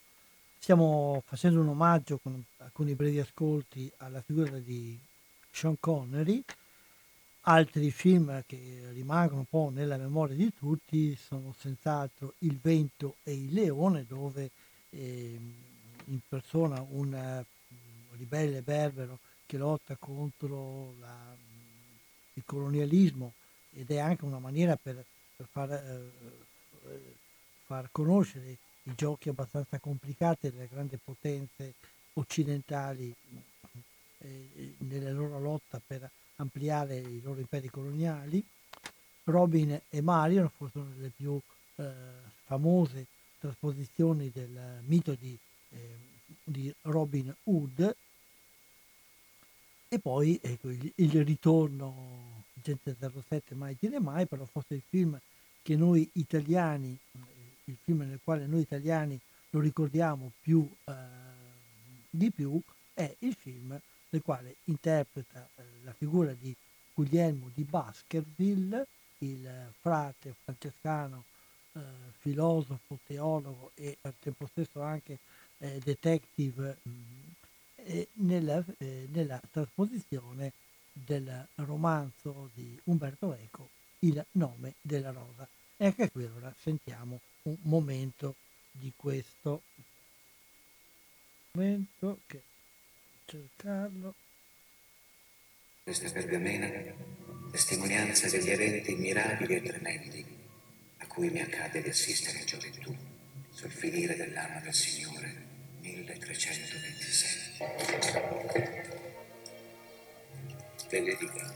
Stiamo 0.57 1.21
facendo 1.25 1.59
un 1.59 1.67
omaggio 1.67 2.17
con 2.17 2.41
alcuni 2.59 2.95
brevi 2.95 3.19
ascolti 3.19 3.91
alla 3.97 4.21
figura 4.21 4.57
di 4.57 4.97
Sean 5.51 5.75
Connery. 5.77 6.41
Altri 7.41 7.91
film 7.91 8.41
che 8.45 8.89
rimangono 8.91 9.39
un 9.39 9.45
po' 9.49 9.69
nella 9.69 9.97
memoria 9.97 10.35
di 10.35 10.53
tutti 10.53 11.13
sono 11.15 11.53
senz'altro 11.57 12.35
Il 12.39 12.57
vento 12.57 13.17
e 13.23 13.33
il 13.33 13.51
leone, 13.51 14.05
dove 14.07 14.51
eh, 14.91 15.37
in 16.05 16.19
persona 16.29 16.85
un 16.91 17.11
uh, 17.11 18.15
ribelle 18.15 18.61
berbero 18.61 19.19
che 19.45 19.57
lotta 19.57 19.97
contro 19.97 20.93
la, 20.99 21.35
il 22.33 22.43
colonialismo 22.45 23.33
ed 23.73 23.89
è 23.89 23.97
anche 23.97 24.23
una 24.23 24.39
maniera 24.39 24.77
per, 24.77 25.03
per 25.35 25.47
far 25.51 25.69
uh, 25.69 27.19
far 27.71 27.87
conoscere 27.89 28.57
i 28.83 28.95
giochi 28.95 29.29
abbastanza 29.29 29.79
complicati 29.79 30.49
delle 30.49 30.67
grandi 30.67 30.99
potenze 31.01 31.75
occidentali 32.15 33.15
eh, 34.17 34.73
nella 34.79 35.11
loro 35.11 35.39
lotta 35.39 35.79
per 35.85 36.09
ampliare 36.35 36.97
i 36.97 37.21
loro 37.21 37.39
imperi 37.39 37.69
coloniali. 37.69 38.43
Robin 39.23 39.79
e 39.87 40.01
Marion 40.01 40.49
forse 40.49 40.79
una 40.79 40.93
delle 40.97 41.11
più 41.15 41.39
eh, 41.75 41.91
famose 42.43 43.05
trasposizioni 43.39 44.29
del 44.31 44.81
mito 44.85 45.13
di, 45.13 45.37
eh, 45.69 45.97
di 46.43 46.73
Robin 46.81 47.33
Hood 47.43 47.95
e 49.87 49.99
poi 49.99 50.37
ecco, 50.41 50.69
il, 50.69 50.91
il, 50.95 51.23
ritorno 51.23 52.43
Gente 52.53 52.95
07 53.27 53.55
mai 53.55 53.77
dire 53.79 53.99
mai 53.99 54.25
però 54.25 54.43
forse 54.45 54.73
il 54.75 54.83
film 54.87 55.17
che 55.61 55.75
noi 55.75 56.09
italiani 56.13 56.97
il 57.71 57.77
film 57.81 58.01
nel 58.01 58.19
quale 58.23 58.45
noi 58.45 58.61
italiani 58.61 59.19
lo 59.51 59.59
ricordiamo 59.59 60.31
più 60.41 60.67
eh, 60.85 60.93
di 62.09 62.29
più 62.29 62.59
è 62.93 63.15
il 63.19 63.35
film 63.35 63.79
nel 64.09 64.21
quale 64.21 64.57
interpreta 64.65 65.47
eh, 65.55 65.63
la 65.83 65.93
figura 65.93 66.33
di 66.33 66.53
Guglielmo 66.93 67.49
di 67.53 67.63
Baskerville, 67.63 68.85
il 69.19 69.71
frate 69.79 70.35
francescano 70.43 71.23
eh, 71.73 71.79
filosofo, 72.19 72.99
teologo 73.05 73.71
e 73.75 73.97
al 74.01 74.13
tempo 74.19 74.45
stesso 74.47 74.81
anche 74.81 75.19
eh, 75.59 75.79
detective 75.83 76.77
mh, 76.81 76.89
mm, 76.89 78.01
nella, 78.13 78.63
eh, 78.77 79.07
nella, 79.11 79.41
trasposizione 79.51 80.51
del 80.91 81.47
romanzo 81.55 82.49
di 82.53 82.77
Umberto 82.85 83.33
Eco 83.33 83.69
Il 83.99 84.23
nome 84.33 84.73
della 84.81 85.11
rosa. 85.11 85.47
E 85.77 85.85
anche 85.85 86.11
qui 86.11 86.25
ora 86.25 86.53
sentiamo 86.59 87.19
un 87.43 87.57
momento 87.61 88.35
di 88.71 88.93
questo 88.95 89.63
momento 91.53 92.19
che 92.27 92.41
cercarlo 93.25 94.13
questa 95.83 96.11
pergamena 96.11 96.69
testimonianza 97.51 98.29
degli 98.29 98.49
eventi 98.49 98.95
mirabili 98.95 99.55
e 99.55 99.61
tremendi 99.61 100.25
a 100.97 101.07
cui 101.07 101.29
mi 101.29 101.41
accade 101.41 101.81
di 101.81 101.89
assistere 101.89 102.39
in 102.39 102.45
gioventù 102.45 102.95
sul 103.49 103.71
finire 103.71 104.15
dell'anno 104.15 104.61
del 104.61 104.73
Signore 104.73 105.49
1327. 105.81 107.51
Benedica. 110.89 111.53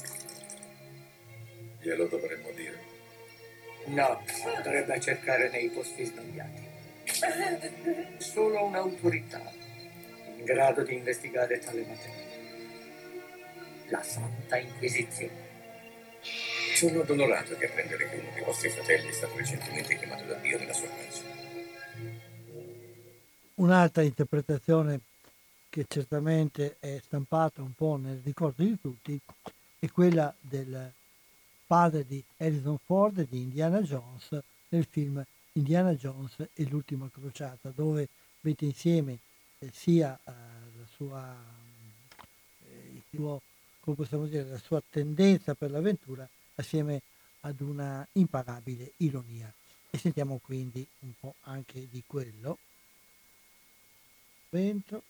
Glielo 1.79 2.07
dovremmo 2.07 2.51
dire. 2.51 2.94
No, 3.85 4.21
dovrebbe 4.63 4.99
cercare 4.99 5.49
nei 5.49 5.69
posti 5.69 6.05
sbagliati. 6.05 6.63
Solo 8.17 8.65
un'autorità 8.65 9.41
in 10.37 10.43
grado 10.43 10.83
di 10.83 10.95
investigare 10.95 11.59
tale 11.59 11.85
materia. 11.85 12.23
La 13.89 14.01
Santa 14.01 14.57
Inquisizione. 14.57 15.43
Sono 16.73 17.05
onorato 17.07 17.53
di 17.53 17.63
apprendere 17.63 18.09
che 18.09 18.15
uno 18.15 18.31
dei 18.33 18.43
vostri 18.43 18.69
fratelli 18.69 19.07
è 19.09 19.13
stato 19.13 19.37
recentemente 19.37 19.97
chiamato 19.97 20.23
da 20.25 20.33
Dio 20.35 20.57
nella 20.57 20.73
sua 20.73 20.87
causa. 20.87 21.23
Un'altra 23.55 24.01
interpretazione 24.01 24.99
che 25.69 25.85
certamente 25.87 26.77
è 26.79 26.99
stampata 27.03 27.61
un 27.61 27.73
po' 27.73 27.97
nel 27.97 28.19
ricordo 28.23 28.63
di 28.63 28.79
tutti 28.81 29.19
è 29.79 29.89
quella 29.89 30.33
del 30.39 30.91
padre 31.65 32.05
di 32.05 32.23
Harrison 32.37 32.77
Ford 32.77 33.17
e 33.19 33.27
di 33.29 33.41
Indiana 33.41 33.81
Jones 33.81 34.37
nel 34.69 34.85
film 34.85 35.23
Indiana 35.53 35.93
Jones 35.95 36.49
e 36.53 36.65
l'ultima 36.65 37.09
crociata, 37.09 37.71
dove 37.73 38.09
mette 38.41 38.65
insieme 38.65 39.19
eh, 39.59 39.71
sia 39.71 40.19
eh, 40.23 40.31
la 40.31 40.85
sua, 40.95 41.35
eh, 42.69 43.01
suo 43.09 43.41
dire, 44.25 44.43
la 44.43 44.57
sua 44.57 44.81
tendenza 44.89 45.55
per 45.55 45.71
l'avventura 45.71 46.27
assieme 46.55 47.01
ad 47.41 47.61
una 47.61 48.05
imparabile 48.13 48.93
ironia. 48.97 49.51
E 49.89 49.97
sentiamo 49.97 50.39
quindi 50.43 50.85
un 50.99 51.13
po' 51.17 51.35
anche 51.41 51.87
di 51.89 52.03
quello. 52.05 52.57
Vento. 54.49 55.03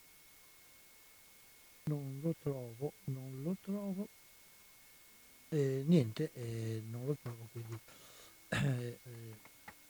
Non 1.86 2.20
lo 2.22 2.34
trovo, 2.42 2.94
non 3.06 3.42
lo 3.44 3.56
trovo. 3.62 4.08
Eh, 5.50 5.84
niente, 5.86 6.32
eh, 6.34 6.82
non 6.90 7.06
lo 7.06 7.16
trovo, 7.22 7.48
quindi 7.52 7.78
eh, 8.50 8.98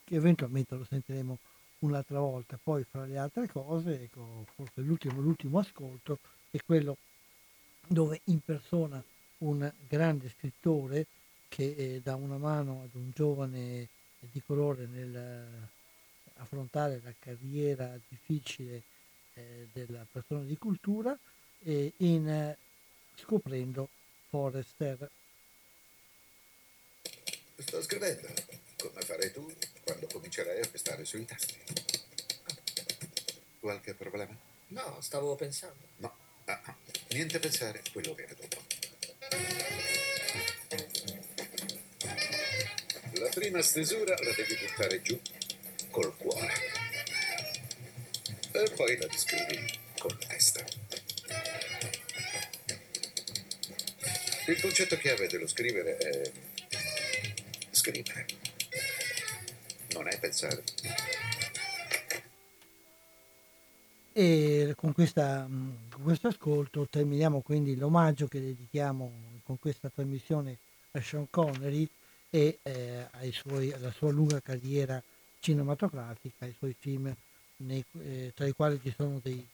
che 0.03 0.15
eventualmente 0.15 0.75
lo 0.75 0.85
sentiremo 0.85 1.37
un'altra 1.79 2.19
volta. 2.19 2.59
Poi 2.61 2.83
fra 2.83 3.05
le 3.05 3.17
altre 3.17 3.47
cose, 3.47 4.03
ecco, 4.03 4.45
forse 4.55 4.81
l'ultimo, 4.81 5.21
l'ultimo 5.21 5.59
ascolto 5.59 6.19
è 6.51 6.59
quello 6.65 6.97
dove 7.87 8.21
impersona 8.25 9.03
un 9.39 9.71
grande 9.87 10.29
scrittore 10.29 11.05
che 11.47 11.75
eh, 11.77 12.01
dà 12.03 12.15
una 12.15 12.37
mano 12.37 12.81
ad 12.83 12.93
un 12.93 13.11
giovane 13.13 13.87
di 14.19 14.41
colore 14.45 14.87
nel 14.87 15.15
eh, 15.15 15.73
affrontare 16.37 17.01
la 17.03 17.13
carriera 17.19 17.97
difficile 18.07 18.81
eh, 19.33 19.67
della 19.71 20.05
persona 20.11 20.43
di 20.43 20.57
cultura 20.57 21.17
eh, 21.63 21.93
in 21.97 22.55
scoprendo 23.15 23.89
Forrester. 24.29 25.09
Sto 27.57 27.81
scrivendo, 27.81 28.27
come 28.77 29.01
farai 29.01 29.31
tu 29.31 29.53
quando 29.83 30.07
comincerai 30.07 30.61
a 30.61 30.67
pestare 30.67 31.05
sui 31.05 31.25
tasti. 31.25 31.55
Qualche 33.59 33.93
problema? 33.93 34.37
No, 34.67 34.97
stavo 35.01 35.35
pensando. 35.35 35.87
No. 35.97 36.13
Ah, 36.45 36.61
ah, 36.65 36.75
niente 37.09 37.37
a 37.37 37.39
pensare, 37.39 37.81
quello 37.93 38.13
viene 38.13 38.35
dopo. 38.35 38.61
La 43.13 43.29
prima 43.29 43.61
stesura 43.61 44.15
la 44.21 44.31
devi 44.33 44.55
buttare 44.55 45.01
giù 45.01 45.19
col 45.89 46.15
cuore. 46.17 46.53
E 48.51 48.69
poi 48.75 48.97
la 48.97 49.07
descrivi 49.07 49.79
con 49.97 50.15
la 50.19 50.27
testa. 50.27 50.63
Il 54.47 54.61
concetto 54.61 54.97
chiave 54.97 55.27
dello 55.27 55.47
scrivere 55.47 55.97
è 55.97 56.31
scrivere. 57.85 58.25
Non 59.93 60.07
è 60.07 60.19
pensare. 60.19 60.63
E 64.11 64.73
con, 64.77 64.93
questa, 64.93 65.45
con 65.45 66.03
questo 66.03 66.29
ascolto 66.29 66.87
terminiamo 66.89 67.41
quindi 67.41 67.75
l'omaggio 67.75 68.27
che 68.27 68.39
dedichiamo 68.39 69.11
con 69.43 69.59
questa 69.59 69.89
trasmissione 69.89 70.57
a 70.91 71.01
Sean 71.01 71.27
Connery 71.29 71.87
e 72.29 72.59
eh, 72.63 73.07
suoi, 73.31 73.71
alla 73.73 73.91
sua 73.91 74.11
lunga 74.11 74.39
carriera 74.39 75.01
cinematografica, 75.39 76.45
ai 76.45 76.55
suoi 76.57 76.75
film 76.77 77.13
nei, 77.57 77.83
eh, 78.01 78.31
tra 78.33 78.47
i 78.47 78.53
quali 78.53 78.79
ci 78.81 78.93
sono 78.95 79.19
dei, 79.21 79.45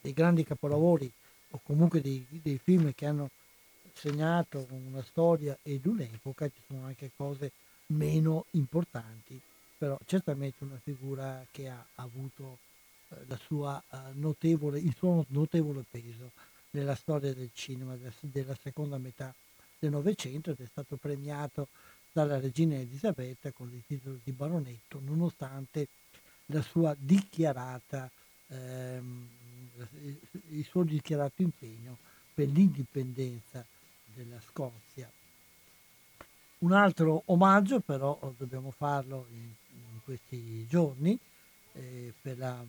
dei, 0.00 0.12
grandi 0.12 0.44
capolavori 0.44 1.10
o 1.50 1.60
comunque 1.62 2.00
dei, 2.00 2.26
dei 2.28 2.58
film 2.62 2.92
che 2.94 3.06
hanno 3.06 3.30
segnato 3.98 4.66
una 4.70 5.02
storia 5.02 5.58
ed 5.62 5.84
un'epoca, 5.84 6.48
ci 6.48 6.60
sono 6.66 6.84
anche 6.84 7.10
cose 7.16 7.50
meno 7.86 8.46
importanti, 8.52 9.40
però 9.76 9.98
certamente 10.06 10.62
una 10.62 10.78
figura 10.82 11.44
che 11.50 11.68
ha 11.68 11.84
avuto 11.96 12.58
la 13.26 13.36
sua, 13.36 13.82
uh, 13.88 13.96
notevole, 14.12 14.78
il 14.78 14.94
suo 14.94 15.24
notevole 15.28 15.84
peso 15.90 16.30
nella 16.70 16.94
storia 16.94 17.32
del 17.34 17.50
cinema 17.54 17.96
della, 17.96 18.12
della 18.20 18.56
seconda 18.62 18.98
metà 18.98 19.34
del 19.78 19.90
Novecento 19.90 20.50
ed 20.50 20.60
è 20.60 20.66
stato 20.66 20.96
premiato 20.96 21.68
dalla 22.12 22.38
regina 22.38 22.74
Elisabetta 22.74 23.50
con 23.52 23.70
il 23.72 23.82
titolo 23.86 24.18
di 24.22 24.32
baronetto 24.32 25.00
nonostante 25.02 25.88
la 26.46 26.62
sua 26.62 26.94
dichiarata, 26.98 28.10
ehm, 28.48 29.28
il 30.50 30.64
suo 30.64 30.82
dichiarato 30.82 31.42
impegno 31.42 31.96
per 32.34 32.48
l'indipendenza 32.48 33.64
della 34.18 34.40
Scozia. 34.40 35.10
Un 36.58 36.72
altro 36.72 37.22
omaggio 37.26 37.78
però 37.80 38.18
dobbiamo 38.36 38.72
farlo 38.72 39.26
in, 39.30 39.52
in 39.74 40.00
questi 40.02 40.66
giorni 40.66 41.16
eh, 41.74 42.12
per 42.20 42.36
la 42.36 42.64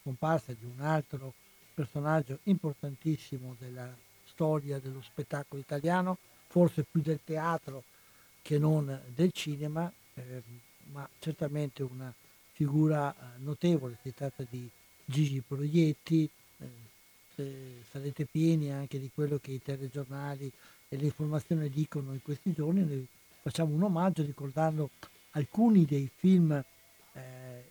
scomparsa 0.00 0.52
di 0.52 0.64
un 0.64 0.80
altro 0.80 1.32
personaggio 1.72 2.40
importantissimo 2.44 3.54
della 3.58 3.88
storia 4.24 4.80
dello 4.80 5.00
spettacolo 5.02 5.60
italiano, 5.60 6.18
forse 6.48 6.84
più 6.90 7.00
del 7.00 7.20
teatro 7.24 7.84
che 8.42 8.58
non 8.58 9.00
del 9.14 9.30
cinema, 9.32 9.90
eh, 10.14 10.42
ma 10.92 11.08
certamente 11.20 11.84
una 11.84 12.12
figura 12.52 13.12
eh, 13.12 13.38
notevole, 13.38 13.96
si 14.02 14.12
tratta 14.12 14.44
di 14.48 14.68
Gigi 15.04 15.40
Proietti, 15.40 16.28
eh, 16.58 17.82
sarete 17.90 18.24
pieni 18.24 18.72
anche 18.72 18.98
di 18.98 19.10
quello 19.14 19.38
che 19.38 19.52
i 19.52 19.62
telegiornali 19.62 20.50
e 20.92 20.96
le 20.96 21.04
informazioni 21.04 21.70
dicono 21.70 22.12
in 22.12 22.20
questi 22.20 22.52
giorni, 22.52 22.84
noi 22.84 23.06
facciamo 23.42 23.72
un 23.72 23.84
omaggio 23.84 24.24
ricordando 24.24 24.90
alcuni 25.30 25.84
dei 25.84 26.10
film 26.12 26.50
eh, 27.12 27.64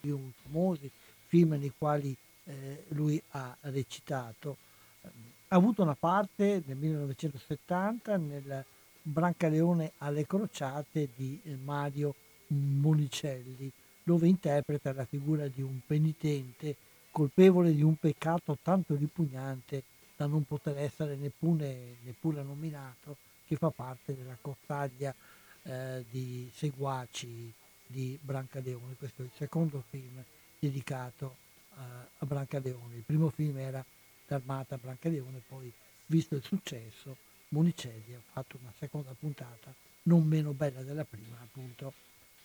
più 0.00 0.18
famosi, 0.42 0.90
film 1.28 1.52
nei 1.52 1.72
quali 1.78 2.14
eh, 2.46 2.86
lui 2.88 3.22
ha 3.30 3.56
recitato. 3.60 4.56
Ha 5.02 5.56
avuto 5.56 5.82
una 5.82 5.94
parte 5.94 6.60
nel 6.66 6.76
1970 6.76 8.16
nel 8.16 8.64
Brancaleone 9.00 9.92
alle 9.98 10.26
crociate 10.26 11.10
di 11.14 11.38
eh, 11.44 11.56
Mario 11.62 12.16
Monicelli, 12.48 13.70
dove 14.02 14.26
interpreta 14.26 14.92
la 14.92 15.04
figura 15.04 15.46
di 15.46 15.62
un 15.62 15.78
penitente 15.86 16.74
colpevole 17.12 17.72
di 17.72 17.82
un 17.82 17.94
peccato 17.94 18.58
tanto 18.60 18.96
ripugnante 18.96 19.84
da 20.16 20.26
non 20.26 20.44
poter 20.44 20.78
essere 20.78 21.16
neppure, 21.16 21.96
neppure 22.02 22.42
nominato, 22.42 23.16
che 23.46 23.56
fa 23.56 23.70
parte 23.70 24.16
della 24.16 24.36
cozzaglia 24.40 25.14
eh, 25.62 26.04
di 26.10 26.50
seguaci 26.54 27.52
di 27.86 28.18
Brancaleone. 28.20 28.94
Questo 28.96 29.22
è 29.22 29.24
il 29.24 29.30
secondo 29.34 29.82
film 29.90 30.22
dedicato 30.58 31.36
a, 31.76 32.06
a 32.18 32.26
Brancaleone. 32.26 32.96
Il 32.96 33.02
primo 33.02 33.30
film 33.30 33.58
era 33.58 33.84
D'Armata 34.26 34.78
Brancaleone, 34.78 35.42
poi 35.46 35.72
visto 36.06 36.34
il 36.34 36.42
successo 36.42 37.16
Monicelli 37.48 38.14
ha 38.14 38.20
fatto 38.32 38.58
una 38.60 38.72
seconda 38.78 39.14
puntata 39.18 39.72
non 40.04 40.26
meno 40.26 40.52
bella 40.52 40.82
della 40.82 41.04
prima, 41.04 41.38
appunto 41.40 41.92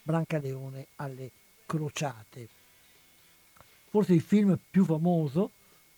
Brancaleone 0.04 0.88
alle 0.98 1.32
crociate. 1.66 2.48
Forse 3.90 4.14
il 4.14 4.22
film 4.22 4.58
più 4.70 4.86
famoso, 4.86 5.52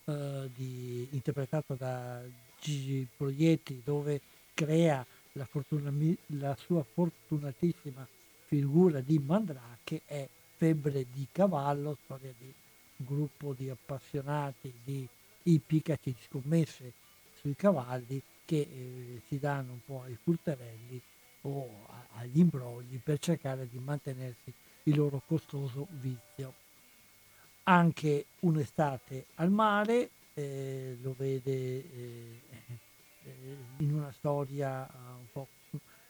eh, 0.06 0.50
di, 0.56 1.08
interpretato 1.12 1.76
da 1.76 2.22
Gigi 2.60 3.08
Proietti, 3.16 3.82
dove 3.84 4.22
crea 4.54 5.06
la, 5.34 5.46
fortuna, 5.46 5.92
la 6.38 6.56
sua 6.56 6.84
fortunatissima 6.84 8.08
figura 8.46 9.00
di 9.00 9.20
Mandrake, 9.20 10.02
è 10.06 10.28
Febbre 10.58 11.08
di 11.12 11.26
cavallo, 11.32 11.98
storia 12.04 12.32
di 12.38 12.54
un 12.98 13.06
gruppo 13.06 13.54
di 13.58 13.70
appassionati 13.70 14.72
di 14.84 15.08
ippicaci, 15.44 16.12
di 16.12 16.22
scommesse 16.28 16.94
sui 17.40 17.56
cavalli 17.56 18.22
che 18.46 18.60
eh, 18.60 19.22
si 19.28 19.40
danno 19.40 19.72
un 19.72 19.80
po' 19.84 20.04
ai 20.04 20.16
furterelli 20.22 21.02
o 21.42 21.88
agli 22.14 22.40
imbrogli 22.40 23.00
per 23.04 23.18
cercare 23.18 23.68
di 23.68 23.80
mantenersi 23.80 24.54
il 24.84 24.96
loro 24.96 25.22
costoso 25.26 25.88
vizio. 25.90 26.54
Anche 27.64 28.26
un'estate 28.40 29.26
al 29.36 29.52
mare 29.52 30.10
eh, 30.34 30.98
lo 31.02 31.14
vede 31.18 31.52
eh, 31.52 32.42
eh 32.50 33.58
in 33.78 33.94
una 33.94 34.12
storia 34.12 34.88
eh, 34.88 34.96
un 34.96 35.28
po' 35.32 35.48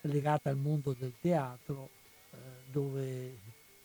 legata 0.02 0.49
al 0.49 0.57
mondo 0.57 0.95
del 0.98 1.14
teatro 1.19 1.90
eh, 2.32 2.38
dove, 2.72 3.38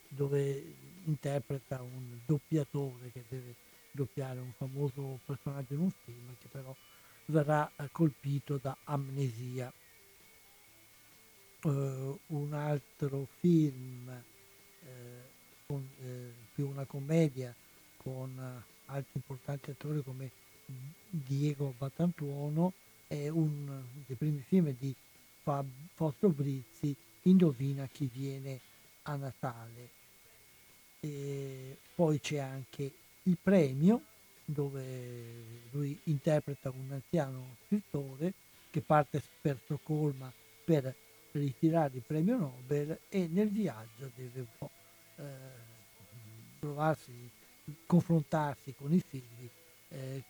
dove 0.09 0.74
interpreta 1.05 1.82
un 1.82 2.18
doppiatore 2.24 3.10
che 3.12 3.24
deve 3.28 3.55
doppiare 3.90 4.40
un 4.40 4.52
famoso 4.56 5.18
personaggio 5.24 5.74
in 5.74 5.80
un 5.80 5.90
film 6.05 6.36
che 6.38 6.48
però 6.48 6.74
verrà 7.26 7.70
colpito 7.90 8.59
da 8.59 8.76
amnesia. 8.84 9.72
Uh, 11.62 12.16
un 12.26 12.52
altro 12.52 13.26
film, 13.40 14.06
uh, 14.09 14.86
con, 15.66 15.88
uh, 15.98 16.45
più 16.56 16.68
una 16.68 16.86
commedia 16.86 17.54
con 17.98 18.64
altri 18.86 19.10
importanti 19.12 19.70
attori 19.72 20.02
come 20.02 20.30
Diego 21.10 21.74
Batantuono, 21.76 22.72
è 23.06 23.28
uno 23.28 23.84
dei 24.06 24.16
primi 24.16 24.40
film 24.40 24.74
di 24.78 24.94
Fab, 25.42 25.66
Fausto 25.92 26.30
Brizzi, 26.30 26.96
Indovina 27.22 27.86
chi 27.92 28.08
viene 28.10 28.58
a 29.02 29.16
Natale. 29.16 29.90
E 31.00 31.76
poi 31.94 32.20
c'è 32.20 32.38
anche 32.38 32.90
il 33.24 33.36
premio 33.40 34.00
dove 34.46 35.68
lui 35.72 35.98
interpreta 36.04 36.70
un 36.70 36.90
anziano 36.90 37.56
scrittore 37.66 38.32
che 38.70 38.80
parte 38.80 39.22
per 39.42 39.58
Stoccolma 39.62 40.32
per 40.64 40.94
ritirare 41.32 41.96
il 41.96 42.02
premio 42.02 42.38
Nobel 42.38 42.98
e 43.10 43.28
nel 43.30 43.50
viaggio 43.50 44.10
deve 44.14 44.40
un 44.40 44.46
po' 44.56 44.70
eh, 45.16 45.65
trovarsi, 46.58 47.30
confrontarsi 47.86 48.74
con 48.74 48.92
i 48.92 49.00
figli 49.00 49.48
eh, 49.88 50.22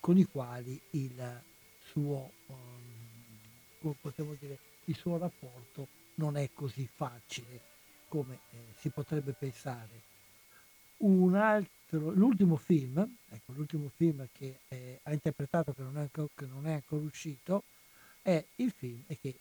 con 0.00 0.16
i 0.16 0.24
quali 0.24 0.80
il 0.90 1.42
suo, 1.84 2.32
um, 2.46 3.96
dire, 4.38 4.58
il 4.84 4.96
suo 4.96 5.18
rapporto 5.18 5.88
non 6.14 6.36
è 6.36 6.50
così 6.52 6.88
facile 6.92 7.68
come 8.08 8.40
eh, 8.50 8.56
si 8.78 8.88
potrebbe 8.88 9.32
pensare. 9.32 10.08
Altro, 11.32 12.10
l'ultimo 12.10 12.56
film, 12.56 12.98
ecco, 13.30 13.52
l'ultimo 13.52 13.90
film 13.94 14.26
che 14.32 14.60
eh, 14.68 15.00
ha 15.02 15.12
interpretato 15.12 15.72
che 15.72 15.82
non, 15.82 15.96
è, 15.98 16.08
che 16.10 16.46
non 16.46 16.66
è 16.66 16.72
ancora 16.72 17.02
uscito, 17.02 17.64
è 18.22 18.44
il 18.56 18.70
film 18.70 19.02
che 19.20 19.34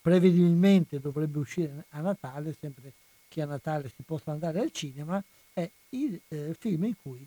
prevedibilmente 0.00 0.98
dovrebbe 0.98 1.38
uscire 1.38 1.84
a 1.90 2.00
Natale, 2.00 2.56
sempre 2.58 2.92
che 3.32 3.40
a 3.40 3.46
Natale 3.46 3.88
si 3.88 4.02
possa 4.02 4.30
andare 4.30 4.60
al 4.60 4.70
cinema, 4.72 5.22
è 5.54 5.68
il 5.90 6.20
eh, 6.28 6.54
film 6.58 6.84
in 6.84 6.94
cui 7.00 7.26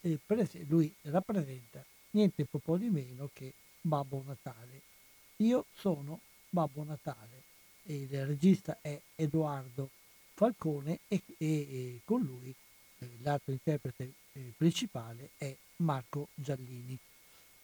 eh, 0.00 0.18
prese- 0.24 0.64
lui 0.66 0.90
rappresenta 1.02 1.84
niente 2.12 2.46
po' 2.46 2.78
di 2.78 2.88
meno 2.88 3.28
che 3.34 3.52
Babbo 3.82 4.22
Natale. 4.26 4.80
Io 5.36 5.66
sono 5.74 6.20
Babbo 6.48 6.84
Natale 6.84 7.42
e 7.84 8.02
il 8.02 8.26
regista 8.26 8.78
è 8.80 8.98
Edoardo 9.14 9.90
Falcone 10.32 11.00
e, 11.08 11.20
e, 11.36 11.46
e 11.46 12.00
con 12.04 12.22
lui 12.22 12.54
l'altro 13.20 13.52
interprete 13.52 14.12
eh, 14.32 14.52
principale 14.56 15.32
è 15.36 15.54
Marco 15.76 16.28
Giallini. 16.34 16.96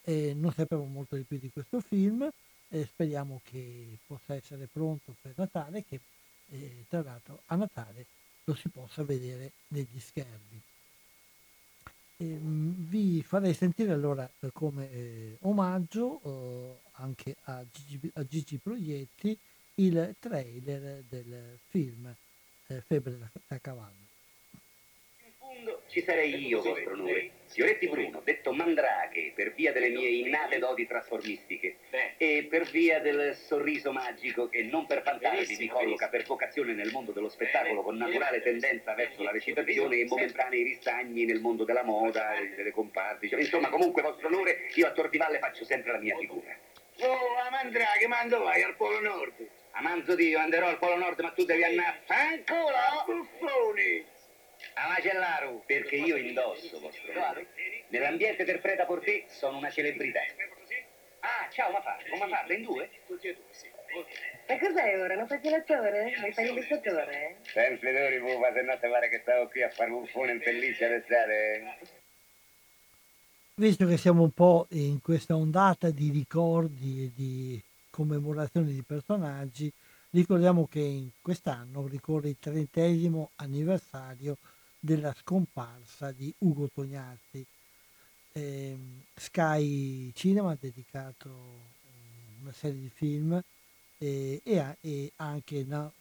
Eh, 0.02 0.34
non 0.34 0.52
sappiamo 0.52 0.84
molto 0.84 1.16
di 1.16 1.22
più 1.22 1.38
di 1.38 1.50
questo 1.50 1.80
film, 1.80 2.28
eh, 2.68 2.84
speriamo 2.84 3.40
che 3.44 3.96
possa 4.06 4.34
essere 4.34 4.68
pronto 4.70 5.14
per 5.22 5.32
Natale, 5.36 5.84
che 5.84 6.00
eh, 6.50 6.84
tra 6.88 7.02
l'altro 7.02 7.42
a 7.46 7.56
Natale 7.56 8.06
lo 8.44 8.54
si 8.54 8.68
possa 8.68 9.02
vedere 9.04 9.52
negli 9.68 9.98
schermi. 9.98 10.60
Ehm, 12.18 12.74
vi 12.88 13.22
farei 13.22 13.54
sentire 13.54 13.92
allora 13.92 14.28
eh, 14.40 14.50
come 14.52 14.90
eh, 14.90 15.36
omaggio 15.42 16.80
anche 16.92 17.36
a 17.44 17.64
Gigi, 17.70 18.10
a 18.14 18.24
Gigi 18.24 18.58
Proietti 18.58 19.38
il 19.74 20.16
trailer 20.18 21.04
del 21.08 21.58
film 21.68 22.12
Febbre 22.86 23.30
da 23.46 23.58
cavallo 23.60 24.08
fondo 25.58 25.82
ci 25.88 26.02
sarei 26.02 26.46
io, 26.46 26.62
vostro 26.62 26.92
onore. 26.92 27.30
Fioretti 27.48 27.88
Bruno, 27.88 28.20
detto 28.22 28.52
Mandrake, 28.52 29.32
per 29.34 29.52
via 29.54 29.72
delle 29.72 29.88
mie 29.88 30.08
innate 30.08 30.58
doti 30.58 30.86
trasformistiche 30.86 31.76
e 32.16 32.46
per 32.48 32.64
via 32.64 33.00
del 33.00 33.34
sorriso 33.34 33.90
magico 33.90 34.48
che 34.48 34.62
non 34.62 34.86
per 34.86 35.02
fantasmi 35.02 35.56
mi 35.58 35.68
colloca 35.68 36.08
per 36.08 36.24
vocazione 36.24 36.74
nel 36.74 36.90
mondo 36.92 37.12
dello 37.12 37.28
spettacolo 37.28 37.82
con 37.82 37.96
naturale 37.96 38.42
tendenza 38.42 38.94
verso 38.94 39.22
la 39.22 39.30
recitazione 39.30 39.96
e 39.96 40.04
momentanei 40.04 40.62
ristagni 40.62 41.24
nel 41.24 41.40
mondo 41.40 41.64
della 41.64 41.82
moda 41.82 42.34
delle 42.54 42.70
comparti. 42.70 43.28
Cioè, 43.28 43.40
insomma, 43.40 43.68
comunque, 43.70 44.02
vostro 44.02 44.28
onore, 44.28 44.68
io 44.74 44.86
a 44.86 44.92
Tor 44.92 45.08
di 45.08 45.18
Valle 45.18 45.38
faccio 45.38 45.64
sempre 45.64 45.92
la 45.92 45.98
mia 45.98 46.16
figura. 46.16 46.54
Oh, 47.00 47.36
a 47.46 47.50
Mandrake, 47.50 48.06
mando 48.08 48.42
vai 48.42 48.62
al 48.62 48.76
Polo 48.76 49.00
Nord? 49.00 49.48
A 49.72 49.80
manzo 49.80 50.14
Dio, 50.16 50.38
anderò 50.38 50.66
al 50.66 50.78
Polo 50.78 50.96
Nord, 50.96 51.20
ma 51.20 51.30
tu 51.30 51.44
devi 51.44 51.62
andare... 51.62 52.02
Ancora? 52.06 53.04
Buffoni! 53.06 54.16
A 54.74 54.88
macellaru, 54.88 55.62
perché 55.66 55.96
io 55.96 56.16
indosso, 56.16 56.78
vostro 56.80 57.12
nome. 57.12 57.46
Nell'ambiente 57.88 58.44
del 58.44 58.60
preda 58.60 58.84
porté 58.84 59.24
sono 59.28 59.58
una 59.58 59.70
celebrità. 59.70 60.20
Ah, 61.20 61.48
ciao, 61.50 61.72
ma 61.72 61.80
fa, 61.80 61.96
come 62.10 62.28
fa? 62.28 62.52
In 62.52 62.62
due? 62.62 62.88
Tutti 63.06 63.28
e 63.28 63.34
due, 63.34 63.44
sì. 63.50 63.66
E 64.46 64.58
cos'è 64.58 65.00
ora? 65.00 65.14
Non 65.14 65.26
fai 65.26 65.40
più 65.40 65.50
l'attore? 65.50 66.14
Vuoi 66.18 66.32
fare 66.32 66.48
l'illustratore? 66.48 67.38
Sempre 67.42 67.92
d'ori, 67.92 68.20
pupa, 68.20 68.52
se 68.52 68.62
no 68.62 68.78
te 68.78 68.88
pare 68.88 69.08
che 69.08 69.18
stavo 69.20 69.48
qui 69.48 69.62
a 69.62 69.70
fare 69.70 69.90
un 69.90 70.00
buffone 70.00 70.32
in 70.32 70.40
pelliccia 70.40 70.88
d'estate. 70.88 71.78
Visto 73.54 73.86
che 73.86 73.96
siamo 73.96 74.22
un 74.22 74.32
po' 74.32 74.66
in 74.70 75.00
questa 75.00 75.34
ondata 75.34 75.90
di 75.90 76.10
ricordi 76.10 77.04
e 77.04 77.12
di 77.14 77.60
commemorazioni 77.90 78.72
di 78.72 78.84
personaggi, 78.86 79.72
Ricordiamo 80.10 80.66
che 80.66 80.80
in 80.80 81.10
quest'anno 81.20 81.86
ricorre 81.86 82.30
il 82.30 82.38
trentesimo 82.40 83.32
anniversario 83.36 84.38
della 84.78 85.14
scomparsa 85.14 86.12
di 86.12 86.32
Ugo 86.38 86.68
Tognazzi. 86.72 87.44
Eh, 88.32 88.78
Sky 89.14 90.12
Cinema 90.14 90.52
ha 90.52 90.58
dedicato 90.58 91.30
una 92.40 92.52
serie 92.52 92.80
di 92.80 92.90
film 92.90 93.42
eh, 93.98 94.40
e, 94.44 94.76
e, 94.80 95.12
anche 95.16 95.64
Now, 95.64 95.92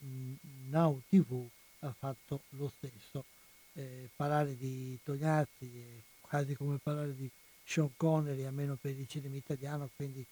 Now, 0.69 1.01
TV 1.09 1.45
ha 1.79 1.93
fatto 1.97 2.41
lo 2.49 2.71
stesso. 2.77 3.25
Eh, 3.73 4.09
parlare 4.15 4.57
di 4.57 4.97
Tognazzi 5.03 5.65
è 5.65 6.01
quasi 6.21 6.55
come 6.55 6.77
parlare 6.81 7.15
di 7.15 7.29
Sean 7.63 7.89
Connery, 7.95 8.43
a 8.43 8.51
meno 8.51 8.75
per 8.75 8.97
il 8.97 9.07
cinema 9.07 9.35
italiano, 9.35 9.89
quindi 9.95 10.25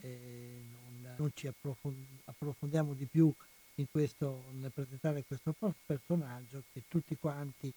eh, 0.00 0.60
non, 1.02 1.14
non, 1.16 1.30
ci 1.34 1.46
approfondiamo 1.46 2.92
di 2.94 3.06
più 3.06 3.32
in 3.82 3.90
questo, 3.90 4.44
nel 4.52 4.70
presentare 4.72 5.24
questo 5.26 5.54
personaggio 5.84 6.62
che 6.72 6.82
tutti 6.88 7.16
quanti 7.18 7.72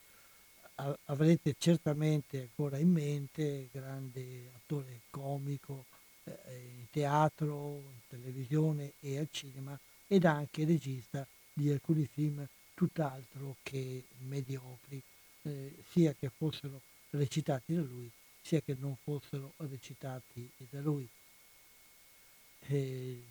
avrete 1.06 1.56
certamente 1.58 2.42
ancora 2.42 2.78
in 2.78 2.92
mente, 2.92 3.70
grande 3.72 4.52
attore 4.56 5.02
comico 5.10 5.86
eh, 6.24 6.72
in 6.78 6.86
teatro, 6.92 7.78
in 7.78 8.00
televisione 8.08 8.94
e 9.00 9.18
al 9.18 9.30
cinema 9.32 9.78
ed 10.08 10.26
anche 10.26 10.66
regista 10.66 11.26
di 11.54 11.72
alcuni 11.72 12.08
film 12.12 12.46
tutt'altro 12.74 13.56
che 13.64 14.04
mediocri, 14.28 15.02
eh, 15.44 15.74
sia 15.90 16.14
che 16.14 16.30
fossero 16.30 16.82
recitati 17.12 17.74
da 17.74 17.82
lui, 17.82 18.12
sia 18.42 18.60
che 18.60 18.76
non 18.78 18.96
fossero 19.02 19.54
recitati 19.58 20.50
da 20.70 20.82
lui. 20.82 21.08
E 22.68 23.24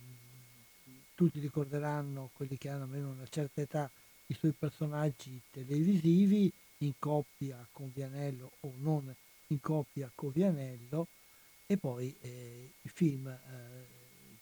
tutti 1.15 1.41
ricorderanno, 1.41 2.31
quelli 2.35 2.57
che 2.59 2.69
hanno 2.69 2.85
almeno 2.85 3.11
una 3.11 3.27
certa 3.28 3.61
età, 3.61 3.91
i 4.27 4.35
suoi 4.35 4.53
personaggi 4.53 5.41
televisivi 5.51 6.53
in 6.78 6.95
coppia 6.99 7.66
con 7.73 7.91
Vianello 7.95 8.53
o 8.61 8.73
non 8.78 9.15
in 9.49 9.61
coppia 9.61 10.11
con 10.15 10.31
Vianello 10.32 11.09
e 11.66 11.77
poi 11.77 12.15
eh, 12.20 12.70
i 12.82 12.89
film 12.89 13.27
eh, 13.28 13.86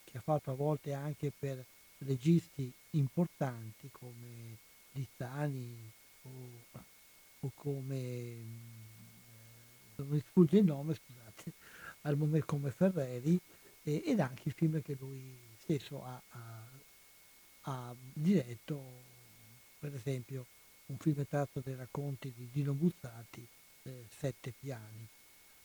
che 0.04 0.18
ha 0.18 0.20
fatto 0.20 0.50
a 0.50 0.54
volte 0.54 0.92
anche 0.92 1.32
per 1.36 1.64
registi 1.98 2.72
importanti 2.90 3.88
come 3.92 4.58
Lizzani 4.92 5.90
o, 6.22 6.80
o 7.40 7.52
come 7.54 8.80
non 9.96 10.08
mi 10.08 10.20
sfugge 10.20 10.58
il 10.58 10.64
nome, 10.64 10.94
scusate, 10.94 11.52
al 12.02 12.16
momento 12.16 12.46
come 12.46 12.70
Ferreri 12.70 13.38
ed 13.82 14.20
anche 14.20 14.48
i 14.48 14.52
film 14.52 14.80
che 14.80 14.96
lui 14.98 15.50
stesso 15.62 16.02
ha, 16.04 16.20
ha, 16.30 16.66
ha 17.62 17.94
diretto, 18.12 18.82
per 19.78 19.94
esempio 19.94 20.46
un 20.86 20.96
film 20.98 21.24
tratto 21.26 21.60
dai 21.60 21.76
racconti 21.76 22.32
di 22.36 22.48
Dino 22.52 22.72
Buzzati, 22.72 23.46
eh, 23.84 24.04
Sette 24.10 24.52
piani. 24.58 25.06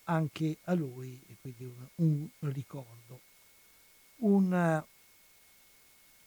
Anche 0.10 0.57
a 0.65 0.74
lui, 0.74 1.19
quindi 1.41 1.65
un, 1.95 2.28
un 2.40 2.52
ricordo. 2.53 3.19
Un 4.19 4.52
uh, 4.52 4.88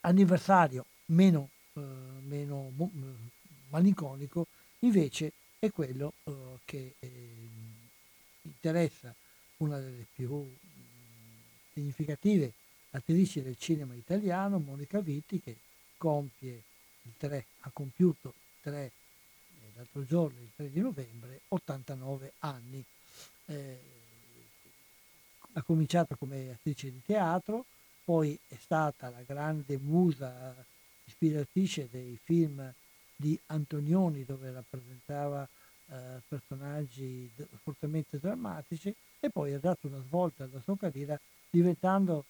anniversario 0.01 0.85
meno, 1.07 1.49
uh, 1.73 1.81
meno 1.81 2.71
mo- 2.77 2.91
malinconico 3.71 4.47
invece 4.81 5.33
è 5.59 5.71
quello 5.71 6.13
uh, 6.25 6.59
che 6.65 6.95
eh, 6.99 7.49
interessa 8.43 9.15
una 9.59 9.79
delle 9.79 10.07
più 10.15 10.47
significative 11.73 12.53
attrici 12.91 13.43
del 13.43 13.57
cinema 13.59 13.95
italiano, 13.95 14.59
Monica 14.59 15.01
Vitti, 15.01 15.41
che 15.41 15.57
compie 15.97 16.63
3, 17.19 17.45
ha 17.61 17.71
compiuto 17.73 18.35
3, 18.63 18.85
eh, 18.85 18.93
l'altro 19.77 20.05
giorno, 20.05 20.39
il 20.41 20.51
3 20.57 20.71
di 20.71 20.81
novembre, 20.81 21.41
89 21.49 22.33
anni. 22.41 22.85
Eh, 23.47 23.79
ha 25.55 25.63
cominciato 25.63 26.17
come 26.17 26.51
attrice 26.51 26.91
di 26.91 27.03
teatro, 27.05 27.65
poi 28.05 28.39
è 28.49 28.57
stata 28.61 29.11
la 29.11 29.23
grande 29.27 29.79
musa 29.79 30.55
ispiratrice 31.05 31.89
dei 31.91 32.19
film 32.23 32.73
di 33.17 33.39
Antonioni 33.47 34.25
dove 34.25 34.53
rappresentava 34.53 35.47
eh, 35.87 36.23
personaggi 36.27 37.31
fortemente 37.63 38.19
drammatici 38.19 38.95
e 39.19 39.29
poi 39.29 39.53
ha 39.53 39.59
dato 39.59 39.89
una 39.89 40.01
svolta 40.07 40.45
alla 40.45 40.61
sua 40.63 40.77
carriera 40.79 41.19
diventando 41.51 42.25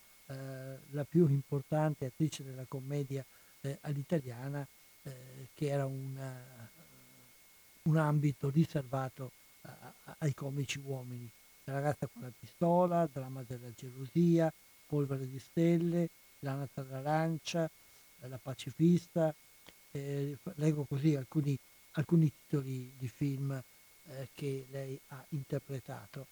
la 0.90 1.04
più 1.04 1.28
importante 1.28 2.06
attrice 2.06 2.44
della 2.44 2.64
commedia 2.68 3.24
eh, 3.62 3.78
all'italiana 3.82 4.66
eh, 5.02 5.48
che 5.54 5.68
era 5.68 5.84
una, 5.84 6.34
un 7.82 7.96
ambito 7.96 8.50
riservato 8.50 9.32
a, 9.62 9.92
a, 10.04 10.16
ai 10.18 10.34
comici 10.34 10.80
uomini. 10.84 11.28
La 11.64 11.74
ragazza 11.74 12.08
con 12.12 12.22
la 12.22 12.32
pistola, 12.38 13.08
Dramma 13.12 13.42
della 13.46 13.70
gelosia, 13.76 14.52
Polvere 14.86 15.28
di 15.28 15.38
stelle, 15.38 16.08
L'anatra 16.40 16.82
d'arancia, 16.82 17.70
La 18.20 18.38
pacifista, 18.42 19.34
eh, 19.92 20.36
leggo 20.56 20.84
così 20.84 21.14
alcuni, 21.14 21.56
alcuni, 21.92 22.30
titoli 22.30 22.90
di 22.98 23.08
film 23.08 23.52
eh, 23.52 24.28
che 24.34 24.66
lei 24.70 24.98
ha 25.08 25.24
interpretato. 25.30 26.26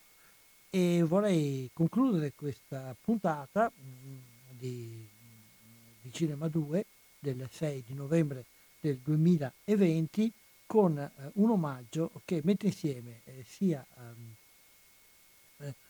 E 0.71 1.03
vorrei 1.03 1.71
concludere 1.73 2.33
questa 2.37 2.95
puntata 3.01 3.73
mm, 3.75 4.17
di, 4.59 5.09
di, 6.03 6.13
Cinema 6.13 6.47
2 6.49 6.85
del 7.19 7.49
6 7.51 7.85
di 7.87 7.95
novembre 7.95 8.45
del 8.79 8.99
2020 8.99 10.31
con 10.67 10.99
eh, 10.99 11.11
un 11.35 11.51
omaggio 11.51 12.11
che 12.27 12.43
mette 12.45 12.67
insieme 12.67 13.23
eh, 13.25 13.45
sia 13.49 13.85
um, 13.97 14.35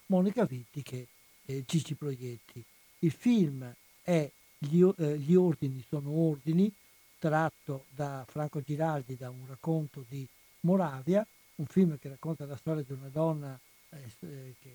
Monica 0.06 0.44
Vitti 0.44 0.82
che 0.82 1.08
eh, 1.46 1.64
Gigi 1.66 1.94
Proietti. 1.94 2.64
Il 3.00 3.10
film 3.10 3.74
è 4.02 4.30
Gli, 4.58 4.82
eh, 4.96 5.18
gli 5.18 5.34
ordini 5.34 5.84
sono 5.88 6.10
ordini, 6.10 6.72
tratto 7.18 7.86
da 7.90 8.24
Franco 8.28 8.60
Giraldi 8.60 9.16
da 9.16 9.28
un 9.28 9.44
racconto 9.48 10.04
di 10.08 10.26
Moravia, 10.60 11.26
un 11.56 11.66
film 11.66 11.98
che 11.98 12.08
racconta 12.08 12.46
la 12.46 12.56
storia 12.56 12.82
di 12.82 12.92
una 12.92 13.08
donna 13.08 13.58
eh, 13.90 14.54
che, 14.60 14.72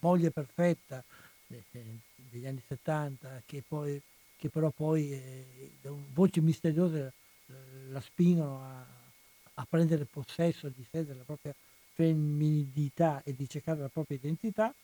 moglie 0.00 0.30
perfetta 0.30 1.02
eh, 1.48 1.62
degli 2.30 2.46
anni 2.46 2.62
70 2.66 3.42
che, 3.46 3.62
poi, 3.66 4.00
che 4.36 4.48
però 4.48 4.70
poi 4.70 5.12
eh, 5.12 5.70
da 5.80 5.90
voci 6.12 6.40
misteriose 6.40 7.12
la 7.90 8.00
spingono 8.00 8.62
a, 8.62 8.86
a, 9.54 9.66
prendere 9.68 10.04
possesso 10.04 10.68
di 10.68 10.84
sé 10.90 11.04
della 11.04 11.22
propria 11.24 11.54
femminilità 11.92 13.22
e 13.22 13.34
di 13.34 13.48
cercare 13.48 13.80
la 13.80 13.88
propria 13.88 14.16
identità. 14.16 14.74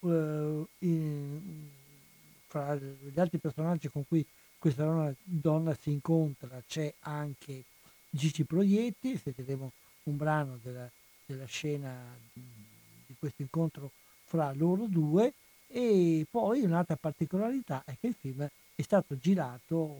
Eh, 0.00 0.66
in, 0.78 1.68
fra 2.46 2.74
gli 2.76 3.18
altri 3.20 3.38
personaggi 3.38 3.88
con 3.88 4.06
cui 4.06 4.24
questa 4.58 4.84
donna, 4.84 5.14
donna 5.22 5.76
si 5.78 5.90
incontra 5.90 6.62
c'è 6.66 6.92
anche 7.00 7.64
Gigi 8.10 8.44
Proietti, 8.44 9.18
sentiremo 9.18 9.72
un 10.04 10.16
brano 10.16 10.58
della, 10.62 10.90
della 11.26 11.44
scena 11.44 11.94
di 13.08 13.16
questo 13.18 13.42
incontro 13.42 13.90
fra 14.24 14.52
loro 14.52 14.86
due 14.86 15.32
e 15.66 16.26
poi 16.30 16.62
un'altra 16.62 16.96
particolarità 16.96 17.82
è 17.84 17.96
che 17.98 18.08
il 18.08 18.14
film 18.14 18.46
è 18.74 18.82
stato 18.82 19.18
girato 19.18 19.96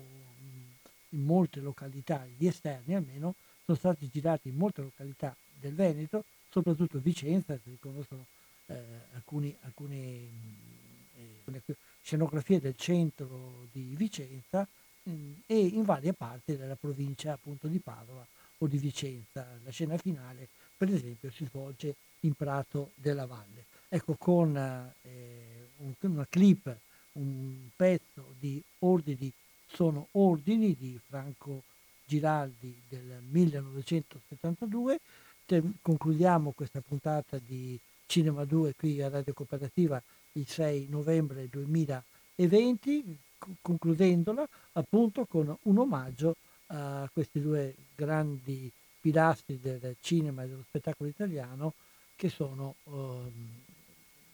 in 1.11 1.25
molte 1.25 1.61
località, 1.61 2.27
gli 2.37 2.47
esterni 2.47 2.95
almeno, 2.95 3.35
sono 3.65 3.79
stati 3.79 4.09
girati 4.13 4.49
in 4.49 4.57
molte 4.57 4.83
località 4.83 5.35
del 5.59 5.75
Veneto, 5.75 6.25
soprattutto 6.51 6.99
Vicenza, 6.99 7.59
si 7.63 7.71
riconoscono 7.71 8.27
eh, 8.67 8.83
alcuni, 9.15 9.55
alcune, 9.63 9.97
eh, 9.97 11.63
scenografie 12.03 12.61
del 12.61 12.77
centro 12.77 13.67
di 13.73 13.95
Vicenza 13.97 14.67
mh, 15.03 15.33
e 15.47 15.59
in 15.59 15.85
varie 15.85 16.13
parti 16.13 16.57
della 16.57 16.77
provincia 16.77 17.33
appunto 17.33 17.69
di 17.69 17.79
Padova 17.79 18.27
o 18.59 18.67
di 18.67 18.79
Vicenza. 18.79 19.47
La 19.65 19.71
scena 19.71 19.97
finale, 19.97 20.49
per 20.77 20.93
esempio, 20.93 21.31
si 21.31 21.45
svolge 21.47 21.95
in 22.21 22.35
Prato 22.35 22.93
della 22.95 23.27
Valle. 23.27 23.67
Ecco, 23.89 24.15
con 24.15 24.57
eh, 24.57 25.69
un, 25.79 25.95
una 26.01 26.27
clip, 26.29 26.77
un 27.13 27.69
pezzo 27.75 28.35
di 28.39 28.63
Ordini 28.81 29.33
sono 29.71 30.09
ordini 30.13 30.75
di 30.79 30.99
Franco 31.07 31.63
Giraldi 32.07 32.83
del 32.89 33.21
1972. 33.31 34.99
Te, 35.45 35.63
concludiamo 35.81 36.53
questa 36.53 36.81
puntata 36.81 37.39
di 37.39 37.79
Cinema 38.07 38.45
2 38.45 38.75
qui 38.75 39.03
a 39.03 39.09
Radio 39.09 39.35
Cooperativa 39.35 40.03
il 40.33 40.49
6 40.49 40.89
novembre 40.89 41.49
2020, 41.49 43.19
concludendola 43.61 44.49
appunto 44.73 45.27
con 45.27 45.55
un 45.63 45.79
omaggio 45.79 46.37
a 46.69 47.09
questi 47.13 47.41
due 47.41 47.75
grandi 47.95 48.71
pilastri 49.01 49.59
del 49.61 49.97
cinema 50.01 50.43
e 50.43 50.49
dello 50.49 50.65
spettacolo 50.67 51.09
italiano 51.09 51.75
che 52.19 52.29
sono 52.29 52.75
um, 52.85 53.63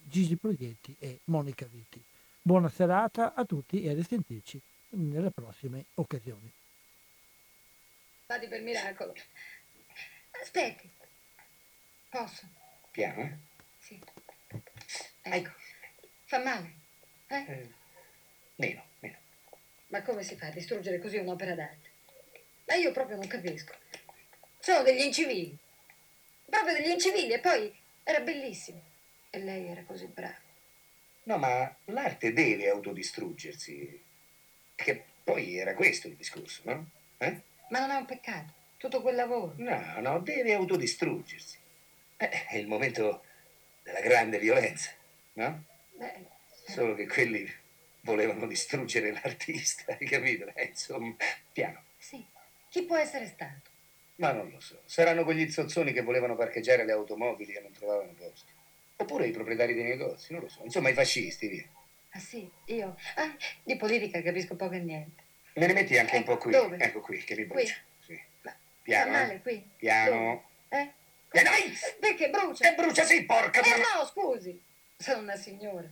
Gigi 0.05 0.37
Proietti 0.37 0.97
e 0.99 1.21
Monica 1.25 1.67
Vitti. 1.67 2.03
Buona 2.41 2.71
serata 2.71 3.35
a 3.35 3.45
tutti 3.45 3.83
e 3.83 3.91
a 3.91 3.93
risentirci 3.93 4.59
nelle 4.93 5.31
prossime 5.31 5.85
occasioni. 5.97 6.51
Vadi 8.25 8.49
per 8.49 8.63
miracolo. 8.63 9.13
Aspetti. 10.41 10.91
Posso? 12.09 12.49
Piano, 12.91 13.21
eh? 13.21 13.37
Sì. 13.77 14.01
Ecco. 15.21 15.51
Fa 16.25 16.39
male? 16.39 16.75
Eh? 17.27 17.45
eh? 17.47 17.69
Meno, 18.57 18.83
meno. 19.01 19.19
Ma 19.89 20.01
come 20.01 20.23
si 20.23 20.37
fa 20.37 20.47
a 20.47 20.53
distruggere 20.53 20.99
così 20.99 21.19
un'opera 21.19 21.55
d'arte? 21.55 21.91
Ma 22.65 22.77
io 22.77 22.93
proprio 22.93 23.17
non 23.17 23.27
capisco. 23.27 23.75
Sono 24.59 24.83
degli 24.83 25.03
incivili. 25.03 25.59
Proprio 26.55 26.75
degli 26.75 26.91
incivili. 26.91 27.33
E 27.33 27.41
poi 27.41 27.75
era 28.05 28.21
bellissimo. 28.21 28.81
E 29.31 29.39
lei 29.41 29.67
era 29.67 29.83
così 29.83 30.07
brava. 30.07 30.39
No, 31.25 31.37
ma 31.39 31.75
l'arte 31.87 32.33
deve 32.33 32.69
autodistruggersi. 32.69 34.03
Che 34.77 35.05
poi 35.25 35.57
era 35.57 35.75
questo 35.75 36.07
il 36.07 36.15
discorso, 36.15 36.63
no? 36.65 36.91
Eh? 37.19 37.41
Ma 37.71 37.81
non 37.81 37.91
è 37.91 37.97
un 37.97 38.05
peccato. 38.05 38.53
Tutto 38.77 39.03
quel 39.03 39.17
lavoro. 39.17 39.55
No, 39.57 40.01
no, 40.01 40.21
deve 40.21 40.53
autodistruggersi. 40.55 41.59
Eh, 42.19 42.29
è 42.29 42.57
il 42.57 42.69
momento 42.69 43.25
della 43.83 44.01
grande 44.01 44.39
violenza, 44.39 44.91
no? 45.35 45.65
Beh, 45.93 46.27
Solo 46.67 46.95
che 46.95 47.07
quelli 47.09 47.51
volevano 48.03 48.47
distruggere 48.47 49.11
l'artista, 49.13 49.97
hai 49.99 50.07
capito? 50.07 50.47
Eh, 50.55 50.67
insomma, 50.67 51.17
piano. 51.53 51.83
Sì. 51.99 52.25
Chi 52.69 52.83
può 52.83 52.97
essere 52.97 53.27
stato? 53.27 53.71
Ma 54.17 54.33
non 54.33 54.51
lo 54.51 54.61
so. 54.61 54.81
Saranno 54.85 55.25
quegli 55.25 55.51
zozzoni 55.51 55.93
che 55.93 56.03
volevano 56.03 56.37
parcheggiare 56.37 56.85
le 56.85 56.93
automobili 56.93 57.53
e 57.53 57.61
non 57.61 57.73
trovavano 57.73 58.13
posto. 58.17 58.53
Oppure 58.97 59.27
i 59.27 59.33
proprietari 59.33 59.75
dei 59.75 59.85
negozi, 59.85 60.33
non 60.33 60.43
lo 60.43 60.49
so. 60.49 60.63
Insomma, 60.63 60.89
i 60.89 60.95
fascisti, 60.95 61.49
via. 61.49 61.65
Ah 62.11 62.21
sì, 62.21 62.49
io? 62.67 62.97
Ah, 63.17 63.35
di 63.65 63.77
politica 63.77 64.23
capisco 64.23 64.55
poco 64.55 64.75
e 64.75 64.79
niente. 64.79 65.23
Me 65.55 65.67
ne 65.67 65.73
metti 65.73 65.99
anche 65.99 66.15
eh, 66.15 66.19
un 66.19 66.25
po' 66.25 66.37
qui. 66.37 66.53
Dove? 66.53 66.77
Ecco 66.79 67.01
qui, 67.01 67.19
che 67.19 67.35
mi 67.35 67.47
Qui? 67.47 67.63
brucia. 67.63 67.77
Sì. 68.01 68.21
Ma 68.43 68.55
Piano. 68.83 69.13
Fa 69.13 69.19
male 69.19 69.35
eh? 69.35 69.41
qui? 69.41 69.71
Piano. 69.77 70.11
Dove? 70.69 70.83
Eh? 70.83 70.93
E 71.39 71.43
dai! 71.43 71.73
Perché 71.99 72.31
brucia? 72.31 72.71
E 72.71 72.75
brucia 72.75 73.03
sì, 73.03 73.25
porca! 73.25 73.61
Eh 73.61 73.79
no, 73.79 74.07
scusi. 74.07 74.63
Sono 74.97 75.23
una 75.23 75.37
signora. 75.37 75.89